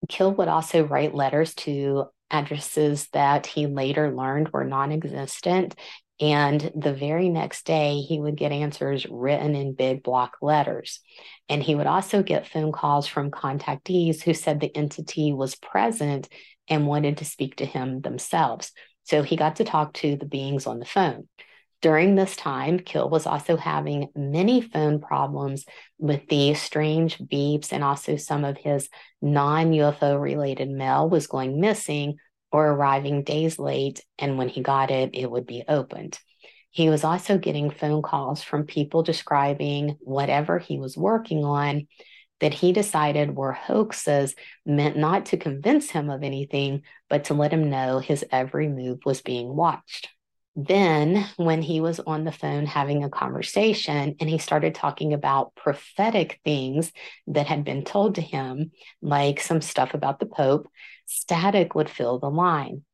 [0.08, 5.74] Keel would also write letters to addresses that he later learned were non existent
[6.20, 11.00] and the very next day, he would get answers written in big block letters.
[11.48, 16.28] And he would also get phone calls from contactees who said the entity was present
[16.68, 18.72] and wanted to speak to him themselves.
[19.10, 21.26] So he got to talk to the beings on the phone.
[21.82, 25.64] During this time, Keel was also having many phone problems
[25.98, 28.88] with the strange beeps, and also some of his
[29.20, 32.18] non UFO related mail was going missing
[32.52, 36.16] or arriving days late, and when he got it, it would be opened.
[36.70, 41.88] He was also getting phone calls from people describing whatever he was working on
[42.40, 44.34] that he decided were hoaxes
[44.66, 49.00] meant not to convince him of anything, but to let him know his every move
[49.04, 50.08] was being watched.
[50.56, 55.54] Then, when he was on the phone having a conversation and he started talking about
[55.54, 56.92] prophetic things
[57.28, 60.68] that had been told to him, like some stuff about the Pope,
[61.06, 62.84] static would fill the line.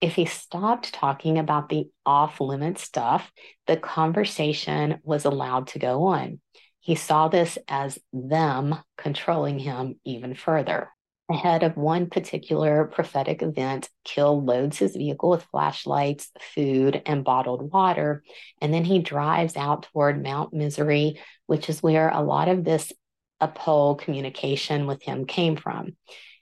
[0.00, 3.32] If he stopped talking about the off limit stuff,
[3.66, 6.40] the conversation was allowed to go on.
[6.88, 10.88] He saw this as them controlling him even further.
[11.30, 17.70] Ahead of one particular prophetic event, Keel loads his vehicle with flashlights, food, and bottled
[17.70, 18.22] water,
[18.62, 22.90] and then he drives out toward Mount Misery, which is where a lot of this
[23.38, 25.94] Apol communication with him came from.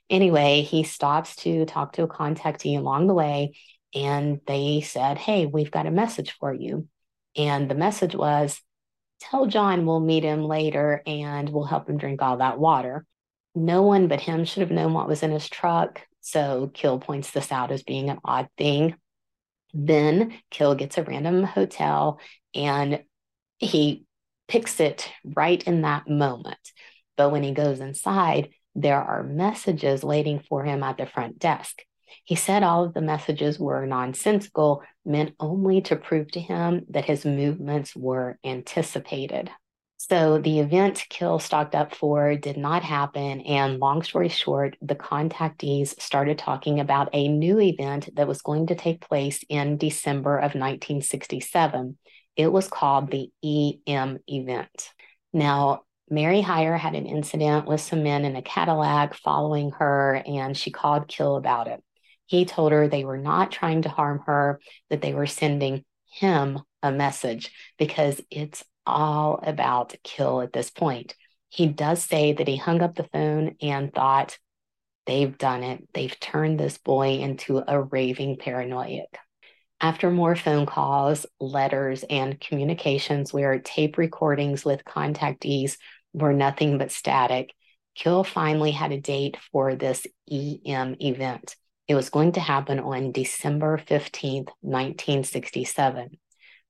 [0.09, 3.51] Anyway, he stops to talk to a contactee along the way,
[3.93, 6.87] and they said, Hey, we've got a message for you.
[7.35, 8.61] And the message was,
[9.19, 13.05] Tell John we'll meet him later and we'll help him drink all that water.
[13.55, 16.01] No one but him should have known what was in his truck.
[16.21, 18.95] So Keel points this out as being an odd thing.
[19.73, 22.19] Then Keel gets a random hotel
[22.53, 23.03] and
[23.57, 24.05] he
[24.47, 26.59] picks it right in that moment.
[27.15, 31.81] But when he goes inside, there are messages waiting for him at the front desk.
[32.23, 37.05] He said all of the messages were nonsensical, meant only to prove to him that
[37.05, 39.49] his movements were anticipated.
[39.97, 43.41] So the event Keel stocked up for did not happen.
[43.41, 48.67] And long story short, the contactees started talking about a new event that was going
[48.67, 51.97] to take place in December of 1967.
[52.35, 54.91] It was called the EM event.
[55.33, 60.55] Now, Mary Hyre had an incident with some men in a Cadillac following her, and
[60.55, 61.83] she called Keel about it.
[62.27, 64.59] He told her they were not trying to harm her,
[64.89, 71.15] that they were sending him a message because it's all about Keel at this point.
[71.49, 74.37] He does say that he hung up the phone and thought,
[75.05, 75.87] They've done it.
[75.93, 79.17] They've turned this boy into a raving paranoiac.
[79.79, 85.77] After more phone calls, letters, and communications where tape recordings with contactees
[86.13, 87.53] were nothing but static,
[87.95, 91.55] Keel finally had a date for this EM event.
[91.87, 96.17] It was going to happen on December 15th, 1967.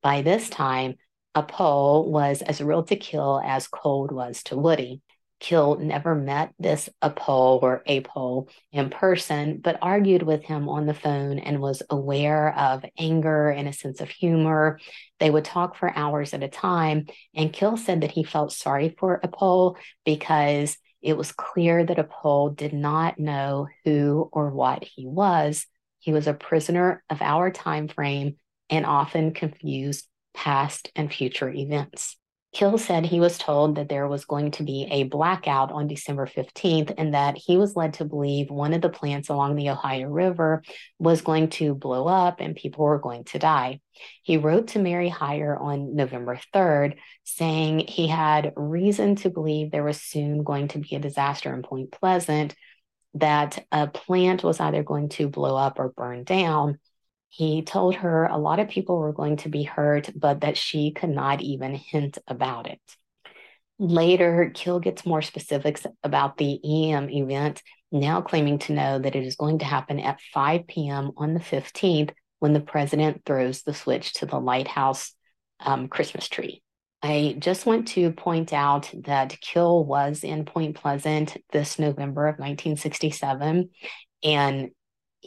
[0.03, 0.95] By this time,
[1.33, 5.01] Apol was as real to Keel as cold was to Woody.
[5.39, 10.95] Keel never met this Apol or Apol in person, but argued with him on the
[10.95, 14.79] phone and was aware of anger and a sense of humor.
[15.19, 18.95] They would talk for hours at a time, and Keel said that he felt sorry
[18.97, 25.05] for Apol because it was clear that Apol did not know who or what he
[25.07, 25.65] was.
[25.99, 28.37] He was a prisoner of our time frame
[28.69, 32.17] and often confused past and future events.
[32.57, 36.25] Keel said he was told that there was going to be a blackout on December
[36.25, 40.07] 15th and that he was led to believe one of the plants along the Ohio
[40.07, 40.63] River
[40.97, 43.79] was going to blow up and people were going to die.
[44.23, 49.83] He wrote to Mary Hyre on November 3rd saying he had reason to believe there
[49.83, 52.55] was soon going to be a disaster in Point Pleasant,
[53.13, 56.79] that a plant was either going to blow up or burn down
[57.29, 60.91] he told her a lot of people were going to be hurt, but that she
[60.91, 62.81] could not even hint about it.
[63.79, 69.23] Later, Keel gets more specifics about the EM event, now claiming to know that it
[69.23, 71.11] is going to happen at 5 p.m.
[71.15, 75.13] on the 15th when the president throws the switch to the White House
[75.59, 76.61] um, Christmas tree.
[77.03, 82.39] I just want to point out that Keel was in Point Pleasant this November of
[82.39, 83.69] 1967,
[84.23, 84.69] and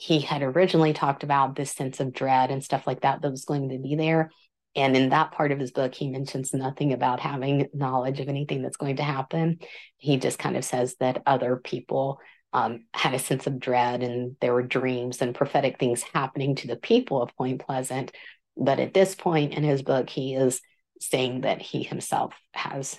[0.00, 3.44] he had originally talked about this sense of dread and stuff like that that was
[3.44, 4.30] going to be there.
[4.74, 8.62] And in that part of his book, he mentions nothing about having knowledge of anything
[8.62, 9.58] that's going to happen.
[9.98, 12.18] He just kind of says that other people
[12.54, 16.66] um, had a sense of dread and there were dreams and prophetic things happening to
[16.66, 18.10] the people of Point Pleasant.
[18.56, 20.62] But at this point in his book, he is
[20.98, 22.98] saying that he himself has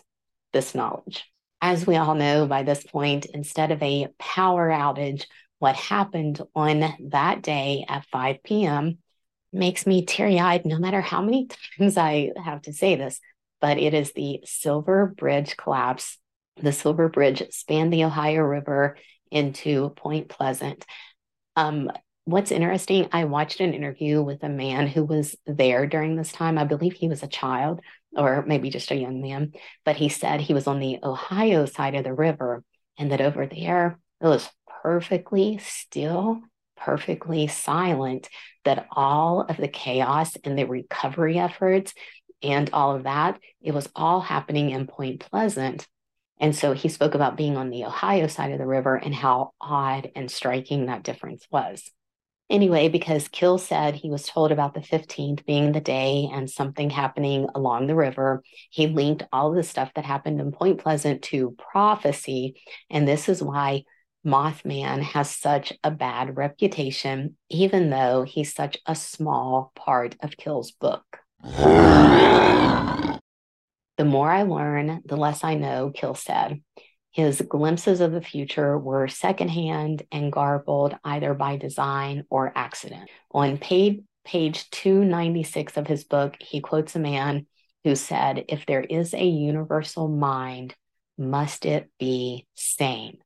[0.53, 1.25] this knowledge.
[1.63, 5.25] As we all know by this point, instead of a power outage,
[5.61, 8.97] what happened on that day at 5 p.m.
[9.53, 11.47] makes me teary eyed no matter how many
[11.77, 13.19] times I have to say this,
[13.61, 16.17] but it is the Silver Bridge collapse.
[16.57, 18.97] The Silver Bridge spanned the Ohio River
[19.29, 20.83] into Point Pleasant.
[21.55, 21.91] Um,
[22.25, 26.57] what's interesting, I watched an interview with a man who was there during this time.
[26.57, 27.81] I believe he was a child
[28.17, 29.51] or maybe just a young man,
[29.85, 32.63] but he said he was on the Ohio side of the river
[32.97, 34.49] and that over there it was
[34.81, 36.41] perfectly still,
[36.77, 38.29] perfectly silent,
[38.65, 41.93] that all of the chaos and the recovery efforts
[42.43, 45.87] and all of that, it was all happening in Point Pleasant.
[46.39, 49.51] And so he spoke about being on the Ohio side of the river and how
[49.61, 51.89] odd and striking that difference was.
[52.49, 56.89] Anyway, because Keel said he was told about the 15th being the day and something
[56.89, 61.55] happening along the river, he linked all the stuff that happened in Point Pleasant to
[61.57, 62.61] prophecy.
[62.89, 63.83] And this is why
[64.25, 70.71] Mothman has such a bad reputation, even though he's such a small part of Keel's
[70.71, 71.03] book.
[74.01, 76.61] the more I learn, the less I know, Keel said.
[77.11, 83.09] His glimpses of the future were secondhand and garbled either by design or accident.
[83.31, 87.47] On page, page 296 of his book, he quotes a man
[87.83, 90.73] who said, If there is a universal mind,
[91.17, 93.17] must it be sane?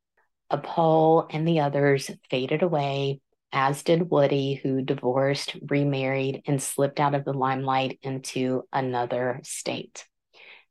[0.50, 3.20] Apol and the others faded away,
[3.52, 10.06] as did Woody, who divorced, remarried, and slipped out of the limelight into another state.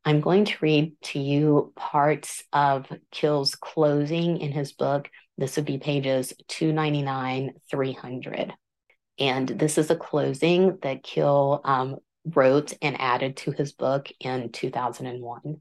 [0.05, 5.09] I'm going to read to you parts of Keel's closing in his book.
[5.39, 8.53] This would be pages 299, 300.
[9.19, 11.97] And this is a closing that Keel um,
[12.27, 15.61] wrote and added to his book in 2001.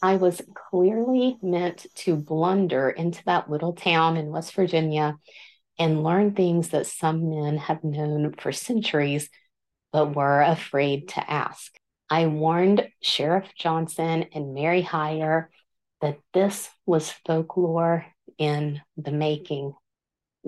[0.00, 5.16] I was clearly meant to blunder into that little town in West Virginia
[5.78, 9.28] and learn things that some men have known for centuries,
[9.92, 11.76] but were afraid to ask.
[12.10, 15.50] I warned Sheriff Johnson and Mary Hyre
[16.00, 18.06] that this was folklore
[18.38, 19.74] in the making.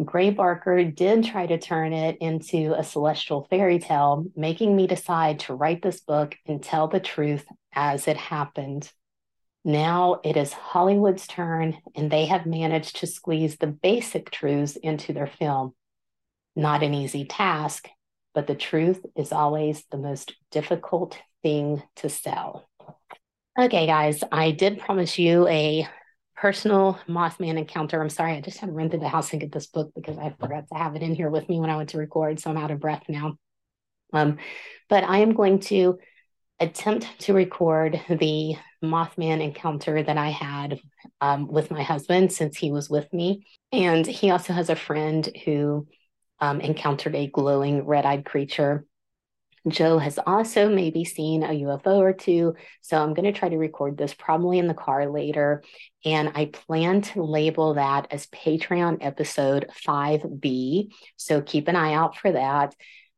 [0.03, 5.41] Gray Barker did try to turn it into a celestial fairy tale, making me decide
[5.41, 7.45] to write this book and tell the truth
[7.75, 8.91] as it happened.
[9.65, 15.13] Now it is Hollywood's turn, and they have managed to squeeze the basic truths into
[15.13, 15.75] their film.
[16.57, 17.89] Not an easy task,
[18.35, 22.69] but the truth is always the most difficult thing to sell.
[23.59, 25.87] Okay, guys, I did promise you a
[26.37, 28.01] personal Mothman encounter.
[28.01, 30.17] I'm sorry, I just had to run through the house and get this book because
[30.17, 32.41] I forgot to have it in here with me when I went to record.
[32.41, 33.35] So I'm out of breath now.
[34.15, 34.39] Um,
[34.89, 35.99] but I am going to
[36.59, 40.81] attempt to record the Mothman encounter that I had
[41.21, 43.47] um, with my husband since he was with me.
[43.73, 45.87] And he also has a friend who
[46.41, 48.85] um, encountered a glowing red eyed creature
[49.69, 52.55] Joe has also maybe seen a UFO or two.
[52.81, 55.63] So I'm going to try to record this probably in the car later.
[56.05, 60.89] And I plan to label that as Patreon episode 5B.
[61.17, 62.75] So keep an eye out for that.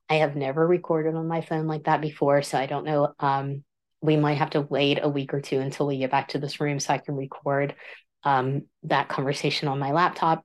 [0.09, 2.43] I have never recorded on my phone like that before.
[2.43, 3.15] So I don't know.
[3.21, 3.65] Um,
[4.03, 6.61] we might have to wait a week or two until we get back to this
[6.61, 7.75] room so I can record
[8.25, 10.45] um, that conversation on my laptop.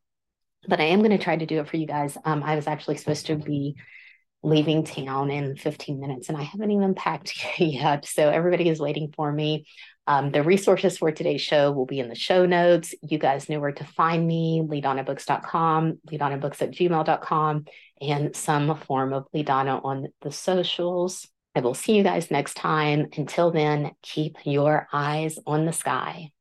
[0.67, 2.17] But I am going to try to do it for you guys.
[2.23, 3.75] Um, I was actually supposed to be
[4.43, 8.05] leaving town in 15 minutes and I haven't even packed yet.
[8.05, 9.65] So everybody is waiting for me.
[10.05, 12.93] Um, the resources for today's show will be in the show notes.
[13.01, 17.65] You guys know where to find me, leedawnabooks.com, leedawnabooks at gmail.com,
[17.99, 21.27] and some form of LeeDawna on the socials.
[21.57, 23.07] I will see you guys next time.
[23.17, 26.31] Until then, keep your eyes on the sky.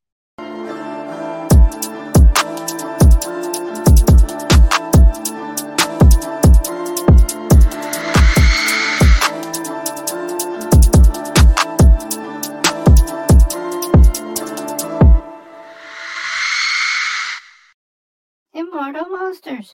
[18.53, 19.73] Immortal Monsters